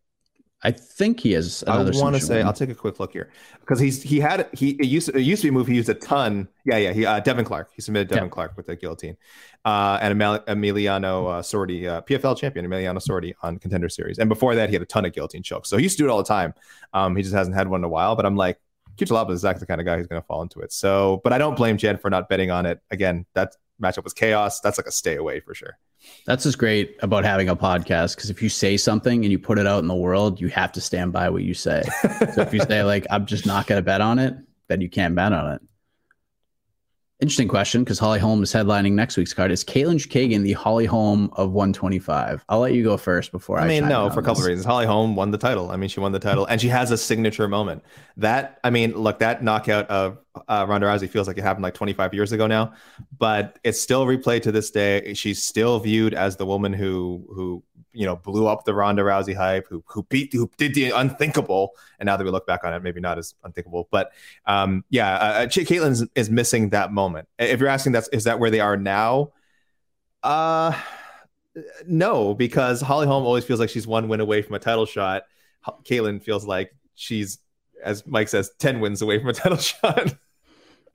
I 0.62 0.70
think 0.70 1.20
he 1.20 1.32
has. 1.32 1.62
I 1.64 1.82
want 1.82 2.16
to 2.16 2.20
say. 2.20 2.42
I'll 2.42 2.52
take 2.52 2.70
a 2.70 2.74
quick 2.74 2.98
look 2.98 3.12
here 3.12 3.30
because 3.60 3.78
he's 3.78 4.02
he 4.02 4.18
had 4.18 4.48
he 4.52 4.70
it 4.70 4.86
used 4.86 5.08
to, 5.08 5.16
it 5.16 5.20
used 5.20 5.42
to 5.42 5.46
be 5.46 5.48
a 5.50 5.52
move 5.52 5.66
he 5.66 5.74
used 5.74 5.88
a 5.90 5.94
ton. 5.94 6.48
Yeah, 6.64 6.78
yeah. 6.78 6.92
He 6.92 7.04
uh, 7.04 7.20
Devin 7.20 7.44
Clark. 7.44 7.70
He 7.74 7.82
submitted 7.82 8.08
Devin 8.08 8.24
yeah. 8.24 8.30
Clark 8.30 8.56
with 8.56 8.66
the 8.66 8.74
guillotine, 8.74 9.18
uh, 9.66 9.98
and 10.00 10.18
Emiliano 10.18 11.38
uh, 11.38 11.42
Sordi, 11.42 11.86
uh, 11.86 12.00
PFL 12.02 12.38
champion 12.38 12.66
Emiliano 12.66 12.98
Sordi 12.98 13.34
on 13.42 13.58
Contender 13.58 13.90
Series. 13.90 14.18
And 14.18 14.30
before 14.30 14.54
that, 14.54 14.70
he 14.70 14.74
had 14.74 14.82
a 14.82 14.86
ton 14.86 15.04
of 15.04 15.12
guillotine 15.12 15.42
chokes. 15.42 15.68
So 15.68 15.76
he 15.76 15.82
used 15.82 15.98
to 15.98 16.04
do 16.04 16.08
it 16.08 16.10
all 16.10 16.18
the 16.18 16.24
time. 16.24 16.54
Um, 16.94 17.14
he 17.16 17.22
just 17.22 17.34
hasn't 17.34 17.54
had 17.54 17.68
one 17.68 17.80
in 17.80 17.84
a 17.84 17.88
while. 17.88 18.16
But 18.16 18.24
I'm 18.24 18.36
like, 18.36 18.58
Cutelaba 18.96 19.30
is 19.30 19.40
exactly 19.40 19.60
the 19.60 19.66
kind 19.66 19.80
of 19.80 19.84
guy 19.84 19.98
who's 19.98 20.06
going 20.06 20.22
to 20.22 20.26
fall 20.26 20.40
into 20.40 20.60
it. 20.60 20.72
So, 20.72 21.20
but 21.22 21.32
I 21.32 21.38
don't 21.38 21.56
blame 21.56 21.76
Jed 21.76 22.00
for 22.00 22.08
not 22.08 22.28
betting 22.30 22.50
on 22.50 22.64
it. 22.64 22.80
Again, 22.90 23.26
that 23.34 23.56
matchup 23.82 24.04
was 24.04 24.12
chaos. 24.12 24.60
That's 24.60 24.78
like 24.78 24.86
a 24.86 24.92
stay 24.92 25.16
away 25.16 25.40
for 25.40 25.54
sure. 25.54 25.78
That's 26.26 26.44
what's 26.44 26.56
great 26.56 26.96
about 27.00 27.24
having 27.24 27.48
a 27.48 27.56
podcast 27.56 28.16
because 28.16 28.30
if 28.30 28.42
you 28.42 28.48
say 28.48 28.76
something 28.76 29.24
and 29.24 29.32
you 29.32 29.38
put 29.38 29.58
it 29.58 29.66
out 29.66 29.80
in 29.80 29.88
the 29.88 29.94
world, 29.94 30.40
you 30.40 30.48
have 30.48 30.72
to 30.72 30.80
stand 30.80 31.12
by 31.12 31.30
what 31.30 31.42
you 31.42 31.54
say. 31.54 31.82
so 32.34 32.42
if 32.42 32.52
you 32.52 32.60
say 32.60 32.82
like 32.84 33.06
I'm 33.10 33.26
just 33.26 33.46
not 33.46 33.66
going 33.66 33.78
to 33.78 33.82
bet 33.82 34.00
on 34.00 34.18
it, 34.18 34.36
then 34.68 34.80
you 34.80 34.88
can't 34.88 35.14
bet 35.14 35.32
on 35.32 35.52
it. 35.52 35.62
Interesting 37.18 37.48
question 37.48 37.82
because 37.82 37.98
Holly 37.98 38.18
Holm 38.18 38.42
is 38.42 38.52
headlining 38.52 38.92
next 38.92 39.16
week's 39.16 39.32
card. 39.32 39.50
Is 39.50 39.64
Katlyn 39.64 39.96
Chookagian 39.96 40.42
the 40.42 40.52
Holly 40.52 40.84
Holm 40.84 41.30
of 41.32 41.50
125? 41.52 42.44
I'll 42.46 42.58
let 42.58 42.74
you 42.74 42.84
go 42.84 42.98
first 42.98 43.32
before 43.32 43.58
I. 43.58 43.64
I 43.64 43.68
mean, 43.68 43.88
no, 43.88 44.10
for 44.10 44.20
a 44.20 44.22
couple 44.22 44.42
of 44.42 44.46
reasons. 44.46 44.66
Holly 44.66 44.84
Holm 44.84 45.16
won 45.16 45.30
the 45.30 45.38
title. 45.38 45.70
I 45.70 45.76
mean, 45.76 45.88
she 45.88 45.98
won 45.98 46.12
the 46.12 46.18
title, 46.18 46.44
and 46.44 46.60
she 46.60 46.68
has 46.68 46.90
a 46.90 46.98
signature 46.98 47.48
moment. 47.48 47.82
That 48.18 48.60
I 48.62 48.68
mean, 48.68 48.92
look, 48.92 49.20
that 49.20 49.42
knockout 49.42 49.88
of 49.88 50.18
uh, 50.46 50.66
Ronda 50.68 50.88
Rousey 50.88 51.08
feels 51.08 51.26
like 51.26 51.38
it 51.38 51.42
happened 51.42 51.62
like 51.62 51.72
25 51.72 52.12
years 52.12 52.32
ago 52.32 52.46
now, 52.46 52.74
but 53.16 53.58
it's 53.64 53.80
still 53.80 54.04
replayed 54.04 54.42
to 54.42 54.52
this 54.52 54.70
day. 54.70 55.14
She's 55.14 55.42
still 55.42 55.80
viewed 55.80 56.12
as 56.12 56.36
the 56.36 56.44
woman 56.44 56.74
who 56.74 57.26
who 57.30 57.62
you 57.96 58.04
know 58.04 58.16
blew 58.16 58.46
up 58.46 58.64
the 58.64 58.74
Ronda 58.74 59.02
Rousey 59.02 59.34
hype, 59.34 59.66
who 59.68 59.82
who 59.86 60.02
beat 60.04 60.32
who 60.32 60.50
did 60.58 60.74
the 60.74 60.90
unthinkable, 60.90 61.70
and 61.98 62.06
now 62.06 62.16
that 62.16 62.24
we 62.24 62.30
look 62.30 62.46
back 62.46 62.62
on 62.62 62.74
it, 62.74 62.82
maybe 62.82 63.00
not 63.00 63.18
as 63.18 63.34
unthinkable. 63.42 63.88
But 63.90 64.12
um, 64.44 64.84
yeah, 64.90 65.14
uh, 65.14 65.18
uh 65.18 65.46
Katlyn 65.46 65.92
is, 65.92 66.06
is, 66.14 66.30
missing 66.30 66.70
that 66.70 66.92
moment. 66.92 67.28
If 67.38 67.58
you're 67.58 67.68
asking, 67.68 67.92
that's 67.92 68.08
is 68.08 68.24
that 68.24 68.38
where 68.38 68.50
they 68.50 68.60
are 68.60 68.76
now? 68.76 69.32
Uh 70.22 70.78
no, 71.86 72.34
because 72.34 72.82
Holly 72.82 73.06
Holm 73.06 73.24
always 73.24 73.44
feels 73.44 73.60
like 73.60 73.70
she's 73.70 73.86
one 73.86 74.08
win 74.08 74.20
away 74.20 74.42
from 74.42 74.54
a 74.54 74.58
title 74.58 74.84
shot. 74.86 75.22
Katlyn 75.84 76.22
feels 76.22 76.44
like 76.44 76.74
she's, 76.94 77.38
as 77.82 78.06
Mike 78.06 78.28
says, 78.28 78.50
ten 78.58 78.80
wins 78.80 79.00
away 79.00 79.18
from 79.18 79.30
a 79.30 79.32
title 79.34 79.58
shot. 79.58 80.14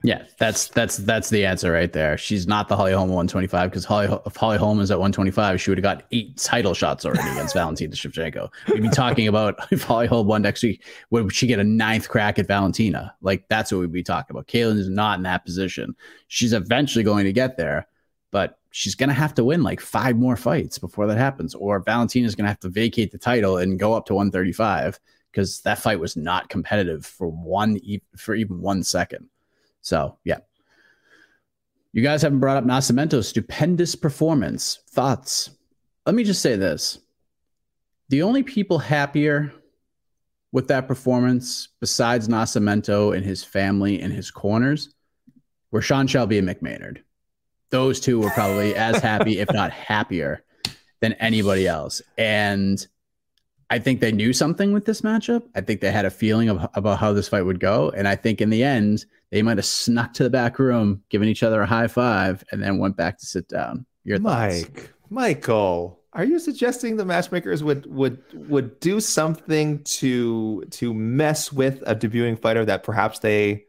Yeah, 0.04 0.24
that's 0.40 0.68
that's 0.70 0.98
that's 0.98 1.30
the 1.30 1.46
answer 1.46 1.72
right 1.72 1.92
there. 1.92 2.18
She's 2.18 2.48
not 2.48 2.68
the 2.68 2.76
Holly 2.76 2.92
Holm 2.92 3.10
125 3.10 3.70
because 3.70 3.86
Holly 3.86 4.08
if 4.26 4.36
Holly 4.36 4.58
Holm 4.58 4.80
is 4.80 4.90
at 4.90 4.98
125, 4.98 5.62
she 5.62 5.70
would 5.70 5.78
have 5.78 5.84
got 5.84 6.06
eight 6.12 6.38
title 6.38 6.74
shots 6.74 7.06
already 7.06 7.30
against 7.30 7.54
Valentina 7.56 7.94
Shevchenko. 7.94 8.50
We'd 8.70 8.82
be 8.82 8.90
talking 8.90 9.28
about 9.28 9.60
if 9.72 9.84
Holly 9.84 10.08
Holm 10.08 10.26
won 10.26 10.42
next 10.42 10.64
week, 10.64 10.84
would 11.12 11.32
she 11.34 11.46
get 11.46 11.60
a 11.60 11.64
ninth 11.64 12.10
crack 12.10 12.40
at 12.40 12.48
Valentina? 12.48 13.14
Like 13.22 13.48
that's 13.48 13.72
what 13.72 13.80
we'd 13.80 13.92
be 13.92 14.02
talking 14.02 14.36
about. 14.36 14.48
Katlyn 14.48 14.78
is 14.78 14.90
not 14.90 15.20
in 15.20 15.24
that 15.24 15.46
position. 15.46 15.96
She's 16.28 16.54
eventually 16.54 17.04
going 17.04 17.26
to 17.26 17.34
get 17.34 17.58
there, 17.58 17.88
but 18.32 18.58
she's 18.72 18.96
going 18.96 19.10
to 19.10 19.16
have 19.16 19.36
to 19.36 19.44
win 19.44 19.62
like 19.62 19.80
five 19.80 20.18
more 20.18 20.36
fights 20.36 20.80
before 20.80 21.06
that 21.08 21.18
happens, 21.20 21.54
or 21.54 21.80
Valentina's 21.80 22.34
going 22.34 22.46
to 22.46 22.50
have 22.50 22.60
to 22.62 22.70
vacate 22.70 23.12
the 23.12 23.20
title 23.20 23.58
and 23.58 23.78
go 23.78 23.94
up 23.94 24.08
to 24.08 24.16
135 24.16 25.00
because 25.32 25.62
that 25.62 25.78
fight 25.78 26.00
was 26.00 26.18
not 26.18 26.50
competitive 26.50 27.06
for 27.06 27.28
one 27.28 27.80
for 28.18 28.34
even 28.34 28.62
one 28.62 28.82
second. 28.82 29.30
So 29.82 30.18
yeah. 30.24 30.40
You 31.94 32.02
guys 32.02 32.22
haven't 32.22 32.40
brought 32.40 32.58
up 32.58 32.64
Nascimento's 32.64 33.28
stupendous 33.28 33.96
performance. 33.96 34.80
Thoughts? 34.92 35.50
Let 36.06 36.16
me 36.16 36.24
just 36.24 36.42
say 36.42 36.56
this. 36.56 37.00
The 38.10 38.24
only 38.24 38.44
people 38.44 38.80
happier 38.80 39.54
with 40.52 40.68
that 40.68 40.88
performance, 40.88 41.70
besides 41.80 42.28
Nascimento 42.28 43.16
and 43.16 43.26
his 43.26 43.44
family 43.44 44.02
and 44.02 44.12
his 44.12 44.32
corners, 44.32 44.94
were 45.72 45.82
Sean 45.82 46.08
Shelby 46.08 46.38
and 46.38 46.48
Mick 46.48 46.62
Maynard. 46.62 47.04
Those 47.70 48.00
two 48.00 48.20
were 48.20 48.30
probably 48.32 48.76
as 48.76 49.02
happy, 49.02 49.40
if 49.40 49.52
not 49.54 49.72
happier, 49.72 50.44
than 51.00 51.14
anybody 51.14 51.68
else. 51.68 52.02
And 52.18 52.86
I 53.70 53.80
think 53.80 54.02
they 54.02 54.12
knew 54.12 54.34
something 54.34 54.74
with 54.74 54.86
this 54.86 55.02
matchup. 55.02 55.44
I 55.56 55.62
think 55.62 55.80
they 55.80 55.92
had 55.92 56.06
a 56.06 56.10
feeling 56.10 56.50
of, 56.50 56.68
about 56.74 57.00
how 57.00 57.14
this 57.14 57.30
fight 57.30 57.44
would 57.44 57.62
go. 57.62 57.90
And 57.92 58.08
I 58.08 58.16
think 58.18 58.42
in 58.42 58.50
the 58.50 58.64
end, 58.64 59.06
they 59.32 59.42
might 59.42 59.58
have 59.58 59.66
snuck 59.66 60.14
to 60.14 60.24
the 60.24 60.30
back 60.30 60.60
room, 60.60 61.04
given 61.10 61.28
each 61.28 61.44
other 61.44 61.62
a 61.62 61.66
high 61.66 61.88
five, 61.88 62.44
and 62.52 62.62
then 62.62 62.78
went 62.78 62.98
back 62.98 63.18
to 63.20 63.26
sit 63.26 63.48
down. 63.48 63.86
Your 64.04 64.20
thoughts? 64.20 64.64
Mike, 64.64 64.94
Michael, 65.10 66.00
are 66.14 66.26
you 66.26 66.40
suggesting 66.40 66.98
the 66.98 67.06
matchmakers 67.06 67.64
would 67.64 67.86
would 67.86 68.22
would 68.34 68.80
do 68.80 69.00
something 69.00 69.84
to 69.84 70.64
to 70.72 70.94
mess 70.94 71.54
with 71.54 71.82
a 71.86 71.96
debuting 71.96 72.40
fighter 72.40 72.66
that 72.66 72.84
perhaps 72.84 73.20
they 73.20 73.66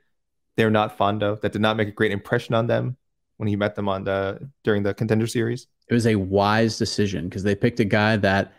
they're 0.56 0.70
not 0.70 0.98
fond 0.98 1.22
of, 1.22 1.40
that 1.40 1.52
did 1.52 1.62
not 1.62 1.76
make 1.76 1.88
a 1.88 1.92
great 1.92 2.12
impression 2.12 2.54
on 2.54 2.66
them 2.66 2.96
when 3.36 3.48
he 3.48 3.56
met 3.56 3.74
them 3.74 3.88
on 3.88 4.04
the 4.04 4.50
during 4.64 4.82
the 4.82 4.94
contender 4.94 5.26
series? 5.26 5.66
It 5.88 5.94
was 5.94 6.06
a 6.06 6.16
wise 6.16 6.78
decision 6.78 7.28
because 7.28 7.42
they 7.42 7.54
picked 7.54 7.80
a 7.80 7.84
guy 7.84 8.16
that 8.16 8.52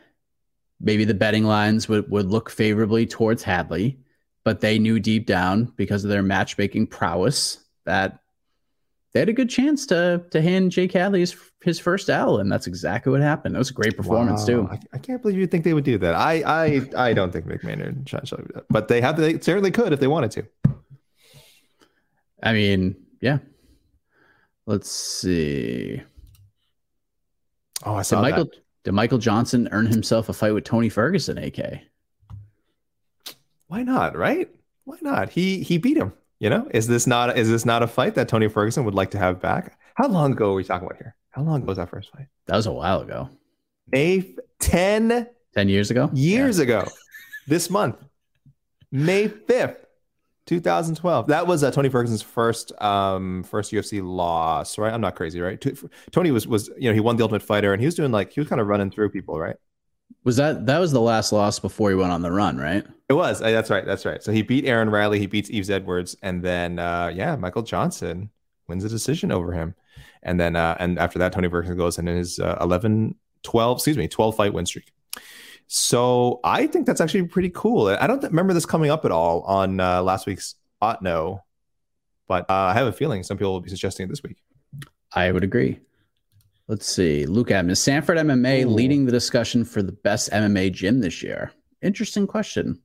maybe 0.80 1.06
the 1.06 1.14
betting 1.14 1.46
lines 1.46 1.88
would, 1.88 2.10
would 2.12 2.28
look 2.28 2.50
favorably 2.50 3.06
towards 3.06 3.44
Hadley, 3.44 3.98
but 4.44 4.62
they 4.62 4.78
knew 4.80 5.00
deep 5.00 5.26
down 5.26 5.72
because 5.76 6.04
of 6.04 6.10
their 6.10 6.24
matchmaking 6.24 6.88
prowess 6.88 7.60
that 7.86 8.20
they 9.14 9.20
had 9.20 9.30
a 9.30 9.34
good 9.34 9.50
chance 9.50 9.86
to 9.88 10.24
to 10.32 10.42
hand 10.42 10.72
Jake 10.72 10.92
Hadley 10.94 11.20
his, 11.20 11.36
his 11.62 11.80
first 11.80 12.10
L, 12.10 12.40
and 12.40 12.52
that's 12.52 12.66
exactly 12.68 13.12
what 13.12 13.22
happened. 13.22 13.54
That 13.56 13.60
was 13.60 13.70
a 13.70 13.74
great 13.74 13.96
performance 13.96 14.42
Wow. 14.42 14.48
too. 14.48 14.68
I, 14.72 14.80
I 14.94 14.98
can't 14.98 15.22
believe 15.22 15.38
you 15.38 15.46
think 15.48 15.64
they 15.64 15.74
would 15.76 15.84
do 15.84 15.98
that. 16.00 16.16
I 16.16 16.42
I 16.46 16.82
I 17.10 17.14
don't 17.14 17.32
think 17.32 17.46
Maynard 17.64 17.96
and 17.96 18.10
Sean 18.10 18.26
Shelby 18.26 18.44
would 18.44 18.48
do 18.50 18.54
that. 18.56 18.66
but 18.70 18.88
they 18.88 19.02
have 19.02 19.18
they 19.18 19.40
certainly 19.40 19.70
could 19.72 19.94
if 19.94 20.00
they 20.00 20.08
wanted 20.08 20.32
to. 20.32 20.46
I 22.42 22.54
mean, 22.54 22.96
yeah. 23.22 23.38
Let's 24.66 24.90
see. 24.90 26.02
Oh, 27.86 27.96
I 27.96 28.00
Did 28.00 28.06
saw 28.06 28.22
Michael 28.22 28.46
that. 28.46 28.60
did 28.86 28.92
Michael 28.94 29.18
Johnson 29.18 29.70
earn 29.72 29.86
himself 29.88 30.30
a 30.30 30.34
fight 30.34 30.54
with 30.54 30.64
Tony 30.64 30.90
Ferguson, 30.90 31.38
AK? 31.38 31.82
Why 33.74 33.82
not? 33.82 34.16
Right? 34.16 34.52
Why 34.84 34.98
not? 35.02 35.30
He 35.32 35.64
he 35.64 35.80
beat 35.80 35.98
him. 35.98 36.14
You 36.40 36.52
know, 36.52 36.68
is 36.76 36.86
this 36.86 37.08
not 37.08 37.36
is 37.36 37.50
this 37.50 37.66
not 37.66 37.82
a 37.82 37.88
fight 37.88 38.14
that 38.14 38.28
Tony 38.28 38.48
Ferguson 38.48 38.86
would 38.86 38.94
like 38.94 39.10
to 39.12 39.18
have 39.18 39.42
back? 39.42 39.80
How 39.96 40.08
long 40.08 40.34
ago 40.34 40.52
are 40.52 40.54
we 40.54 40.64
talking 40.64 40.86
about 40.86 40.98
here? 41.00 41.16
How 41.32 41.42
long 41.42 41.58
ago 41.64 41.66
was 41.70 41.78
that 41.78 41.90
first 41.90 42.12
fight? 42.12 42.28
That 42.46 42.56
was 42.56 42.68
a 42.68 42.72
while 42.72 43.02
ago. 43.02 43.30
May 43.88 44.20
f- 44.20 44.26
10 44.60 45.28
Ten 45.56 45.70
years 45.70 45.90
ago? 45.90 46.12
years 46.14 46.60
ago 46.60 46.86
this 47.48 47.72
month 47.72 47.96
may 48.92 49.28
5th 49.28 49.78
2012 50.46 51.28
that 51.28 51.48
was 51.48 51.64
uh, 51.64 51.72
tony 51.72 51.90
ferguson's 51.90 52.22
first 52.22 52.72
um 52.82 53.44
first 53.44 53.72
ufc 53.72 54.02
loss 54.04 54.78
right 54.78 54.94
i'm 54.94 55.02
not 55.02 55.16
crazy 55.16 55.42
right 55.42 55.64
tony 56.12 56.32
was 56.32 56.48
was 56.48 56.70
you 56.78 56.88
know 56.90 56.94
he 56.94 57.00
won 57.00 57.18
the 57.18 57.24
ultimate 57.24 57.42
fighter 57.42 57.74
and 57.74 57.82
he 57.82 57.86
was 57.88 57.96
doing 57.96 58.12
like 58.12 58.32
he 58.32 58.40
was 58.40 58.48
kind 58.48 58.62
of 58.62 58.68
running 58.68 58.90
through 58.92 59.10
people 59.10 59.40
right 59.40 59.58
Was 60.24 60.38
that 60.38 60.66
that 60.68 60.80
was 60.80 60.92
the 60.92 61.02
last 61.02 61.32
loss 61.32 61.60
before 61.60 61.90
he 61.90 61.96
went 61.96 62.12
on 62.12 62.22
the 62.22 62.32
run, 62.32 62.58
right? 62.58 62.86
it 63.10 63.14
was 63.14 63.42
uh, 63.42 63.52
that's 63.52 63.70
right 63.70 63.86
that's 63.86 64.06
right 64.06 64.24
so 64.24 64.32
he 64.32 64.42
beat 64.42 64.66
aaron 64.66 64.90
riley 64.90 65.20
he 65.20 65.28
beats 65.28 65.50
yves 65.50 65.70
edwards 65.70 66.16
and 66.24 66.42
then 66.42 66.80
uh 66.80 67.12
yeah 67.14 67.36
michael 67.36 67.62
johnson 67.62 68.30
wins 68.70 68.86
a 68.86 68.90
decision 68.90 69.30
over 69.30 69.52
him 69.52 69.76
and 70.24 70.40
then 70.40 70.56
uh 70.56 70.76
and 70.80 70.98
after 70.98 71.20
that 71.20 71.34
tony 71.34 71.50
ferguson 71.50 71.78
goes 71.78 72.00
in 72.00 72.08
his 72.08 72.40
uh, 72.40 72.58
11 72.62 73.14
12 73.44 73.78
excuse 73.78 73.98
me 73.98 74.08
12 74.08 74.36
fight 74.38 74.54
win 74.54 74.66
streak 74.66 74.94
so 75.68 76.40
I 76.44 76.68
think 76.68 76.86
that's 76.86 77.02
actually 77.02 77.24
pretty 77.24 77.50
cool. 77.50 77.88
I 77.88 78.06
don't 78.06 78.22
remember 78.22 78.54
this 78.54 78.66
coming 78.66 78.92
up 78.92 79.06
at 79.06 79.12
all 79.12 79.42
on 79.42 79.80
uh, 79.80 80.04
last 80.04 80.28
week's 80.28 80.56
Ought 80.82 81.02
No, 81.02 81.44
but 82.28 82.50
uh, 82.50 82.54
I 82.54 82.74
have 82.74 82.88
a 82.88 82.92
feeling 82.92 83.24
some 83.24 83.38
people 83.38 83.54
will 83.54 83.62
be 83.62 83.70
suggesting 83.70 84.06
it 84.06 84.10
this 84.10 84.22
week. 84.22 84.38
I 85.14 85.32
would 85.32 85.44
agree. 85.44 85.80
Let's 86.74 86.88
see. 86.92 87.28
Luke 87.28 87.52
Adams, 87.52 87.78
Sanford 87.78 88.18
MMA 88.18 88.64
Ooh. 88.66 88.68
leading 88.68 89.06
the 89.06 89.12
discussion 89.12 89.64
for 89.64 89.84
the 89.84 89.92
best 89.92 90.32
MMA 90.32 90.72
gym 90.74 91.02
this 91.02 91.22
year. 91.22 91.52
Interesting 91.84 92.26
question. 92.26 92.82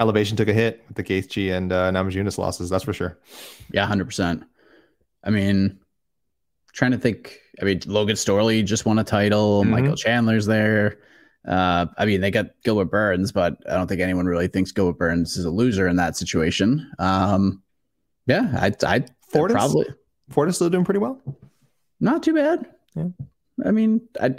Elevation 0.00 0.36
took 0.36 0.48
a 0.48 0.52
hit 0.52 0.84
with 0.86 0.98
the 0.98 1.02
Gaethje 1.02 1.50
and 1.56 1.72
uh, 1.72 1.90
Namajunas 1.90 2.36
losses, 2.36 2.68
that's 2.68 2.84
for 2.84 2.92
sure. 2.92 3.18
Yeah, 3.72 3.86
hundred 3.86 4.04
percent. 4.04 4.44
I 5.24 5.30
mean, 5.30 5.78
trying 6.74 6.90
to 6.90 6.98
think. 6.98 7.38
I 7.58 7.64
mean, 7.64 7.80
Logan 7.86 8.16
Storley 8.16 8.62
just 8.62 8.84
won 8.84 8.98
a 8.98 9.04
title. 9.04 9.64
Mhm. 9.64 9.70
Michael 9.70 9.96
Chandler's 9.96 10.44
there. 10.44 10.98
Uh, 11.48 11.86
I 11.96 12.04
mean, 12.04 12.20
they 12.20 12.30
got 12.30 12.48
Gilbert 12.64 12.90
Burns, 12.90 13.32
but 13.32 13.56
I 13.66 13.76
don't 13.76 13.86
think 13.86 14.02
anyone 14.02 14.26
really 14.26 14.48
thinks 14.48 14.72
Gilbert 14.72 14.98
Burns 14.98 15.38
is 15.38 15.46
a 15.46 15.50
loser 15.50 15.88
in 15.88 15.96
that 15.96 16.18
situation. 16.18 16.86
Um, 16.98 17.62
yeah, 18.26 18.50
I, 18.60 18.72
I 18.86 19.04
Fortis? 19.32 19.54
probably 19.54 19.86
Fortis 20.28 20.56
still 20.56 20.68
doing 20.68 20.84
pretty 20.84 21.00
well. 21.00 21.18
not 21.98 22.22
too 22.22 22.34
bad. 22.34 22.66
Yeah. 22.94 23.08
I 23.64 23.70
mean, 23.70 24.00
I 24.20 24.34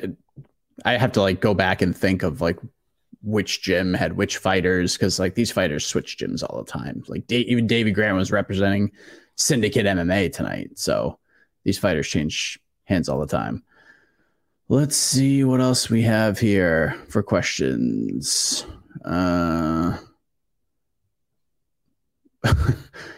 I 0.84 0.98
have 0.98 1.14
to 1.14 1.22
like 1.22 1.40
go 1.40 1.54
back 1.54 1.82
and 1.82 1.96
think 1.96 2.24
of 2.24 2.42
like 2.42 2.60
which 3.22 3.62
gym 3.62 3.94
had 3.94 4.18
which 4.18 4.38
fighters 4.38 4.94
because 4.94 5.20
like 5.20 5.36
these 5.36 5.52
fighters 5.52 5.86
switch 5.86 6.18
gyms 6.18 6.44
all 6.44 6.64
the 6.64 6.72
time. 6.72 7.04
Like 7.08 7.28
da- 7.28 7.46
even 7.46 7.68
Davey 7.68 7.92
Grant 7.92 8.18
was 8.18 8.32
representing 8.32 8.92
Syndicate 9.36 9.86
MMA 9.86 10.32
tonight, 10.32 10.72
so 10.76 11.20
these 11.64 11.78
fighters 11.78 12.08
change 12.08 12.60
hands 12.86 13.10
all 13.10 13.20
the 13.20 13.28
time. 13.28 13.64
Let's 14.68 14.96
see 14.96 15.44
what 15.44 15.62
else 15.62 15.90
we 15.90 16.02
have 16.04 16.40
here 16.40 16.96
for 17.10 17.22
questions. 17.22 18.66
Uh, 19.04 19.98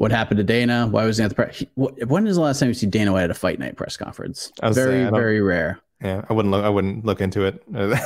what 0.00 0.10
happened 0.10 0.38
to 0.38 0.44
Dana? 0.44 0.86
Why 0.86 1.04
was 1.04 1.18
he 1.18 1.24
at 1.24 1.28
the 1.28 1.34
press? 1.34 1.62
When 1.74 2.26
is 2.26 2.36
the 2.36 2.40
last 2.40 2.58
time 2.58 2.70
you 2.70 2.74
see 2.74 2.86
Dana 2.86 3.12
White 3.12 3.24
at 3.24 3.30
a 3.30 3.34
fight 3.34 3.58
night 3.58 3.76
press 3.76 3.98
conference? 3.98 4.50
Very, 4.62 4.72
saying, 4.72 5.10
very 5.10 5.42
rare. 5.42 5.78
Yeah, 6.02 6.24
I 6.26 6.32
wouldn't 6.32 6.50
look. 6.52 6.64
I 6.64 6.70
wouldn't 6.70 7.04
look 7.04 7.20
into 7.20 7.44
it. 7.44 7.62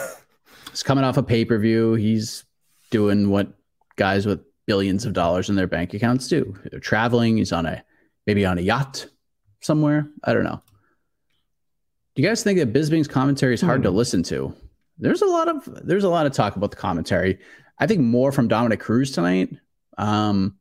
He's 0.72 0.82
coming 0.82 1.04
off 1.04 1.18
a 1.18 1.22
pay 1.22 1.44
per 1.44 1.56
view. 1.56 1.94
He's 1.94 2.44
doing 2.90 3.30
what 3.30 3.46
guys 3.94 4.26
with 4.26 4.40
billions 4.66 5.04
of 5.04 5.12
dollars 5.12 5.48
in 5.48 5.54
their 5.54 5.68
bank 5.68 5.94
accounts 5.94 6.26
do. 6.26 6.58
They're 6.68 6.80
traveling. 6.80 7.36
He's 7.36 7.52
on 7.52 7.64
a 7.64 7.84
maybe 8.26 8.44
on 8.44 8.58
a 8.58 8.62
yacht 8.62 9.06
somewhere. 9.60 10.08
I 10.24 10.34
don't 10.34 10.42
know. 10.42 10.60
Do 12.16 12.22
you 12.22 12.28
guys 12.28 12.42
think 12.42 12.58
that 12.58 12.72
Bisping's 12.72 13.06
commentary 13.06 13.54
is 13.54 13.60
hard 13.60 13.84
to 13.84 13.92
listen 13.92 14.24
to? 14.24 14.52
There's 14.98 15.22
a 15.22 15.26
lot 15.26 15.46
of 15.46 15.86
there's 15.86 16.02
a 16.02 16.08
lot 16.08 16.26
of 16.26 16.32
talk 16.32 16.56
about 16.56 16.72
the 16.72 16.76
commentary. 16.76 17.38
I 17.78 17.86
think 17.86 18.00
more 18.00 18.32
from 18.32 18.48
Dominick 18.48 18.80
Cruz 18.80 19.12
tonight. 19.12 19.50
Um, 19.96 20.56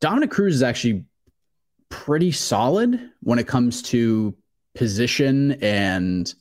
Dominick 0.00 0.30
Cruz 0.30 0.54
is 0.54 0.62
actually 0.62 1.04
pretty 1.88 2.30
solid 2.30 3.10
when 3.20 3.38
it 3.38 3.46
comes 3.46 3.82
to 3.82 4.34
position 4.74 5.52
and 5.62 6.32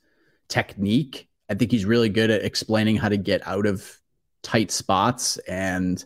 technique. 0.47 1.27
I 1.49 1.55
think 1.55 1.71
he's 1.71 1.85
really 1.85 2.09
good 2.09 2.29
at 2.29 2.43
explaining 2.43 2.97
how 2.97 3.09
to 3.09 3.17
get 3.17 3.45
out 3.47 3.65
of 3.65 3.99
tight 4.43 4.71
spots 4.71 5.37
and 5.47 6.03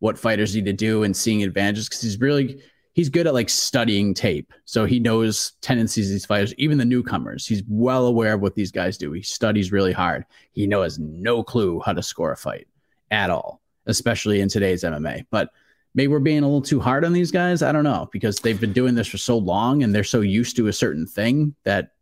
what 0.00 0.18
fighters 0.18 0.54
need 0.54 0.64
to 0.64 0.72
do 0.72 1.02
and 1.02 1.16
seeing 1.16 1.42
advantages 1.42 1.88
because 1.88 2.02
he's 2.02 2.20
really 2.20 2.62
he's 2.94 3.08
good 3.08 3.26
at 3.26 3.34
like 3.34 3.48
studying 3.48 4.12
tape. 4.12 4.52
So 4.64 4.84
he 4.84 4.98
knows 4.98 5.52
tendencies 5.60 6.10
these 6.10 6.26
fighters, 6.26 6.54
even 6.54 6.78
the 6.78 6.84
newcomers. 6.84 7.46
He's 7.46 7.62
well 7.68 8.06
aware 8.06 8.34
of 8.34 8.40
what 8.40 8.56
these 8.56 8.72
guys 8.72 8.98
do. 8.98 9.12
He 9.12 9.22
studies 9.22 9.70
really 9.70 9.92
hard. 9.92 10.24
He 10.52 10.66
knows 10.66 10.98
no 10.98 11.42
clue 11.42 11.80
how 11.84 11.92
to 11.92 12.02
score 12.02 12.32
a 12.32 12.36
fight 12.36 12.66
at 13.10 13.30
all, 13.30 13.60
especially 13.86 14.40
in 14.40 14.48
today's 14.48 14.82
MMA. 14.82 15.26
But 15.30 15.50
maybe 15.94 16.08
we're 16.08 16.18
being 16.18 16.42
a 16.42 16.46
little 16.46 16.62
too 16.62 16.80
hard 16.80 17.04
on 17.04 17.12
these 17.12 17.30
guys. 17.30 17.62
I 17.62 17.72
don't 17.72 17.84
know 17.84 18.08
because 18.12 18.40
they've 18.40 18.60
been 18.60 18.72
doing 18.72 18.94
this 18.94 19.08
for 19.08 19.18
so 19.18 19.38
long 19.38 19.82
and 19.82 19.94
they're 19.94 20.04
so 20.04 20.20
used 20.20 20.56
to 20.56 20.68
a 20.68 20.72
certain 20.72 21.06
thing 21.06 21.54
that 21.64 21.92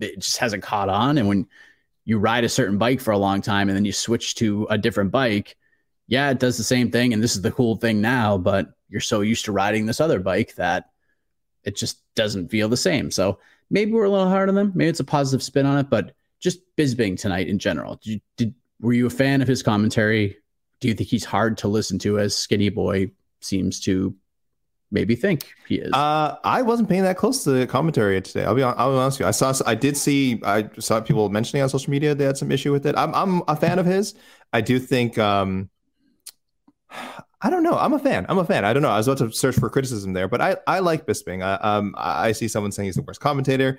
it 0.00 0.18
just 0.20 0.38
hasn't 0.38 0.62
caught 0.62 0.88
on. 0.88 1.18
And 1.18 1.28
when 1.28 1.46
you 2.04 2.18
ride 2.18 2.44
a 2.44 2.48
certain 2.48 2.78
bike 2.78 3.00
for 3.00 3.10
a 3.10 3.18
long 3.18 3.42
time 3.42 3.68
and 3.68 3.76
then 3.76 3.84
you 3.84 3.92
switch 3.92 4.36
to 4.36 4.66
a 4.70 4.78
different 4.78 5.10
bike, 5.10 5.56
yeah, 6.06 6.30
it 6.30 6.38
does 6.38 6.56
the 6.56 6.64
same 6.64 6.90
thing. 6.90 7.12
And 7.12 7.22
this 7.22 7.34
is 7.34 7.42
the 7.42 7.50
cool 7.50 7.76
thing 7.76 8.00
now, 8.00 8.38
but 8.38 8.68
you're 8.88 9.00
so 9.00 9.20
used 9.20 9.44
to 9.46 9.52
riding 9.52 9.86
this 9.86 10.00
other 10.00 10.20
bike 10.20 10.54
that 10.54 10.90
it 11.64 11.76
just 11.76 11.98
doesn't 12.14 12.48
feel 12.48 12.68
the 12.68 12.76
same. 12.76 13.10
So 13.10 13.40
maybe 13.70 13.92
we're 13.92 14.04
a 14.04 14.10
little 14.10 14.28
hard 14.28 14.48
on 14.48 14.54
them. 14.54 14.72
Maybe 14.74 14.88
it's 14.88 15.00
a 15.00 15.04
positive 15.04 15.42
spin 15.42 15.66
on 15.66 15.78
it, 15.78 15.90
but 15.90 16.14
just 16.38 16.60
Bisping 16.76 17.18
tonight 17.18 17.48
in 17.48 17.58
general. 17.58 17.96
Did 17.96 18.06
you, 18.06 18.20
did, 18.36 18.54
were 18.80 18.92
you 18.92 19.06
a 19.06 19.10
fan 19.10 19.42
of 19.42 19.48
his 19.48 19.62
commentary? 19.62 20.36
Do 20.80 20.88
you 20.88 20.94
think 20.94 21.08
he's 21.08 21.24
hard 21.24 21.58
to 21.58 21.68
listen 21.68 21.98
to 22.00 22.18
as 22.18 22.36
Skinny 22.36 22.68
Boy 22.68 23.10
seems 23.40 23.80
to 23.80 24.14
maybe 24.90 25.16
think 25.16 25.52
he 25.66 25.76
is. 25.76 25.92
Uh, 25.92 26.36
I 26.44 26.62
wasn't 26.62 26.88
paying 26.88 27.02
that 27.02 27.16
close 27.16 27.44
to 27.44 27.50
the 27.50 27.66
commentary 27.66 28.20
today. 28.20 28.44
I'll 28.44 28.54
be 28.54 28.62
I'll 28.62 28.92
be 28.92 28.98
honest 28.98 29.18
with 29.18 29.24
you. 29.24 29.28
I 29.28 29.30
saw 29.32 29.52
I 29.66 29.74
did 29.74 29.96
see 29.96 30.40
I 30.44 30.68
saw 30.78 31.00
people 31.00 31.28
mentioning 31.28 31.62
on 31.62 31.68
social 31.68 31.90
media 31.90 32.14
they 32.14 32.24
had 32.24 32.36
some 32.36 32.52
issue 32.52 32.72
with 32.72 32.86
it. 32.86 32.96
I'm 32.96 33.14
I'm 33.14 33.42
a 33.48 33.56
fan 33.56 33.78
of 33.78 33.86
his. 33.86 34.14
I 34.52 34.60
do 34.60 34.78
think 34.78 35.18
um 35.18 35.70
I 37.42 37.50
don't 37.50 37.62
know. 37.62 37.76
I'm 37.76 37.92
a 37.92 37.98
fan. 37.98 38.26
I'm 38.28 38.38
a 38.38 38.44
fan. 38.44 38.64
I 38.64 38.72
don't 38.72 38.82
know. 38.82 38.88
I 38.88 38.96
was 38.96 39.08
about 39.08 39.18
to 39.18 39.32
search 39.32 39.56
for 39.56 39.68
criticism 39.68 40.14
there, 40.14 40.26
but 40.26 40.40
I, 40.40 40.56
I 40.66 40.78
like 40.78 41.06
Bisping. 41.06 41.44
I, 41.44 41.54
um, 41.56 41.94
I 41.98 42.32
see 42.32 42.48
someone 42.48 42.72
saying 42.72 42.86
he's 42.86 42.94
the 42.96 43.02
worst 43.02 43.20
commentator. 43.20 43.78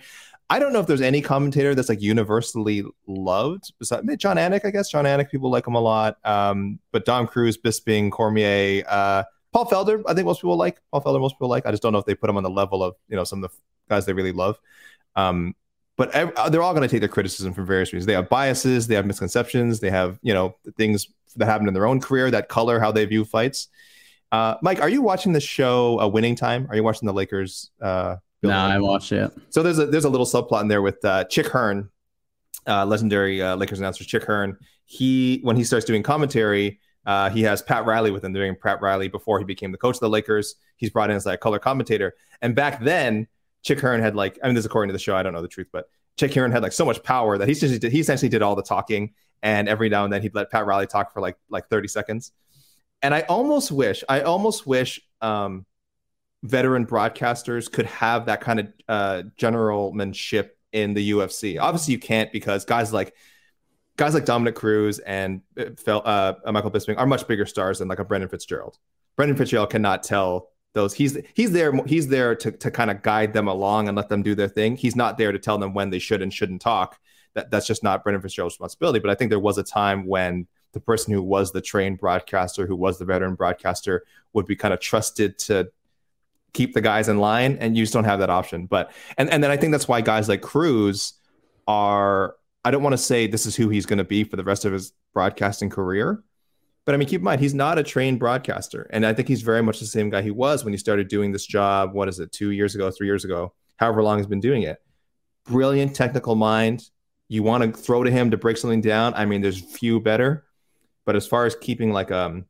I 0.49 0.59
don't 0.59 0.71
know 0.71 0.79
if 0.79 0.87
there's 0.87 1.01
any 1.01 1.21
commentator 1.21 1.75
that's 1.75 1.89
like 1.89 2.01
universally 2.01 2.83
loved. 3.05 3.73
Besides 3.79 4.05
Jon 4.17 4.37
Anik, 4.37 4.63
I 4.63 4.71
guess 4.71 4.89
Jon 4.89 5.05
Anik, 5.05 5.29
people 5.29 5.51
like 5.51 5.67
him 5.67 5.75
a 5.75 5.81
lot. 5.81 6.17
Um, 6.23 6.79
but 6.91 7.05
Dom 7.05 7.27
Cruz, 7.27 7.57
Bisping, 7.57 8.11
Cormier, 8.11 8.83
uh, 8.87 9.23
Paul 9.51 9.65
Felder, 9.65 10.03
I 10.07 10.13
think 10.13 10.25
most 10.25 10.41
people 10.41 10.55
like. 10.55 10.81
Paul 10.91 11.01
Felder, 11.01 11.19
most 11.19 11.35
people 11.35 11.49
like. 11.49 11.65
I 11.65 11.71
just 11.71 11.83
don't 11.83 11.91
know 11.91 11.99
if 11.99 12.05
they 12.05 12.15
put 12.15 12.29
him 12.29 12.37
on 12.37 12.43
the 12.43 12.49
level 12.49 12.81
of 12.81 12.95
you 13.09 13.15
know 13.15 13.23
some 13.23 13.43
of 13.43 13.51
the 13.51 13.57
guys 13.89 14.05
they 14.05 14.13
really 14.13 14.31
love. 14.31 14.57
Um, 15.15 15.55
but 15.97 16.11
they're 16.13 16.61
all 16.61 16.73
going 16.73 16.83
to 16.83 16.87
take 16.87 16.99
their 16.99 17.09
criticism 17.09 17.53
from 17.53 17.65
various 17.65 17.91
reasons. 17.91 18.05
They 18.05 18.13
have 18.13 18.29
biases, 18.29 18.85
they 18.85 18.93
have 18.95 19.07
misconceptions, 19.07 19.79
they 19.79 19.89
have 19.89 20.19
you 20.21 20.33
know 20.33 20.55
things 20.77 21.07
that 21.35 21.45
happened 21.45 21.67
in 21.67 21.73
their 21.73 21.87
own 21.87 21.99
career 21.99 22.31
that 22.31 22.49
color 22.49 22.79
how 22.79 22.91
they 22.91 23.03
view 23.05 23.25
fights. 23.25 23.67
Uh, 24.31 24.55
Mike, 24.61 24.79
are 24.79 24.89
you 24.89 25.01
watching 25.01 25.33
the 25.33 25.41
show 25.41 25.99
uh, 25.99 26.07
Winning 26.07 26.35
Time? 26.35 26.67
Are 26.69 26.75
you 26.75 26.83
watching 26.83 27.07
the 27.07 27.13
Lakers? 27.13 27.71
Uh, 27.81 28.17
no, 28.43 28.51
I 28.51 28.79
watched 28.79 29.11
it. 29.11 29.31
So 29.49 29.63
there's 29.63 29.79
a 29.79 29.85
there's 29.87 30.05
a 30.05 30.09
little 30.09 30.25
subplot 30.25 30.61
in 30.61 30.67
there 30.67 30.81
with 30.81 31.03
uh, 31.03 31.23
Chick 31.25 31.47
Hearn, 31.47 31.89
uh, 32.67 32.85
legendary 32.85 33.41
uh, 33.41 33.55
Lakers 33.55 33.79
announcer 33.79 34.03
Chick 34.03 34.23
Hearn. 34.23 34.57
He 34.85 35.39
when 35.43 35.55
he 35.55 35.63
starts 35.63 35.85
doing 35.85 36.03
commentary, 36.03 36.79
uh, 37.05 37.29
he 37.29 37.41
has 37.43 37.61
Pat 37.61 37.85
Riley 37.85 38.11
with 38.11 38.23
him 38.23 38.33
doing 38.33 38.55
Pat 38.61 38.81
Riley 38.81 39.07
before 39.07 39.39
he 39.39 39.45
became 39.45 39.71
the 39.71 39.77
coach 39.77 39.95
of 39.95 40.01
the 40.01 40.09
Lakers. 40.09 40.55
He's 40.75 40.89
brought 40.89 41.09
in 41.09 41.15
as 41.15 41.25
like 41.25 41.39
color 41.39 41.59
commentator, 41.59 42.15
and 42.41 42.55
back 42.55 42.81
then 42.81 43.27
Chick 43.63 43.79
Hearn 43.79 44.01
had 44.01 44.15
like 44.15 44.37
I 44.43 44.47
mean 44.47 44.55
this 44.55 44.61
is 44.61 44.65
according 44.67 44.89
to 44.89 44.93
the 44.93 44.99
show 44.99 45.15
I 45.15 45.23
don't 45.23 45.33
know 45.33 45.41
the 45.41 45.47
truth, 45.47 45.67
but 45.71 45.89
Chick 46.17 46.33
Hearn 46.33 46.51
had 46.51 46.63
like 46.63 46.73
so 46.73 46.85
much 46.85 47.01
power 47.03 47.37
that 47.37 47.47
he 47.47 47.51
essentially 47.53 47.79
did, 47.79 47.91
he 47.91 47.99
essentially 47.99 48.29
did 48.29 48.41
all 48.41 48.55
the 48.55 48.63
talking, 48.63 49.13
and 49.41 49.69
every 49.69 49.89
now 49.89 50.03
and 50.03 50.11
then 50.11 50.21
he'd 50.21 50.35
let 50.35 50.51
Pat 50.51 50.65
Riley 50.65 50.87
talk 50.87 51.13
for 51.13 51.21
like 51.21 51.37
like 51.49 51.69
30 51.69 51.87
seconds. 51.87 52.31
And 53.01 53.13
I 53.13 53.21
almost 53.21 53.71
wish, 53.71 54.03
I 54.09 54.21
almost 54.21 54.65
wish 54.65 54.99
um, 55.21 55.65
veteran 56.43 56.85
broadcasters 56.85 57.71
could 57.71 57.85
have 57.85 58.25
that 58.27 58.41
kind 58.41 58.59
of 58.59 58.67
uh, 58.87 59.23
generalmanship 59.37 60.49
in 60.71 60.93
the 60.93 61.11
UFC. 61.11 61.59
Obviously, 61.59 61.93
you 61.93 61.99
can't 61.99 62.31
because 62.31 62.65
guys 62.65 62.93
like 62.93 63.13
guys 63.97 64.13
like 64.13 64.25
Dominick 64.25 64.55
Cruz 64.55 64.99
and 64.99 65.41
uh, 65.57 65.97
uh, 65.97 66.33
Michael 66.51 66.71
Bisping 66.71 66.97
are 66.97 67.07
much 67.07 67.27
bigger 67.27 67.45
stars 67.45 67.79
than 67.79 67.87
like 67.87 67.99
a 67.99 68.05
Brendan 68.05 68.29
Fitzgerald. 68.29 68.77
Brendan 69.15 69.37
Fitzgerald 69.37 69.71
cannot 69.71 70.03
tell 70.03 70.49
those. 70.73 70.93
He's 70.93 71.17
he's 71.33 71.51
there 71.51 71.73
he's 71.85 72.07
there 72.07 72.35
to 72.35 72.51
to 72.51 72.71
kind 72.71 72.91
of 72.91 73.01
guide 73.01 73.33
them 73.33 73.47
along 73.47 73.87
and 73.87 73.97
let 73.97 74.09
them 74.09 74.23
do 74.23 74.35
their 74.35 74.47
thing. 74.47 74.77
He's 74.77 74.95
not 74.95 75.17
there 75.17 75.31
to 75.31 75.39
tell 75.39 75.57
them 75.57 75.73
when 75.73 75.89
they 75.89 75.99
should 75.99 76.21
and 76.21 76.33
shouldn't 76.33 76.61
talk. 76.61 76.99
That 77.33 77.51
that's 77.51 77.67
just 77.67 77.83
not 77.83 78.03
Brendan 78.03 78.21
Fitzgerald's 78.21 78.55
responsibility. 78.55 78.99
But 78.99 79.09
I 79.09 79.15
think 79.15 79.29
there 79.29 79.39
was 79.39 79.57
a 79.57 79.63
time 79.63 80.05
when 80.05 80.47
the 80.73 80.79
person 80.79 81.13
who 81.13 81.23
was 81.23 81.51
the 81.51 81.61
trained 81.61 81.97
broadcaster, 81.97 82.67
who 82.67 82.75
was 82.75 82.99
the 82.99 83.05
veteran 83.05 83.35
broadcaster, 83.35 84.03
would 84.33 84.45
be 84.45 84.55
kind 84.55 84.73
of 84.73 84.79
trusted 84.79 85.39
to 85.39 85.71
keep 86.53 86.73
the 86.73 86.81
guys 86.81 87.09
in 87.09 87.19
line, 87.19 87.57
and 87.59 87.77
you 87.77 87.83
just 87.83 87.93
don't 87.93 88.05
have 88.05 88.19
that 88.19 88.29
option. 88.29 88.65
But 88.65 88.91
and 89.17 89.29
and 89.29 89.43
then 89.43 89.51
I 89.51 89.57
think 89.57 89.71
that's 89.71 89.87
why 89.87 90.01
guys 90.01 90.29
like 90.29 90.41
Cruz 90.41 91.13
are. 91.67 92.35
I 92.65 92.71
don't 92.71 92.83
want 92.83 92.93
to 92.93 92.97
say 92.97 93.27
this 93.27 93.45
is 93.45 93.55
who 93.55 93.69
he's 93.69 93.85
going 93.85 93.99
to 93.99 94.03
be 94.03 94.25
for 94.25 94.35
the 94.35 94.43
rest 94.43 94.65
of 94.65 94.73
his 94.73 94.91
broadcasting 95.13 95.69
career, 95.69 96.23
but 96.85 96.93
I 96.93 96.97
mean, 96.97 97.07
keep 97.07 97.21
in 97.21 97.25
mind 97.25 97.39
he's 97.41 97.53
not 97.53 97.77
a 97.77 97.83
trained 97.83 98.19
broadcaster, 98.19 98.89
and 98.91 99.05
I 99.05 99.13
think 99.13 99.27
he's 99.27 99.41
very 99.41 99.61
much 99.61 99.79
the 99.79 99.85
same 99.85 100.09
guy 100.09 100.21
he 100.21 100.31
was 100.31 100.63
when 100.63 100.73
he 100.73 100.77
started 100.77 101.07
doing 101.07 101.31
this 101.31 101.45
job. 101.45 101.93
What 101.93 102.07
is 102.07 102.19
it, 102.19 102.31
two 102.31 102.51
years 102.51 102.75
ago, 102.75 102.91
three 102.91 103.07
years 103.07 103.23
ago, 103.23 103.53
however 103.77 104.03
long 104.03 104.17
he's 104.17 104.27
been 104.27 104.39
doing 104.39 104.63
it. 104.63 104.81
Brilliant 105.45 105.95
technical 105.95 106.35
mind. 106.35 106.83
You 107.29 107.43
want 107.43 107.63
to 107.63 107.71
throw 107.79 108.03
to 108.03 108.11
him 108.11 108.31
to 108.31 108.37
break 108.37 108.57
something 108.57 108.81
down. 108.81 109.13
I 109.15 109.25
mean, 109.25 109.41
there's 109.41 109.59
few 109.59 109.99
better. 109.99 110.45
But 111.05 111.15
as 111.15 111.25
far 111.25 111.45
as 111.45 111.55
keeping 111.55 111.93
like 111.93 112.11
um 112.11 112.45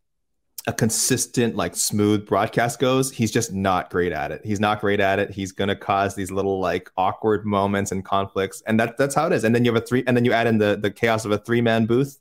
a 0.67 0.73
consistent 0.73 1.55
like 1.55 1.75
smooth 1.75 2.27
broadcast 2.27 2.79
goes, 2.79 3.09
he's 3.09 3.31
just 3.31 3.53
not 3.53 3.89
great 3.89 4.11
at 4.11 4.33
it. 4.33 4.41
He's 4.43 4.59
not 4.59 4.81
great 4.81 4.99
at 4.99 5.17
it. 5.17 5.31
He's 5.31 5.53
gonna 5.53 5.75
cause 5.75 6.13
these 6.13 6.29
little 6.29 6.59
like 6.59 6.91
awkward 6.97 7.45
moments 7.45 7.93
and 7.93 8.03
conflicts, 8.03 8.61
and 8.67 8.77
that 8.79 8.97
that's 8.97 9.15
how 9.15 9.27
it 9.27 9.33
is. 9.33 9.45
And 9.45 9.55
then 9.55 9.63
you 9.63 9.73
have 9.73 9.81
a 9.81 9.85
three, 9.85 10.03
and 10.05 10.15
then 10.15 10.25
you 10.25 10.33
add 10.33 10.45
in 10.45 10.57
the 10.57 10.77
the 10.79 10.91
chaos 10.91 11.23
of 11.23 11.31
a 11.31 11.37
three 11.37 11.61
man 11.61 11.85
booth. 11.85 12.19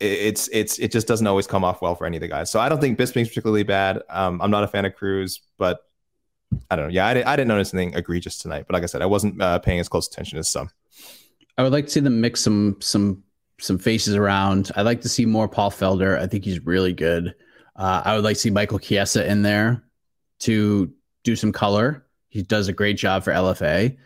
It's 0.00 0.48
it's 0.52 0.78
it 0.78 0.92
just 0.92 1.08
doesn't 1.08 1.26
always 1.26 1.46
come 1.46 1.64
off 1.64 1.80
well 1.80 1.94
for 1.94 2.06
any 2.06 2.18
of 2.18 2.20
the 2.20 2.28
guys. 2.28 2.50
So 2.50 2.60
I 2.60 2.68
don't 2.68 2.80
think 2.80 2.98
Bisping's 2.98 3.28
particularly 3.28 3.64
bad. 3.64 4.02
Um, 4.10 4.40
I'm 4.42 4.50
not 4.50 4.62
a 4.62 4.68
fan 4.68 4.84
of 4.84 4.94
Cruz, 4.94 5.40
but 5.56 5.80
I 6.70 6.76
don't 6.76 6.86
know. 6.86 6.92
Yeah, 6.92 7.06
I 7.06 7.14
didn't, 7.14 7.26
I 7.26 7.36
didn't 7.36 7.48
notice 7.48 7.72
anything 7.72 7.94
egregious 7.94 8.38
tonight. 8.38 8.66
But 8.68 8.74
like 8.74 8.82
I 8.82 8.86
said, 8.86 9.02
I 9.02 9.06
wasn't 9.06 9.40
uh, 9.40 9.58
paying 9.58 9.80
as 9.80 9.88
close 9.88 10.06
attention 10.06 10.38
as 10.38 10.50
some. 10.50 10.70
I 11.56 11.62
would 11.62 11.72
like 11.72 11.86
to 11.86 11.90
see 11.90 12.00
them 12.00 12.20
mix 12.20 12.42
some 12.42 12.76
some 12.80 13.24
some 13.60 13.78
faces 13.78 14.14
around. 14.14 14.70
I'd 14.76 14.82
like 14.82 15.00
to 15.02 15.08
see 15.08 15.26
more 15.26 15.48
Paul 15.48 15.70
Felder. 15.70 16.18
I 16.18 16.26
think 16.26 16.44
he's 16.44 16.64
really 16.64 16.92
good. 16.92 17.34
Uh, 17.76 18.02
I 18.04 18.14
would 18.14 18.24
like 18.24 18.34
to 18.34 18.40
see 18.40 18.50
Michael 18.50 18.78
Chiesa 18.78 19.28
in 19.28 19.42
there 19.42 19.82
to 20.40 20.92
do 21.24 21.36
some 21.36 21.52
color. 21.52 22.06
He 22.28 22.42
does 22.42 22.68
a 22.68 22.72
great 22.72 22.96
job 22.96 23.24
for 23.24 23.32
LFA. 23.32 23.96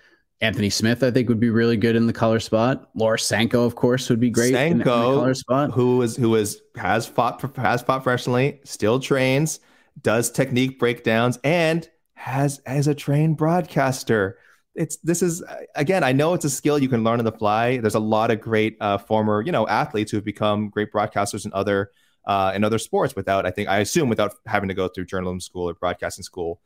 Anthony 0.40 0.70
Smith, 0.70 1.04
I 1.04 1.10
think, 1.10 1.28
would 1.28 1.38
be 1.38 1.50
really 1.50 1.76
good 1.76 1.94
in 1.94 2.08
the 2.08 2.12
color 2.12 2.40
spot. 2.40 2.90
Laura 2.96 3.18
Sanko, 3.18 3.64
of 3.64 3.76
course, 3.76 4.10
would 4.10 4.18
be 4.18 4.30
great 4.30 4.52
Sanko, 4.52 4.72
in, 4.72 4.78
the, 4.78 4.84
color 4.84 5.34
spot. 5.34 5.70
Who 5.70 6.02
is 6.02 6.16
who 6.16 6.34
is 6.34 6.60
has 6.76 7.06
fought 7.06 7.40
has 7.56 7.80
fought 7.80 8.02
professionally, 8.02 8.60
still 8.64 8.98
trains, 8.98 9.60
does 10.00 10.30
technique 10.30 10.80
breakdowns, 10.80 11.38
and 11.44 11.88
has 12.14 12.60
as 12.66 12.88
a 12.88 12.94
trained 12.94 13.36
broadcaster 13.36 14.36
it's 14.74 14.96
this 14.98 15.22
is 15.22 15.42
again 15.74 16.02
i 16.02 16.12
know 16.12 16.34
it's 16.34 16.44
a 16.44 16.50
skill 16.50 16.78
you 16.78 16.88
can 16.88 17.04
learn 17.04 17.18
on 17.18 17.24
the 17.24 17.32
fly 17.32 17.78
there's 17.78 17.94
a 17.94 18.00
lot 18.00 18.30
of 18.30 18.40
great 18.40 18.76
uh, 18.80 18.96
former 18.96 19.42
you 19.42 19.52
know 19.52 19.66
athletes 19.68 20.10
who 20.10 20.16
have 20.16 20.24
become 20.24 20.68
great 20.68 20.92
broadcasters 20.92 21.44
in 21.44 21.52
other 21.52 21.90
uh, 22.24 22.52
in 22.54 22.64
other 22.64 22.78
sports 22.78 23.14
without 23.14 23.44
i 23.44 23.50
think 23.50 23.68
i 23.68 23.78
assume 23.78 24.08
without 24.08 24.34
having 24.46 24.68
to 24.68 24.74
go 24.74 24.88
through 24.88 25.04
journalism 25.04 25.40
school 25.40 25.68
or 25.68 25.74
broadcasting 25.74 26.22
school 26.22 26.60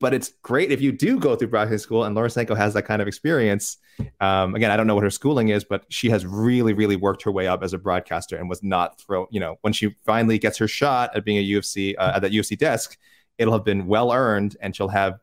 but 0.00 0.14
it's 0.14 0.32
great 0.42 0.72
if 0.72 0.80
you 0.80 0.92
do 0.92 1.20
go 1.20 1.36
through 1.36 1.48
broadcasting 1.48 1.78
school 1.78 2.04
and 2.04 2.14
Laura 2.14 2.30
Sanko 2.30 2.54
has 2.54 2.72
that 2.72 2.84
kind 2.84 3.02
of 3.02 3.06
experience. 3.06 3.76
Um, 4.18 4.54
again, 4.54 4.70
I 4.70 4.76
don't 4.78 4.86
know 4.86 4.94
what 4.94 5.04
her 5.04 5.10
schooling 5.10 5.50
is, 5.50 5.62
but 5.62 5.84
she 5.90 6.08
has 6.08 6.24
really, 6.24 6.72
really 6.72 6.96
worked 6.96 7.22
her 7.24 7.30
way 7.30 7.46
up 7.46 7.62
as 7.62 7.74
a 7.74 7.78
broadcaster 7.78 8.38
and 8.38 8.48
was 8.48 8.62
not 8.62 8.98
thrown, 8.98 9.26
you 9.30 9.40
know, 9.40 9.58
when 9.60 9.74
she 9.74 9.94
finally 10.06 10.38
gets 10.38 10.56
her 10.56 10.66
shot 10.66 11.14
at 11.14 11.26
being 11.26 11.36
a 11.36 11.46
UFC, 11.46 11.94
uh, 11.98 12.12
at 12.14 12.22
that 12.22 12.32
UFC 12.32 12.56
desk, 12.56 12.96
it'll 13.36 13.52
have 13.52 13.64
been 13.64 13.86
well 13.86 14.10
earned 14.10 14.56
and 14.62 14.74
she'll 14.74 14.88
have 14.88 15.20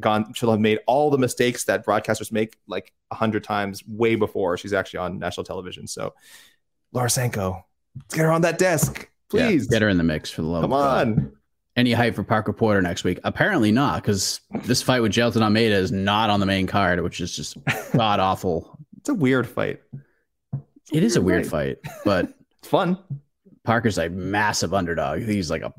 gone 0.00 0.32
she'll 0.34 0.50
have 0.50 0.60
made 0.60 0.80
all 0.86 1.10
the 1.10 1.18
mistakes 1.18 1.64
that 1.64 1.86
broadcasters 1.86 2.32
make 2.32 2.56
like 2.66 2.92
a 3.10 3.14
hundred 3.14 3.44
times 3.44 3.82
way 3.86 4.16
before 4.16 4.56
she's 4.56 4.72
actually 4.72 4.98
on 4.98 5.18
national 5.18 5.44
television. 5.44 5.86
So 5.86 6.14
Laura 6.92 7.10
Sanko, 7.10 7.64
let's 7.96 8.14
get 8.14 8.22
her 8.22 8.32
on 8.32 8.42
that 8.42 8.58
desk. 8.58 9.08
Please 9.30 9.66
yeah, 9.70 9.76
get 9.76 9.82
her 9.82 9.88
in 9.88 9.98
the 9.98 10.04
mix 10.04 10.30
for 10.30 10.42
the 10.42 10.48
love. 10.48 10.62
Come 10.62 10.72
on. 10.72 11.32
Any 11.76 11.92
hype 11.92 12.14
for 12.14 12.22
Parker 12.22 12.52
Porter 12.52 12.80
next 12.80 13.02
week? 13.02 13.18
Apparently 13.24 13.72
not, 13.72 14.00
because 14.00 14.40
this 14.62 14.80
fight 14.80 15.00
with 15.00 15.10
Jailton 15.10 15.42
Almeida 15.42 15.74
is 15.74 15.90
not 15.90 16.30
on 16.30 16.38
the 16.38 16.46
main 16.46 16.68
card, 16.68 17.00
which 17.00 17.20
is 17.20 17.34
just 17.34 17.56
god 17.96 18.20
awful. 18.20 18.78
It's 18.98 19.08
a 19.08 19.14
weird 19.14 19.48
fight. 19.48 19.80
It's 20.52 20.92
a 20.92 20.96
it 20.96 21.00
weird 21.00 21.04
is 21.04 21.16
a 21.16 21.22
weird 21.22 21.46
fight, 21.46 21.78
fight 21.84 21.94
but 22.04 22.28
it's 22.58 22.68
fun. 22.68 22.98
Parker's 23.64 23.98
a 23.98 24.10
massive 24.10 24.74
underdog. 24.74 25.22
He's 25.22 25.50
like 25.50 25.62
a 25.62 25.72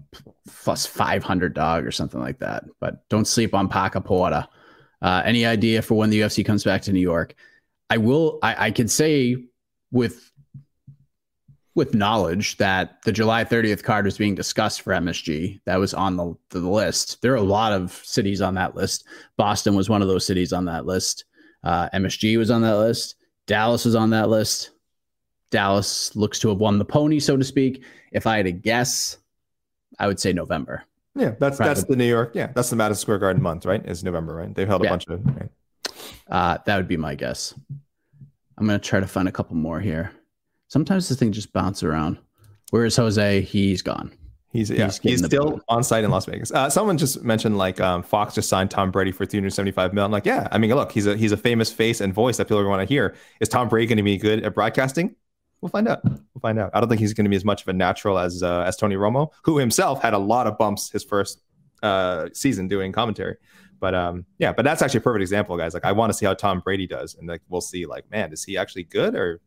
plus 0.64 0.86
500 0.86 1.54
dog 1.54 1.86
or 1.86 1.92
something 1.92 2.20
like 2.20 2.40
that. 2.40 2.64
But 2.80 3.08
don't 3.10 3.28
sleep 3.28 3.54
on 3.54 3.70
Parker 3.70 4.02
Porter. 4.02 4.48
Uh, 5.02 5.22
any 5.24 5.46
idea 5.46 5.82
for 5.82 5.96
when 5.96 6.10
the 6.10 6.22
UFC 6.22 6.44
comes 6.44 6.64
back 6.64 6.82
to 6.84 6.94
New 6.94 7.00
York? 7.00 7.36
I 7.90 7.98
will. 7.98 8.40
I, 8.42 8.68
I 8.68 8.72
can 8.72 8.88
say 8.88 9.38
with 9.92 10.32
with 11.76 11.94
knowledge 11.94 12.56
that 12.58 13.02
the 13.04 13.12
July 13.12 13.44
30th 13.44 13.84
card 13.84 14.06
was 14.06 14.18
being 14.18 14.34
discussed 14.34 14.82
for 14.82 14.94
MSG. 14.94 15.60
That 15.66 15.76
was 15.76 15.94
on 15.94 16.16
the, 16.16 16.34
the 16.50 16.60
list. 16.60 17.22
There 17.22 17.34
are 17.34 17.36
a 17.36 17.42
lot 17.42 17.74
of 17.74 17.92
cities 18.06 18.42
on 18.42 18.56
that 18.56 18.76
list. 18.76 19.06
Boston 19.36 19.76
was 19.76 19.90
one 19.90 20.02
of 20.02 20.08
those 20.08 20.26
cities 20.26 20.54
on 20.54 20.64
that 20.66 20.86
list. 20.86 21.26
Uh, 21.66 21.90
MSG 21.94 22.38
was 22.38 22.50
on 22.50 22.62
that 22.62 22.78
list. 22.78 23.16
Dallas 23.46 23.84
was 23.84 23.94
on 23.94 24.10
that 24.12 24.30
list. 24.30 24.72
Dallas 25.56 26.14
looks 26.18 26.38
to 26.40 26.50
have 26.50 26.58
won 26.58 26.80
the 26.80 26.84
pony, 26.84 27.18
so 27.18 27.38
to 27.38 27.44
speak. 27.46 27.82
If 28.12 28.28
I 28.28 28.36
had 28.36 28.46
to 28.46 28.52
guess, 28.52 29.20
I 29.98 30.06
would 30.06 30.20
say 30.20 30.34
November. 30.34 30.84
Yeah, 31.16 31.30
that's 31.40 31.56
Probably. 31.56 31.74
that's 31.74 31.88
the 31.88 31.96
New 31.96 32.10
York. 32.10 32.32
Yeah, 32.34 32.48
that's 32.54 32.70
the 32.70 32.76
Madison 32.76 33.00
Square 33.00 33.20
Garden 33.20 33.42
month, 33.42 33.66
right? 33.66 33.82
Is 33.86 34.04
November, 34.04 34.36
right? 34.36 34.54
They've 34.54 34.68
held 34.68 34.82
a 34.82 34.84
yeah. 34.84 34.90
bunch 34.90 35.08
of. 35.08 35.26
Right? 35.26 35.50
Uh, 36.28 36.58
that 36.66 36.76
would 36.76 36.90
be 36.90 36.98
my 36.98 37.16
guess. 37.16 37.54
I'm 38.58 38.68
gonna 38.68 38.80
try 38.80 39.00
to 39.00 39.08
find 39.08 39.30
a 39.30 39.32
couple 39.32 39.56
more 39.56 39.80
here. 39.80 40.12
Sometimes 40.68 41.08
this 41.08 41.18
thing 41.18 41.32
just 41.32 41.54
bounce 41.54 41.84
around. 41.84 42.18
Where 42.72 42.84
is 42.84 42.98
Jose? 42.98 43.40
He's 43.42 43.82
gone. 43.82 44.12
He's 44.52 44.70
yeah, 44.70 44.86
he's, 44.86 44.98
he's 44.98 45.26
still 45.26 45.62
on 45.70 45.86
site 45.86 46.04
in 46.04 46.12
Las 46.12 46.26
Vegas. 46.26 46.52
Uh, 46.52 46.70
someone 46.70 46.98
just 46.98 47.24
mentioned 47.24 47.58
like 47.58 47.80
um, 47.80 48.04
Fox 48.04 48.36
just 48.36 48.50
signed 48.50 48.72
Tom 48.72 48.92
Brady 48.92 49.14
for 49.14 49.26
375 49.26 49.94
million. 49.94 50.08
I'm 50.08 50.12
like, 50.12 50.26
yeah, 50.26 50.50
I 50.52 50.58
mean, 50.58 50.74
look, 50.76 50.92
he's 50.92 51.08
a 51.08 51.16
he's 51.16 51.32
a 51.32 51.38
famous 51.38 51.72
face 51.72 52.02
and 52.02 52.14
voice 52.14 52.36
that 52.36 52.50
people 52.50 52.68
want 52.68 52.86
to 52.86 52.94
hear. 52.94 53.16
Is 53.40 53.48
Tom 53.48 53.70
Brady 53.70 53.88
going 53.88 53.98
to 53.98 54.04
be 54.04 54.18
good 54.18 54.44
at 54.44 54.54
broadcasting? 54.54 55.16
We'll 55.66 55.72
find 55.72 55.88
out. 55.88 56.04
We'll 56.04 56.42
find 56.44 56.60
out. 56.60 56.70
I 56.76 56.80
don't 56.80 56.90
think 56.90 57.02
he's 57.02 57.16
going 57.16 57.26
to 57.26 57.30
be 57.30 57.36
as 57.36 57.44
much 57.44 57.64
of 57.64 57.68
a 57.68 57.74
natural 57.74 58.20
as 58.20 58.44
uh, 58.44 58.62
as 58.68 58.78
Tony 58.78 58.98
Romo, 58.98 59.32
who 59.44 59.58
himself 59.58 60.00
had 60.00 60.14
a 60.14 60.18
lot 60.20 60.46
of 60.46 60.60
bumps 60.60 60.92
his 60.92 61.04
first 61.04 61.42
uh, 61.82 62.28
season 62.34 62.68
doing 62.68 62.92
commentary. 62.92 63.38
But 63.80 63.96
um, 63.96 64.28
yeah, 64.38 64.54
but 64.54 64.64
that's 64.64 64.84
actually 64.84 65.00
a 65.00 65.02
perfect 65.02 65.24
example, 65.24 65.58
guys. 65.58 65.74
Like 65.74 65.86
I 65.86 65.92
want 65.92 66.12
to 66.12 66.14
see 66.16 66.24
how 66.24 66.36
Tom 66.36 66.60
Brady 66.60 66.86
does, 66.86 67.16
and 67.16 67.28
like 67.28 67.42
we'll 67.50 67.62
see. 67.62 67.88
Like, 67.88 68.08
man, 68.12 68.32
is 68.32 68.44
he 68.44 68.60
actually 68.60 68.84
good, 68.84 69.16
or 69.16 69.42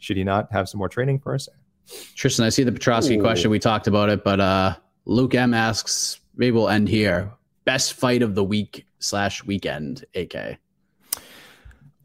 should 0.00 0.16
he 0.16 0.24
not 0.24 0.50
have 0.52 0.70
some 0.70 0.78
more 0.78 0.88
training 0.88 1.18
first? 1.18 1.50
Tristan, 2.14 2.46
I 2.46 2.48
see 2.48 2.64
the 2.64 2.72
Petroski 2.72 3.20
question. 3.20 3.50
We 3.50 3.58
talked 3.58 3.86
about 3.86 4.08
it, 4.08 4.24
but 4.24 4.40
uh, 4.40 4.76
Luke 5.04 5.34
M 5.34 5.52
asks, 5.52 6.18
maybe 6.34 6.52
we'll 6.52 6.70
end 6.70 6.88
here. 6.88 7.30
Best 7.66 7.92
fight 7.92 8.22
of 8.22 8.34
the 8.34 8.42
week 8.42 8.86
slash 9.00 9.44
weekend, 9.44 10.06
AK. 10.14 10.56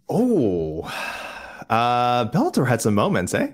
Oh, 0.09 0.91
uh, 1.69 2.29
Bellator 2.29 2.67
had 2.67 2.81
some 2.81 2.95
moments, 2.95 3.33
eh? 3.33 3.51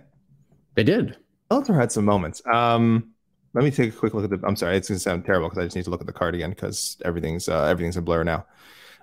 They 0.75 0.83
did. 0.83 1.17
Bellator 1.49 1.75
had 1.75 1.91
some 1.91 2.05
moments. 2.05 2.41
Um, 2.51 3.13
let 3.53 3.63
me 3.63 3.71
take 3.71 3.93
a 3.93 3.95
quick 3.95 4.13
look 4.13 4.23
at 4.23 4.29
the. 4.29 4.45
I'm 4.47 4.55
sorry, 4.55 4.77
it's 4.77 4.89
gonna 4.89 4.99
sound 4.99 5.25
terrible 5.25 5.49
because 5.49 5.61
I 5.61 5.65
just 5.65 5.75
need 5.75 5.85
to 5.85 5.91
look 5.91 6.01
at 6.01 6.07
the 6.07 6.13
card 6.13 6.35
again 6.35 6.49
because 6.49 6.97
everything's 7.05 7.47
uh, 7.47 7.65
everything's 7.65 7.97
a 7.97 8.01
blur 8.01 8.23
now. 8.23 8.45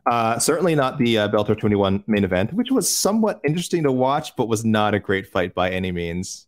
Uh, 0.07 0.39
certainly 0.39 0.75
not 0.75 0.99
the 0.99 1.19
uh, 1.19 1.29
Bellator 1.29 1.59
21 1.59 2.03
main 2.07 2.25
event, 2.25 2.53
which 2.55 2.71
was 2.71 2.95
somewhat 2.95 3.41
interesting 3.45 3.83
to 3.83 3.93
watch, 3.93 4.35
but 4.35 4.49
was 4.49 4.65
not 4.65 4.95
a 4.95 4.99
great 4.99 5.27
fight 5.27 5.55
by 5.55 5.71
any 5.71 5.93
means. 5.93 6.47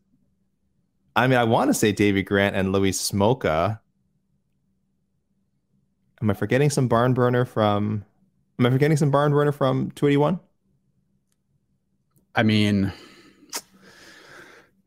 I 1.15 1.27
mean, 1.27 1.39
I 1.39 1.45
want 1.45 1.69
to 1.69 1.75
say 1.75 1.93
Davey 1.93 2.23
Grant 2.23 2.57
and 2.57 2.73
Louis 2.73 2.93
Smolka. 2.93 3.79
Am 6.23 6.31
I 6.31 6.35
forgetting 6.35 6.71
some 6.71 6.89
barn 6.89 7.15
burner 7.15 7.45
from? 7.45 8.05
Am 8.59 8.67
I 8.67 8.71
forgetting 8.71 8.97
some 8.97 9.11
barn 9.11 9.33
burner 9.33 9.53
from 9.53 9.91
281? 9.93 10.41
I 12.35 12.43
mean, 12.43 12.93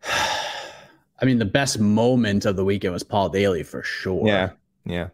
I 0.06 1.26
mean, 1.26 1.40
the 1.40 1.46
best 1.46 1.80
moment 1.80 2.46
of 2.46 2.56
the 2.56 2.66
weekend 2.66 2.94
was 2.94 3.04
Paul 3.04 3.30
Daley 3.30 3.64
for 3.64 3.84
sure. 3.84 4.28
Yeah, 4.28 4.52
yeah. 4.86 5.10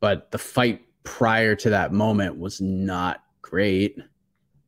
But 0.00 0.30
the 0.30 0.38
fight 0.38 0.82
prior 1.04 1.54
to 1.56 1.70
that 1.70 1.92
moment 1.92 2.38
was 2.38 2.60
not 2.60 3.22
great. 3.42 3.98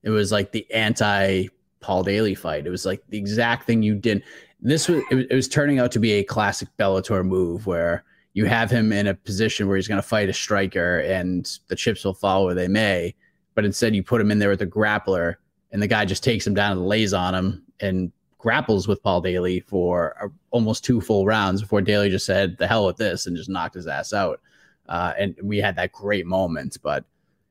It 0.03 0.11
was 0.11 0.33
like 0.33 0.53
the 0.53 0.71
anti 0.73 1.49
Paul 1.81 2.03
Daley 2.03 2.35
fight. 2.35 2.67
It 2.67 2.71
was 2.71 2.87
like 2.87 3.03
the 3.09 3.19
exact 3.19 3.67
thing 3.67 3.83
you 3.83 3.95
did. 3.95 4.23
This 4.61 4.89
was 4.89 5.03
it, 5.11 5.27
it 5.31 5.35
was 5.35 5.49
turning 5.49 5.79
out 5.79 5.93
to 5.93 5.99
be 5.99 6.13
a 6.13 6.25
classic 6.25 6.69
Bellator 6.79 7.25
move 7.25 7.67
where 7.67 8.05
you 8.33 8.45
have 8.45 8.71
him 8.71 8.93
in 8.93 9.07
a 9.07 9.15
position 9.15 9.67
where 9.67 9.77
he's 9.77 9.89
going 9.89 10.01
to 10.01 10.07
fight 10.07 10.29
a 10.29 10.33
striker 10.33 11.01
and 11.01 11.59
the 11.69 11.77
chips 11.77 12.05
will 12.05 12.15
fall 12.15 12.45
where 12.45 12.55
they 12.55 12.69
may. 12.69 13.15
But 13.55 13.65
instead, 13.65 13.95
you 13.95 14.03
put 14.03 14.21
him 14.21 14.31
in 14.31 14.39
there 14.39 14.51
with 14.51 14.63
a 14.63 14.67
grappler 14.67 15.37
and 15.73 15.83
the 15.83 15.87
guy 15.87 16.05
just 16.05 16.25
takes 16.25 16.47
him 16.47 16.55
down 16.55 16.73
and 16.73 16.87
lays 16.87 17.13
on 17.13 17.35
him 17.35 17.63
and 17.81 18.13
grapples 18.39 18.89
with 18.89 19.03
Paul 19.03 19.21
Daley 19.21 19.61
for 19.61 20.33
almost 20.51 20.85
two 20.85 21.01
full 21.01 21.27
rounds 21.27 21.61
before 21.61 21.83
Daley 21.83 22.09
just 22.11 22.27
said 22.27 22.57
the 22.59 22.67
hell 22.67 22.87
with 22.87 22.97
this 22.97 23.27
and 23.27 23.37
just 23.37 23.51
knocked 23.51 23.75
his 23.75 23.87
ass 23.87 24.13
out. 24.13 24.41
Uh, 24.89 25.13
and 25.19 25.37
we 25.43 25.59
had 25.59 25.77
that 25.77 25.93
great 25.93 26.27
moment, 26.27 26.77
but 26.83 27.05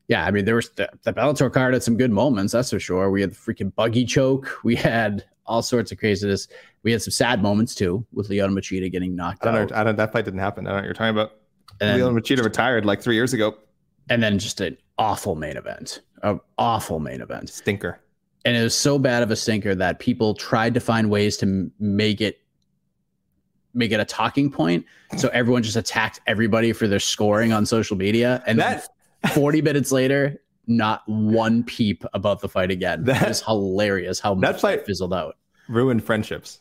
yeah, 0.07 0.25
I 0.25 0.31
mean 0.31 0.45
there 0.45 0.55
was 0.55 0.69
the, 0.71 0.89
the 1.03 1.13
Bellator 1.13 1.53
card 1.53 1.73
had 1.73 1.83
some 1.83 1.95
good 1.95 2.11
moments, 2.11 2.53
that's 2.53 2.71
for 2.71 2.79
sure. 2.79 3.11
We 3.11 3.21
had 3.21 3.31
the 3.31 3.35
freaking 3.35 3.73
buggy 3.73 4.03
choke, 4.05 4.59
we 4.63 4.75
had 4.75 5.23
all 5.45 5.61
sorts 5.61 5.91
of 5.91 5.97
craziness. 5.97 6.47
We 6.83 6.91
had 6.91 7.01
some 7.01 7.11
sad 7.11 7.41
moments 7.41 7.73
too 7.75 8.05
with 8.13 8.29
Lyoto 8.29 8.51
Machida 8.51 8.91
getting 8.91 9.15
knocked 9.15 9.45
I 9.45 9.51
don't 9.51 9.71
out. 9.71 9.77
I 9.77 9.83
don't. 9.83 9.95
That 9.95 10.11
fight 10.13 10.25
didn't 10.25 10.39
happen. 10.39 10.65
I 10.67 10.69
don't 10.69 10.75
know 10.77 10.81
what 10.81 10.85
you're 10.85 10.93
talking 10.93 11.09
about. 11.09 11.31
And- 11.81 11.97
Leon 12.01 12.15
Machida 12.15 12.43
retired 12.43 12.85
like 12.85 13.01
three 13.01 13.15
years 13.15 13.33
ago. 13.33 13.55
and 14.09 14.21
then 14.21 14.37
just 14.39 14.59
an 14.61 14.77
awful 14.97 15.35
main 15.35 15.55
event, 15.57 16.01
an 16.23 16.39
awful 16.57 16.99
main 16.99 17.21
event. 17.21 17.49
Stinker. 17.49 17.99
And 18.45 18.55
it 18.55 18.63
was 18.63 18.75
so 18.75 18.97
bad 18.99 19.21
of 19.23 19.31
a 19.31 19.35
sinker 19.35 19.75
that 19.75 19.99
people 19.99 20.33
tried 20.33 20.73
to 20.73 20.79
find 20.79 21.09
ways 21.09 21.37
to 21.37 21.71
make 21.79 22.21
it 22.21 22.39
make 23.73 23.91
it 23.91 23.99
a 23.99 24.05
talking 24.05 24.51
point 24.51 24.85
so 25.17 25.27
everyone 25.29 25.61
just 25.61 25.75
attacked 25.77 26.19
everybody 26.27 26.73
for 26.73 26.87
their 26.87 26.99
scoring 26.99 27.53
on 27.53 27.65
social 27.65 27.95
media 27.95 28.43
and 28.47 28.59
That 28.59 28.87
40 29.33 29.61
minutes 29.61 29.91
later 29.91 30.41
not 30.67 31.01
one 31.07 31.63
peep 31.63 32.03
about 32.13 32.41
the 32.41 32.49
fight 32.49 32.71
again 32.71 33.03
that 33.05 33.19
That- 33.27 33.41
hilarious 33.45 34.19
how 34.19 34.33
much 34.33 34.61
fight- 34.61 34.77
that 34.79 34.85
fizzled 34.85 35.13
out 35.13 35.35
ruined 35.67 36.03
friendships. 36.03 36.59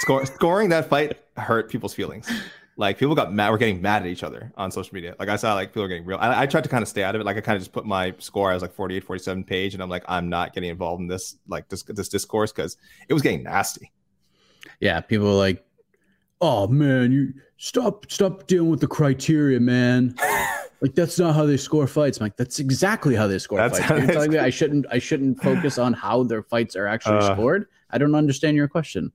Score, 0.00 0.26
scoring 0.26 0.68
that 0.70 0.88
fight 0.90 1.16
hurt 1.36 1.70
people's 1.70 1.94
feelings. 1.94 2.28
Like 2.76 2.98
people 2.98 3.14
got 3.14 3.32
mad. 3.32 3.50
We're 3.50 3.58
getting 3.58 3.80
mad 3.80 4.02
at 4.02 4.08
each 4.08 4.22
other 4.24 4.52
on 4.56 4.70
social 4.72 4.94
media. 4.94 5.14
Like 5.18 5.28
I 5.28 5.36
saw, 5.36 5.54
like 5.54 5.68
people 5.70 5.84
are 5.84 5.88
getting 5.88 6.04
real. 6.04 6.18
I, 6.20 6.42
I 6.42 6.46
tried 6.46 6.64
to 6.64 6.70
kind 6.70 6.82
of 6.82 6.88
stay 6.88 7.04
out 7.04 7.14
of 7.14 7.20
it. 7.20 7.24
Like 7.24 7.36
I 7.36 7.40
kind 7.40 7.54
of 7.56 7.62
just 7.62 7.72
put 7.72 7.86
my 7.86 8.14
score. 8.18 8.50
I 8.50 8.54
was 8.54 8.62
like 8.62 8.74
48, 8.74 9.04
47 9.04 9.44
page, 9.44 9.74
and 9.74 9.82
I'm 9.82 9.88
like, 9.88 10.04
I'm 10.08 10.28
not 10.28 10.54
getting 10.54 10.70
involved 10.70 11.00
in 11.00 11.06
this 11.06 11.36
like 11.46 11.68
this 11.68 11.82
this 11.84 12.08
discourse 12.08 12.52
because 12.52 12.76
it 13.08 13.12
was 13.14 13.22
getting 13.22 13.44
nasty. 13.44 13.92
yeah 14.80 15.00
people 15.00 15.26
were 15.26 15.32
like 15.34 15.64
oh 16.40 16.66
man 16.66 17.12
you 17.12 17.32
stop 17.58 18.10
stop 18.10 18.46
dealing 18.48 18.68
with 18.70 18.80
the 18.80 18.86
criteria 18.88 19.60
man 19.60 20.14
like 20.80 20.94
that's 20.94 21.18
not 21.18 21.34
how 21.34 21.46
they 21.46 21.56
score 21.56 21.86
fights 21.86 22.18
I'm 22.18 22.24
like 22.24 22.36
that's 22.36 22.58
exactly 22.58 23.14
how 23.14 23.26
they 23.28 23.38
score 23.38 23.58
That's 23.58 23.78
fights 23.78 23.90
You're 23.90 24.06
telling 24.08 24.30
me 24.32 24.38
i 24.38 24.50
shouldn't 24.50 24.84
i 24.90 24.98
shouldn't 24.98 25.40
focus 25.42 25.78
on 25.78 25.92
how 25.92 26.24
their 26.24 26.42
fights 26.42 26.74
are 26.76 26.86
actually 26.88 27.18
Uh. 27.18 27.34
scored 27.34 27.66
i 27.90 27.98
don't 27.98 28.14
understand 28.16 28.56
your 28.56 28.66
question 28.68 29.12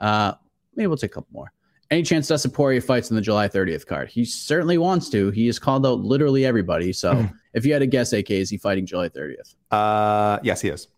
uh 0.00 0.32
maybe 0.74 0.86
we'll 0.86 0.96
take 0.96 1.10
a 1.10 1.14
couple 1.14 1.28
more 1.32 1.52
any 1.94 2.02
chance 2.02 2.28
Dustin 2.28 2.50
Poirier 2.50 2.80
fights 2.80 3.10
in 3.10 3.16
the 3.16 3.22
July 3.22 3.48
30th 3.48 3.86
card? 3.86 4.08
He 4.08 4.24
certainly 4.24 4.78
wants 4.78 5.08
to. 5.10 5.30
He 5.30 5.46
has 5.46 5.58
called 5.58 5.86
out 5.86 6.00
literally 6.00 6.44
everybody. 6.44 6.92
So 6.92 7.28
if 7.54 7.64
you 7.64 7.72
had 7.72 7.78
to 7.78 7.86
guess, 7.86 8.12
AK, 8.12 8.30
is 8.30 8.50
he 8.50 8.58
fighting 8.58 8.84
July 8.84 9.08
30th? 9.08 9.54
Uh, 9.70 10.40
yes, 10.42 10.60
he 10.60 10.68
is. 10.68 10.88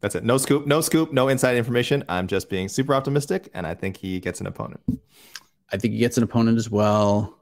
That's 0.00 0.14
it. 0.14 0.24
No 0.24 0.38
scoop, 0.38 0.66
no 0.66 0.80
scoop, 0.80 1.12
no 1.12 1.28
inside 1.28 1.56
information. 1.56 2.04
I'm 2.08 2.26
just 2.26 2.48
being 2.48 2.68
super 2.68 2.94
optimistic, 2.94 3.48
and 3.54 3.66
I 3.66 3.74
think 3.74 3.96
he 3.96 4.20
gets 4.20 4.40
an 4.40 4.46
opponent. 4.46 4.80
I 5.72 5.76
think 5.76 5.94
he 5.94 5.98
gets 5.98 6.16
an 6.16 6.22
opponent 6.22 6.56
as 6.56 6.70
well. 6.70 7.38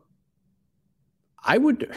I 1.45 1.59
would, 1.59 1.95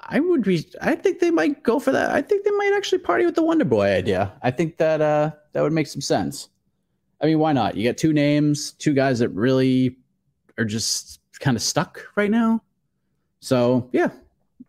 I 0.00 0.18
would 0.20 0.42
be. 0.42 0.66
I 0.82 0.96
think 0.96 1.20
they 1.20 1.30
might 1.30 1.62
go 1.62 1.78
for 1.78 1.92
that. 1.92 2.10
I 2.10 2.20
think 2.20 2.44
they 2.44 2.50
might 2.50 2.72
actually 2.76 2.98
party 2.98 3.24
with 3.24 3.36
the 3.36 3.42
Wonder 3.44 3.64
Boy 3.64 3.94
idea. 3.94 4.32
I 4.42 4.50
think 4.50 4.76
that 4.78 5.00
uh, 5.00 5.30
that 5.52 5.62
would 5.62 5.72
make 5.72 5.86
some 5.86 6.00
sense. 6.00 6.48
I 7.20 7.26
mean, 7.26 7.38
why 7.38 7.52
not? 7.52 7.76
You 7.76 7.88
got 7.88 7.96
two 7.96 8.12
names, 8.12 8.72
two 8.72 8.94
guys 8.94 9.18
that 9.18 9.30
really 9.30 9.96
are 10.56 10.64
just 10.64 11.20
kind 11.40 11.56
of 11.56 11.62
stuck 11.62 12.06
right 12.16 12.30
now. 12.30 12.62
So 13.40 13.88
yeah, 13.92 14.10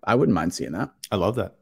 I 0.04 0.16
wouldn't 0.16 0.36
mind 0.36 0.54
seeing 0.54 0.72
that. 0.74 0.90
I 1.12 1.16
love 1.16 1.36
that. 1.36 1.56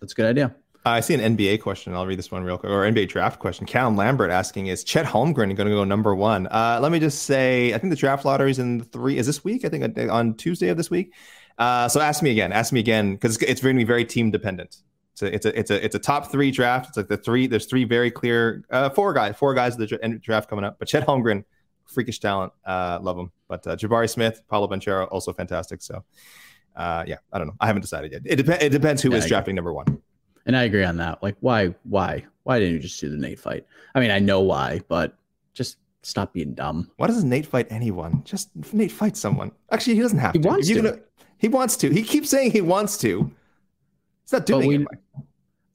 That's 0.00 0.12
a 0.12 0.16
good 0.16 0.26
idea. 0.26 0.54
I 0.84 1.00
see 1.00 1.14
an 1.14 1.36
NBA 1.36 1.60
question. 1.60 1.94
I'll 1.94 2.06
read 2.06 2.18
this 2.18 2.30
one 2.30 2.44
real 2.44 2.56
quick, 2.56 2.72
or 2.72 2.82
NBA 2.82 3.08
draft 3.08 3.40
question. 3.40 3.66
Callum 3.66 3.96
Lambert 3.96 4.30
asking, 4.30 4.68
"Is 4.68 4.84
Chet 4.84 5.04
Holmgren 5.04 5.54
going 5.54 5.68
to 5.68 5.74
go 5.74 5.84
number 5.84 6.14
one?" 6.14 6.46
Uh, 6.46 6.78
let 6.80 6.92
me 6.92 6.98
just 6.98 7.24
say, 7.24 7.74
I 7.74 7.78
think 7.78 7.90
the 7.90 7.96
draft 7.96 8.24
lottery 8.24 8.50
is 8.50 8.58
in 8.58 8.82
three. 8.84 9.18
Is 9.18 9.26
this 9.26 9.44
week? 9.44 9.64
I 9.64 9.68
think 9.68 9.98
on 10.10 10.34
Tuesday 10.34 10.68
of 10.68 10.76
this 10.76 10.90
week. 10.90 11.14
Uh, 11.58 11.88
so 11.88 12.00
ask 12.00 12.22
me 12.22 12.30
again. 12.30 12.52
Ask 12.52 12.72
me 12.72 12.80
again 12.80 13.14
because 13.14 13.36
it's 13.42 13.60
going 13.60 13.74
to 13.74 13.78
be 13.78 13.84
very 13.84 14.04
team 14.04 14.30
dependent. 14.30 14.78
So 15.18 15.26
it's 15.26 15.46
a 15.46 15.58
it's 15.58 15.70
a 15.70 15.84
it's 15.84 15.94
a 15.94 15.98
top 15.98 16.30
three 16.30 16.50
draft. 16.50 16.88
It's 16.88 16.96
like 16.96 17.08
the 17.08 17.16
three. 17.16 17.46
There's 17.46 17.66
three 17.66 17.84
very 17.84 18.10
clear 18.10 18.62
uh, 18.70 18.90
four 18.90 19.12
guys 19.12 19.36
four 19.36 19.52
guys 19.54 19.74
of 19.74 19.80
the 19.80 19.86
dra- 19.86 20.18
draft 20.18 20.48
coming 20.48 20.64
up. 20.64 20.78
But 20.78 20.86
Chet 20.88 21.06
Holmgren, 21.06 21.44
freakish 21.86 22.20
talent. 22.20 22.52
Uh, 22.64 22.98
love 23.02 23.18
him. 23.18 23.32
But 23.48 23.66
uh, 23.66 23.76
Jabari 23.76 24.08
Smith, 24.08 24.42
Paolo 24.48 24.68
Banchero, 24.68 25.08
also 25.10 25.32
fantastic. 25.32 25.82
So. 25.82 26.04
Uh, 26.76 27.02
yeah, 27.08 27.16
I 27.32 27.38
don't 27.38 27.48
know. 27.48 27.56
I 27.58 27.66
haven't 27.66 27.82
decided 27.82 28.12
yet. 28.12 28.22
It, 28.24 28.36
dep- 28.36 28.62
it 28.62 28.68
depends 28.68 29.02
who 29.02 29.10
Yeah, 29.10 29.16
is 29.18 29.26
drafting 29.26 29.56
number 29.56 29.72
one. 29.72 30.00
And 30.46 30.56
I 30.56 30.62
agree 30.62 30.84
on 30.84 30.96
that. 30.98 31.20
Like, 31.24 31.34
why, 31.40 31.74
why, 31.82 32.24
why 32.44 32.60
didn't 32.60 32.74
you 32.74 32.78
just 32.78 33.00
do 33.00 33.08
the 33.08 33.16
Nate 33.16 33.40
fight? 33.40 33.66
I 33.96 34.00
mean, 34.00 34.12
I 34.12 34.20
know 34.20 34.42
why, 34.42 34.80
but 34.86 35.18
just 35.54 35.78
stop 36.02 36.32
being 36.32 36.54
dumb. 36.54 36.88
Why 36.96 37.08
doesn't 37.08 37.28
Nate 37.28 37.46
fight 37.46 37.66
anyone? 37.70 38.22
Just 38.22 38.50
Nate 38.72 38.92
fight 38.92 39.16
someone. 39.16 39.50
Actually, 39.72 39.96
he 39.96 40.02
doesn't 40.02 40.20
have 40.20 40.34
He 40.34 40.38
to. 40.38 40.46
wants 40.48 40.68
to. 40.68 40.74
gonna- 40.74 40.98
he 41.38 41.48
wants 41.48 41.76
to. 41.78 41.90
He 41.92 42.04
keeps 42.04 42.30
saying 42.30 42.52
he 42.52 42.60
wants 42.60 42.96
to. 42.98 43.28
He's 44.28 44.32
not 44.34 44.46
doing 44.46 44.68
we- 44.68 44.76
it. 44.76 44.88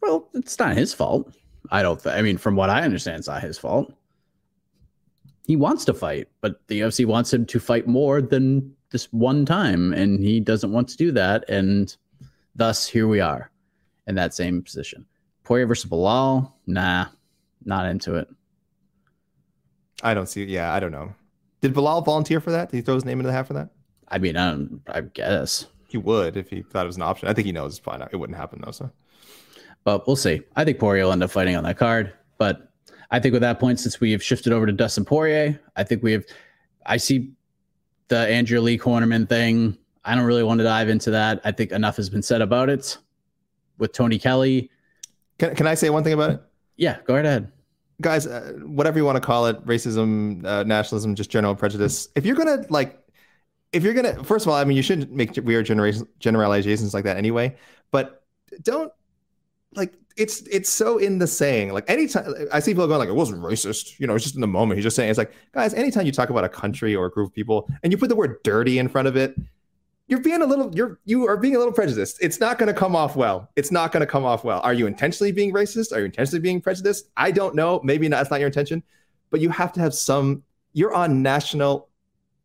Well, 0.01 0.29
it's 0.35 0.59
not 0.59 0.77
his 0.77 0.93
fault. 0.93 1.33
I 1.71 1.81
don't. 1.81 2.01
Th- 2.01 2.13
I 2.13 2.21
mean, 2.21 2.37
from 2.37 2.55
what 2.55 2.69
I 2.69 2.83
understand, 2.83 3.17
it's 3.17 3.27
not 3.27 3.41
his 3.41 3.57
fault. 3.57 3.91
He 5.47 5.55
wants 5.55 5.85
to 5.85 5.93
fight, 5.93 6.27
but 6.41 6.59
the 6.67 6.81
UFC 6.81 7.05
wants 7.05 7.33
him 7.33 7.45
to 7.47 7.59
fight 7.59 7.87
more 7.87 8.21
than 8.21 8.75
this 8.91 9.11
one 9.11 9.45
time, 9.45 9.91
and 9.93 10.21
he 10.23 10.39
doesn't 10.39 10.71
want 10.71 10.87
to 10.89 10.97
do 10.97 11.11
that. 11.13 11.49
And 11.49 11.95
thus, 12.55 12.85
here 12.85 13.07
we 13.07 13.21
are 13.21 13.49
in 14.07 14.15
that 14.15 14.33
same 14.35 14.61
position. 14.61 15.05
Poirier 15.45 15.65
versus 15.65 15.89
Belal, 15.89 16.51
nah, 16.67 17.07
not 17.65 17.87
into 17.87 18.15
it. 18.15 18.27
I 20.03 20.13
don't 20.13 20.27
see. 20.27 20.43
Yeah, 20.43 20.73
I 20.73 20.79
don't 20.79 20.91
know. 20.91 21.13
Did 21.61 21.73
Belal 21.73 22.05
volunteer 22.05 22.39
for 22.39 22.51
that? 22.51 22.69
Did 22.69 22.77
he 22.77 22.81
throw 22.83 22.95
his 22.95 23.05
name 23.05 23.19
into 23.19 23.27
the 23.27 23.33
hat 23.33 23.47
for 23.47 23.53
that? 23.53 23.69
I 24.09 24.17
mean, 24.19 24.35
I, 24.35 24.51
don't, 24.51 24.81
I 24.87 25.01
guess. 25.01 25.65
He 25.93 25.97
would 25.99 26.35
if 26.35 26.49
he 26.49 26.63
thought 26.63 26.83
it 26.83 26.87
was 26.87 26.97
an 26.97 27.03
option. 27.03 27.29
I 27.29 27.33
think 27.33 27.45
he 27.45 27.51
knows 27.51 27.71
it's 27.73 27.79
probably 27.79 27.99
not, 27.99 28.13
it 28.13 28.17
wouldn't 28.17 28.37
happen 28.37 28.61
though. 28.65 28.71
So 28.71 28.91
but 29.83 30.07
we'll 30.07 30.15
see. 30.15 30.41
I 30.55 30.65
think 30.65 30.79
Poirier 30.79 31.05
will 31.05 31.11
end 31.11 31.23
up 31.23 31.31
fighting 31.31 31.55
on 31.55 31.63
that 31.65 31.77
card. 31.77 32.13
But 32.37 32.71
I 33.11 33.19
think 33.19 33.33
with 33.33 33.41
that 33.41 33.59
point, 33.59 33.79
since 33.79 33.99
we 33.99 34.11
have 34.11 34.23
shifted 34.23 34.53
over 34.53 34.65
to 34.65 34.71
Dustin 34.71 35.05
Poirier, 35.05 35.59
I 35.75 35.83
think 35.83 36.03
we 36.03 36.11
have. 36.13 36.25
I 36.85 36.97
see 36.97 37.31
the 38.07 38.17
Andrea 38.17 38.59
Lee 38.61 38.77
Cornerman 38.77 39.29
thing. 39.29 39.77
I 40.03 40.15
don't 40.15 40.25
really 40.25 40.43
want 40.43 40.59
to 40.59 40.63
dive 40.63 40.89
into 40.89 41.11
that. 41.11 41.39
I 41.45 41.51
think 41.51 41.71
enough 41.71 41.95
has 41.97 42.09
been 42.09 42.23
said 42.23 42.41
about 42.41 42.69
it 42.69 42.97
with 43.77 43.93
Tony 43.93 44.17
Kelly. 44.19 44.69
can 45.37 45.55
can 45.55 45.67
I 45.67 45.75
say 45.75 45.89
one 45.89 46.03
thing 46.03 46.13
about 46.13 46.31
it? 46.31 46.41
Yeah, 46.75 46.97
go 47.05 47.13
right 47.13 47.25
ahead. 47.25 47.51
guys, 48.01 48.25
uh, 48.25 48.53
whatever 48.63 48.97
you 48.97 49.05
want 49.05 49.15
to 49.15 49.21
call 49.21 49.45
it, 49.45 49.63
racism, 49.65 50.43
uh, 50.45 50.63
nationalism, 50.63 51.15
just 51.15 51.29
general 51.29 51.55
prejudice. 51.55 52.09
If 52.15 52.25
you're 52.25 52.35
gonna 52.35 52.65
like, 52.69 52.99
if 53.73 53.83
you're 53.83 53.93
gonna, 53.93 54.23
first 54.23 54.45
of 54.45 54.51
all, 54.51 54.55
I 54.55 54.63
mean, 54.63 54.77
you 54.77 54.83
shouldn't 54.83 55.11
make 55.11 55.35
weird 55.43 55.65
generation 55.65 56.07
generalizations 56.19 56.93
like 56.93 57.03
that 57.03 57.17
anyway. 57.17 57.55
But 57.91 58.23
don't 58.61 58.91
like 59.75 59.93
it's 60.15 60.41
it's 60.43 60.69
so 60.69 60.97
in 60.99 61.17
the 61.17 61.27
saying. 61.27 61.73
Like 61.73 61.89
anytime 61.89 62.33
I 62.51 62.59
see 62.59 62.71
people 62.71 62.87
going 62.87 62.99
like 62.99 63.09
it 63.09 63.15
wasn't 63.15 63.41
racist, 63.41 63.99
you 63.99 64.07
know, 64.07 64.15
it's 64.15 64.23
just 64.23 64.35
in 64.35 64.41
the 64.41 64.47
moment. 64.47 64.77
He's 64.77 64.83
just 64.83 64.95
saying 64.95 65.09
it's 65.09 65.17
like 65.17 65.33
guys. 65.53 65.73
Anytime 65.73 66.05
you 66.05 66.11
talk 66.11 66.29
about 66.29 66.43
a 66.43 66.49
country 66.49 66.95
or 66.95 67.07
a 67.07 67.11
group 67.11 67.29
of 67.29 67.33
people 67.33 67.67
and 67.81 67.91
you 67.91 67.97
put 67.97 68.09
the 68.09 68.15
word 68.15 68.37
dirty 68.43 68.79
in 68.79 68.87
front 68.87 69.07
of 69.07 69.17
it, 69.17 69.35
you're 70.07 70.21
being 70.21 70.41
a 70.41 70.45
little 70.45 70.73
you're 70.75 70.99
you 71.05 71.27
are 71.27 71.37
being 71.37 71.55
a 71.55 71.57
little 71.57 71.73
prejudiced. 71.73 72.17
It's 72.21 72.39
not 72.39 72.59
going 72.59 72.71
to 72.71 72.79
come 72.79 72.95
off 72.95 73.15
well. 73.15 73.49
It's 73.55 73.71
not 73.71 73.91
going 73.91 74.01
to 74.01 74.07
come 74.07 74.25
off 74.25 74.43
well. 74.43 74.59
Are 74.61 74.73
you 74.73 74.85
intentionally 74.85 75.31
being 75.31 75.51
racist? 75.51 75.91
Are 75.91 75.99
you 75.99 76.05
intentionally 76.05 76.41
being 76.41 76.61
prejudiced? 76.61 77.09
I 77.17 77.31
don't 77.31 77.55
know. 77.55 77.81
Maybe 77.83 78.07
not. 78.07 78.17
That's 78.17 78.31
not 78.31 78.39
your 78.39 78.47
intention. 78.47 78.83
But 79.29 79.39
you 79.39 79.49
have 79.49 79.73
to 79.73 79.79
have 79.79 79.93
some. 79.93 80.43
You're 80.73 80.93
on 80.93 81.21
national 81.21 81.89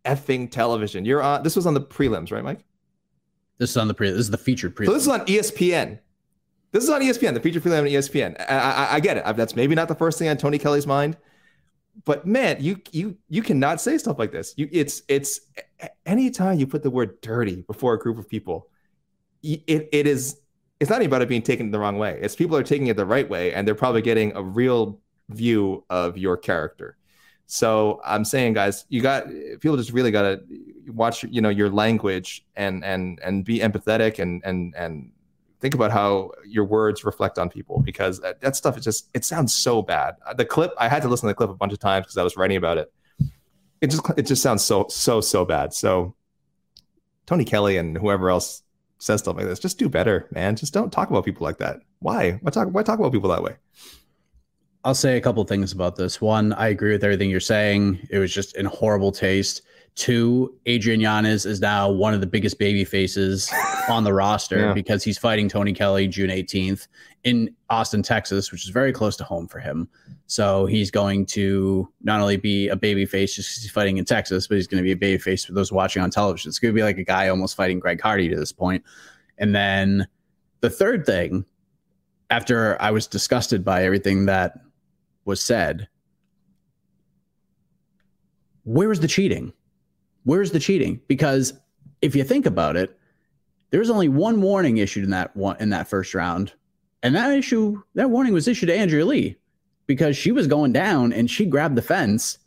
effing 0.08 0.50
television. 0.50 1.04
You're 1.04 1.22
on. 1.22 1.42
This 1.42 1.54
was 1.54 1.66
on 1.66 1.74
the 1.74 1.80
prelims, 1.80 2.32
right, 2.32 2.42
Mike? 2.42 2.64
This 3.58 3.70
is 3.70 3.76
on 3.76 3.88
the 3.88 3.94
pre. 3.94 4.10
This 4.10 4.20
is 4.20 4.30
the 4.30 4.38
featured 4.38 4.74
prelim. 4.74 4.86
So 4.86 4.92
this 4.94 5.02
is 5.02 5.08
on 5.08 5.26
ESPN. 5.26 5.98
This 6.72 6.84
is 6.84 6.90
on 6.90 7.00
ESPN. 7.00 7.34
The 7.34 7.40
featured 7.40 7.62
prelim 7.62 7.80
on 7.80 7.86
ESPN. 7.86 8.40
I, 8.48 8.54
I, 8.54 8.94
I 8.94 9.00
get 9.00 9.16
it. 9.16 9.36
That's 9.36 9.54
maybe 9.54 9.74
not 9.74 9.88
the 9.88 9.94
first 9.94 10.18
thing 10.18 10.28
on 10.28 10.36
Tony 10.36 10.58
Kelly's 10.58 10.86
mind, 10.86 11.16
but 12.04 12.26
man, 12.26 12.56
you 12.60 12.80
you 12.92 13.16
you 13.28 13.42
cannot 13.42 13.80
say 13.80 13.98
stuff 13.98 14.18
like 14.18 14.32
this. 14.32 14.54
You 14.56 14.68
it's 14.70 15.02
it's 15.08 15.40
anytime 16.06 16.58
you 16.58 16.66
put 16.66 16.82
the 16.82 16.90
word 16.90 17.20
dirty 17.20 17.62
before 17.62 17.94
a 17.94 17.98
group 17.98 18.18
of 18.18 18.28
people, 18.28 18.68
it 19.42 19.88
it 19.92 20.06
is 20.06 20.40
it's 20.80 20.90
not 20.90 21.00
even 21.00 21.08
about 21.08 21.22
it 21.22 21.28
being 21.28 21.42
taken 21.42 21.70
the 21.70 21.78
wrong 21.78 21.98
way. 21.98 22.18
It's 22.22 22.36
people 22.36 22.56
are 22.56 22.62
taking 22.62 22.86
it 22.86 22.96
the 22.96 23.06
right 23.06 23.28
way, 23.28 23.52
and 23.52 23.66
they're 23.66 23.74
probably 23.74 24.02
getting 24.02 24.34
a 24.36 24.42
real 24.42 25.00
view 25.30 25.84
of 25.90 26.16
your 26.16 26.36
character. 26.36 26.96
So 27.50 27.98
I'm 28.04 28.26
saying, 28.26 28.52
guys, 28.52 28.84
you 28.90 29.00
got 29.00 29.26
people 29.60 29.78
just 29.78 29.90
really 29.90 30.10
got 30.10 30.22
to 30.22 30.42
watch, 30.88 31.24
you 31.24 31.40
know, 31.40 31.48
your 31.48 31.70
language 31.70 32.44
and 32.56 32.84
and 32.84 33.18
and 33.24 33.42
be 33.42 33.60
empathetic 33.60 34.18
and 34.18 34.42
and 34.44 34.74
and 34.76 35.10
think 35.58 35.74
about 35.74 35.90
how 35.90 36.30
your 36.46 36.66
words 36.66 37.04
reflect 37.04 37.38
on 37.38 37.48
people 37.48 37.80
because 37.80 38.20
that, 38.20 38.42
that 38.42 38.54
stuff 38.54 38.76
is 38.76 38.84
just 38.84 39.08
it 39.14 39.24
sounds 39.24 39.54
so 39.54 39.80
bad. 39.80 40.16
Uh, 40.26 40.34
the 40.34 40.44
clip 40.44 40.74
I 40.78 40.88
had 40.88 41.00
to 41.02 41.08
listen 41.08 41.26
to 41.26 41.30
the 41.30 41.34
clip 41.34 41.48
a 41.48 41.54
bunch 41.54 41.72
of 41.72 41.78
times 41.78 42.04
because 42.04 42.18
I 42.18 42.22
was 42.22 42.36
writing 42.36 42.58
about 42.58 42.76
it. 42.76 42.92
It 43.80 43.86
just 43.86 44.02
it 44.18 44.26
just 44.26 44.42
sounds 44.42 44.62
so 44.62 44.86
so 44.90 45.22
so 45.22 45.46
bad. 45.46 45.72
So 45.72 46.14
Tony 47.24 47.46
Kelly 47.46 47.78
and 47.78 47.96
whoever 47.96 48.28
else 48.28 48.62
says 48.98 49.20
stuff 49.20 49.36
like 49.36 49.46
this, 49.46 49.58
just 49.58 49.78
do 49.78 49.88
better, 49.88 50.28
man. 50.32 50.54
Just 50.54 50.74
don't 50.74 50.92
talk 50.92 51.08
about 51.08 51.24
people 51.24 51.44
like 51.46 51.58
that. 51.58 51.80
Why? 52.00 52.32
Why 52.42 52.50
talk? 52.50 52.68
Why 52.68 52.82
talk 52.82 52.98
about 52.98 53.12
people 53.12 53.30
that 53.30 53.42
way? 53.42 53.56
I'll 54.84 54.94
say 54.94 55.16
a 55.16 55.20
couple 55.20 55.42
things 55.44 55.72
about 55.72 55.96
this. 55.96 56.20
One, 56.20 56.52
I 56.52 56.68
agree 56.68 56.92
with 56.92 57.04
everything 57.04 57.30
you're 57.30 57.40
saying. 57.40 58.06
It 58.10 58.18
was 58.18 58.32
just 58.32 58.56
in 58.56 58.66
horrible 58.66 59.12
taste. 59.12 59.62
Two, 59.96 60.54
Adrian 60.66 61.00
Yanez 61.00 61.44
is 61.44 61.60
now 61.60 61.90
one 61.90 62.14
of 62.14 62.20
the 62.20 62.26
biggest 62.26 62.58
baby 62.58 62.84
faces 62.84 63.52
on 63.88 64.04
the 64.04 64.14
roster 64.14 64.58
yeah. 64.66 64.72
because 64.72 65.02
he's 65.02 65.18
fighting 65.18 65.48
Tony 65.48 65.72
Kelly 65.72 66.06
June 66.06 66.30
18th 66.30 66.86
in 67.24 67.52
Austin, 67.68 68.02
Texas, 68.02 68.52
which 68.52 68.64
is 68.64 68.70
very 68.70 68.92
close 68.92 69.16
to 69.16 69.24
home 69.24 69.48
for 69.48 69.58
him. 69.58 69.88
So 70.26 70.66
he's 70.66 70.92
going 70.92 71.26
to 71.26 71.92
not 72.02 72.20
only 72.20 72.36
be 72.36 72.68
a 72.68 72.76
baby 72.76 73.06
face 73.06 73.34
just 73.34 73.48
because 73.48 73.62
he's 73.62 73.72
fighting 73.72 73.96
in 73.96 74.04
Texas, 74.04 74.46
but 74.46 74.54
he's 74.54 74.68
going 74.68 74.82
to 74.82 74.86
be 74.86 74.92
a 74.92 74.96
baby 74.96 75.18
face 75.18 75.44
for 75.44 75.52
those 75.52 75.72
watching 75.72 76.02
on 76.02 76.10
television. 76.10 76.50
It's 76.50 76.60
going 76.60 76.72
to 76.72 76.78
be 76.78 76.84
like 76.84 76.98
a 76.98 77.04
guy 77.04 77.28
almost 77.28 77.56
fighting 77.56 77.80
Greg 77.80 78.00
Hardy 78.00 78.28
to 78.28 78.36
this 78.36 78.52
point. 78.52 78.84
And 79.38 79.54
then 79.54 80.06
the 80.60 80.70
third 80.70 81.04
thing, 81.04 81.44
after 82.30 82.80
I 82.80 82.92
was 82.92 83.06
disgusted 83.08 83.64
by 83.64 83.82
everything 83.82 84.26
that 84.26 84.58
was 85.28 85.40
said, 85.42 85.86
where's 88.64 88.98
the 88.98 89.06
cheating? 89.06 89.52
Where's 90.24 90.50
the 90.50 90.58
cheating? 90.58 91.00
Because 91.06 91.52
if 92.02 92.16
you 92.16 92.24
think 92.24 92.46
about 92.46 92.76
it, 92.76 92.98
there 93.70 93.80
was 93.80 93.90
only 93.90 94.08
one 94.08 94.40
warning 94.40 94.78
issued 94.78 95.04
in 95.04 95.10
that 95.10 95.36
one 95.36 95.56
in 95.60 95.68
that 95.68 95.86
first 95.86 96.14
round, 96.14 96.54
and 97.02 97.14
that 97.14 97.30
issue 97.36 97.82
that 97.94 98.08
warning 98.08 98.32
was 98.32 98.48
issued 98.48 98.68
to 98.68 98.76
Andrea 98.76 99.04
Lee 99.04 99.36
because 99.86 100.16
she 100.16 100.32
was 100.32 100.46
going 100.46 100.72
down 100.72 101.12
and 101.12 101.30
she 101.30 101.44
grabbed 101.44 101.76
the 101.76 101.82
fence 101.82 102.38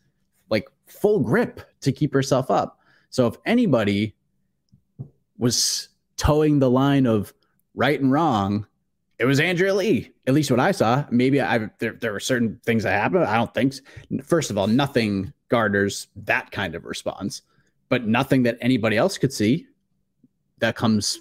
like 0.49 0.67
full 0.87 1.19
grip 1.19 1.61
to 1.81 1.91
keep 1.91 2.13
herself 2.13 2.49
up. 2.49 2.79
So 3.11 3.27
if 3.27 3.35
anybody 3.45 4.15
was 5.37 5.89
toeing 6.17 6.57
the 6.57 6.71
line 6.71 7.05
of 7.05 7.31
right 7.75 7.99
and 7.99 8.11
wrong, 8.11 8.65
it 9.21 9.25
was 9.25 9.39
Andrea 9.39 9.71
Lee. 9.71 10.11
At 10.25 10.33
least 10.33 10.49
what 10.49 10.59
I 10.59 10.71
saw. 10.71 11.05
Maybe 11.11 11.39
I 11.39 11.69
there, 11.77 11.93
there 11.93 12.11
were 12.11 12.19
certain 12.19 12.59
things 12.65 12.81
that 12.83 12.99
happened. 12.99 13.25
I 13.25 13.35
don't 13.37 13.53
think. 13.53 13.75
First 14.23 14.49
of 14.49 14.57
all, 14.57 14.65
nothing 14.65 15.31
garners 15.47 16.07
that 16.15 16.49
kind 16.49 16.73
of 16.73 16.85
response, 16.85 17.43
but 17.87 18.07
nothing 18.07 18.41
that 18.43 18.57
anybody 18.61 18.97
else 18.97 19.19
could 19.19 19.31
see 19.31 19.67
that 20.57 20.75
comes 20.75 21.19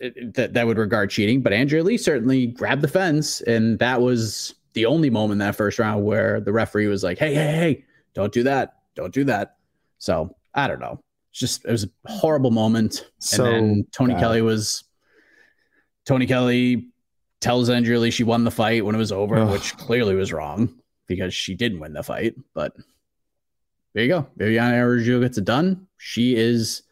eh, 0.00 0.10
eh, 0.16 0.24
that 0.34 0.52
that 0.52 0.64
would 0.64 0.78
regard 0.78 1.10
cheating. 1.10 1.42
But 1.42 1.52
Andrea 1.52 1.82
Lee 1.82 1.98
certainly 1.98 2.46
grabbed 2.46 2.82
the 2.82 2.88
fence, 2.88 3.40
and 3.40 3.80
that 3.80 4.00
was 4.00 4.54
the 4.74 4.86
only 4.86 5.10
moment 5.10 5.32
in 5.42 5.46
that 5.46 5.56
first 5.56 5.80
round 5.80 6.04
where 6.04 6.40
the 6.40 6.52
referee 6.52 6.86
was 6.86 7.02
like, 7.02 7.18
"Hey, 7.18 7.34
hey, 7.34 7.52
hey, 7.52 7.84
don't 8.14 8.32
do 8.32 8.44
that, 8.44 8.76
don't 8.94 9.12
do 9.12 9.24
that." 9.24 9.56
So 9.98 10.36
I 10.54 10.68
don't 10.68 10.80
know. 10.80 11.00
It's 11.32 11.40
just 11.40 11.64
it 11.64 11.72
was 11.72 11.82
a 11.82 11.90
horrible 12.06 12.52
moment. 12.52 13.10
So 13.18 13.44
and 13.44 13.54
then 13.54 13.86
Tony 13.90 14.14
bad. 14.14 14.20
Kelly 14.20 14.42
was 14.42 14.84
Tony 16.06 16.26
Kelly 16.26 16.86
tells 17.40 17.68
Andrea 17.68 17.98
Lee 18.00 18.10
she 18.10 18.24
won 18.24 18.44
the 18.44 18.50
fight 18.50 18.84
when 18.84 18.94
it 18.94 18.98
was 18.98 19.12
over, 19.12 19.36
Ugh. 19.36 19.50
which 19.50 19.76
clearly 19.76 20.14
was 20.14 20.32
wrong 20.32 20.74
because 21.06 21.34
she 21.34 21.54
didn't 21.54 21.80
win 21.80 21.92
the 21.92 22.02
fight. 22.02 22.34
But 22.54 22.74
there 23.92 24.04
you 24.04 24.08
go. 24.08 24.26
Viviane 24.38 24.72
Araújo 24.72 25.20
gets 25.20 25.36
it 25.36 25.44
done. 25.44 25.86
She 25.98 26.36
is 26.36 26.82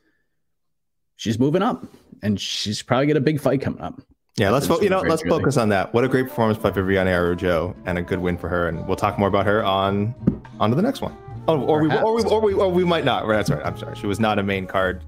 she's 1.17 1.39
moving 1.39 1.63
up 1.63 1.87
and 2.23 2.41
she's 2.41 2.83
probably 2.83 3.07
got 3.07 3.17
a 3.17 3.21
big 3.21 3.41
fight 3.41 3.61
coming 3.61 3.81
up. 3.81 4.01
Yeah, 4.37 4.51
let's 4.51 4.67
fo- 4.67 4.81
you 4.81 4.89
know 4.89 5.01
let's 5.01 5.23
really. 5.25 5.39
focus 5.39 5.57
on 5.57 5.69
that. 5.69 5.95
What 5.95 6.03
a 6.03 6.09
great 6.09 6.29
performance 6.29 6.59
by 6.59 6.71
Viviane 6.71 7.07
Araújo 7.07 7.77
and 7.87 7.99
a 7.99 8.03
good 8.03 8.19
win 8.19 8.37
for 8.37 8.49
her, 8.49 8.67
and 8.69 8.85
we'll 8.89 8.97
talk 8.97 9.17
more 9.17 9.29
about 9.29 9.47
her 9.47 9.65
on 9.65 10.13
on 10.59 10.71
to 10.71 10.77
the 10.77 10.83
next 10.83 11.01
one. 11.01 11.17
Oh, 11.47 11.61
or 11.61 11.83
we, 11.83 11.95
or 11.95 12.15
we, 12.15 12.23
or 12.25 12.41
we, 12.41 12.55
or 12.55 12.69
we 12.69 12.85
might 12.85 13.05
not. 13.05 13.29
That's 13.29 13.51
right. 13.51 13.65
I'm 13.65 13.77
sorry. 13.77 13.95
She 13.97 14.07
was 14.07 14.19
not 14.19 14.39
a 14.39 14.43
main 14.43 14.67
card 14.67 15.05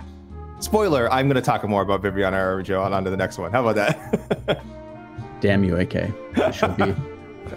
Spoiler, 0.59 1.13
I'm 1.13 1.27
going 1.27 1.37
to 1.37 1.43
talk 1.43 1.63
more 1.65 1.83
about 1.83 2.03
Viviane 2.03 2.33
Araújo 2.33 2.83
on, 2.83 2.93
on 2.95 3.05
to 3.05 3.11
the 3.11 3.17
next 3.17 3.37
one. 3.37 3.53
How 3.53 3.67
about 3.67 3.75
that? 3.77 4.65
Damn 5.41 5.65
you, 5.65 5.77
AK. 5.77 5.93
Be, 6.77 6.95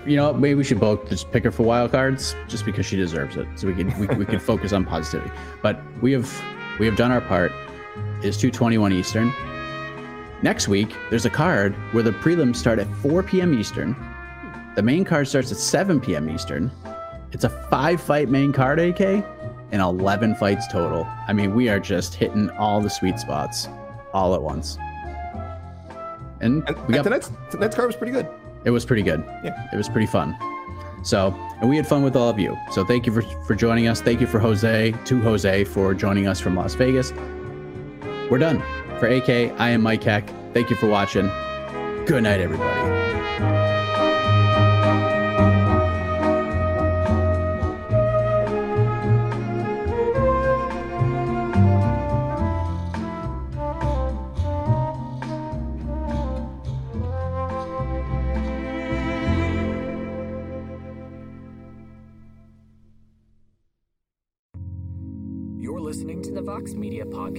you 0.12 0.18
know, 0.18 0.34
maybe 0.34 0.56
we 0.56 0.66
should 0.66 0.82
both 0.82 1.08
just 1.08 1.32
pick 1.32 1.46
her 1.46 1.52
for 1.52 1.64
wild 1.64 1.92
cards 1.92 2.36
just 2.50 2.66
because 2.66 2.86
she 2.86 2.98
deserves 2.98 3.38
it. 3.38 3.48
So 3.56 3.68
we 3.68 3.74
can 3.74 3.98
we, 3.98 4.08
we 4.16 4.26
can 4.26 4.40
focus 4.40 4.74
on 4.74 4.84
positivity. 4.84 5.32
But 5.62 5.82
we 6.02 6.12
have 6.12 6.30
we 6.78 6.86
have 6.86 6.98
done 6.98 7.12
our 7.12 7.22
part. 7.22 7.52
Is 8.22 8.36
221 8.36 8.92
Eastern. 8.92 9.34
Next 10.42 10.68
week, 10.68 10.94
there's 11.10 11.26
a 11.26 11.30
card 11.30 11.74
where 11.94 12.04
the 12.04 12.12
prelims 12.12 12.58
start 12.58 12.80
at 12.80 12.88
4 12.98 13.24
p.m. 13.24 13.58
Eastern. 13.58 13.96
The 14.76 14.82
main 14.82 15.06
card 15.06 15.28
starts 15.28 15.54
at 15.54 15.58
7 15.58 16.02
p.m. 16.02 16.30
Eastern. 16.30 16.70
It's 17.32 17.46
a 17.46 17.50
five 17.70 18.02
fight 18.02 18.28
main 18.28 18.52
card, 18.52 18.80
AK 18.80 19.24
and 19.72 19.82
11 19.82 20.36
fights 20.36 20.68
total. 20.68 21.08
I 21.28 21.34
mean, 21.34 21.54
we 21.54 21.70
are 21.70 21.80
just 21.80 22.16
hitting 22.16 22.50
all 22.52 22.82
the 22.82 22.90
sweet 22.90 23.20
spots 23.20 23.68
all 24.14 24.34
at 24.34 24.42
once. 24.42 24.78
And, 26.42 26.64
and 26.68 26.88
we 26.88 26.94
got 26.94 27.04
tonight's, 27.04 27.32
tonight's 27.52 27.76
card 27.76 27.88
was 27.88 27.96
pretty 27.96 28.14
good. 28.14 28.28
It 28.66 28.72
was 28.72 28.86
pretty 28.86 29.04
good. 29.04 29.24
Yeah. 29.44 29.68
It 29.72 29.76
was 29.76 29.90
pretty 29.90 30.08
fun. 30.08 30.38
So, 31.04 31.34
and 31.62 31.70
we 31.70 31.78
had 31.78 31.88
fun 31.88 32.04
with 32.04 32.16
all 32.16 32.30
of 32.30 32.40
you. 32.40 32.58
So, 32.72 32.84
thank 32.84 33.06
you 33.06 33.14
for, 33.14 33.22
for 33.46 33.56
joining 33.56 33.88
us. 33.88 34.02
Thank 34.02 34.20
you 34.20 34.28
for 34.28 34.40
Jose, 34.40 34.92
to 34.92 35.22
Jose, 35.22 35.64
for 35.64 35.94
joining 35.94 36.28
us 36.28 36.40
from 36.40 36.56
Las 36.56 36.76
Vegas. 36.76 37.14
We're 38.30 38.38
done. 38.38 38.62
For 39.00 39.08
AK, 39.08 39.30
I 39.60 39.70
am 39.70 39.82
Mike 39.82 40.04
Heck. 40.04 40.30
Thank 40.54 40.70
you 40.70 40.76
for 40.76 40.88
watching. 40.88 41.28
Good 42.06 42.24
night, 42.24 42.42
everybody. 42.42 43.59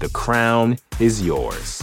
The 0.00 0.08
crown 0.10 0.78
is 1.00 1.26
yours. 1.26 1.82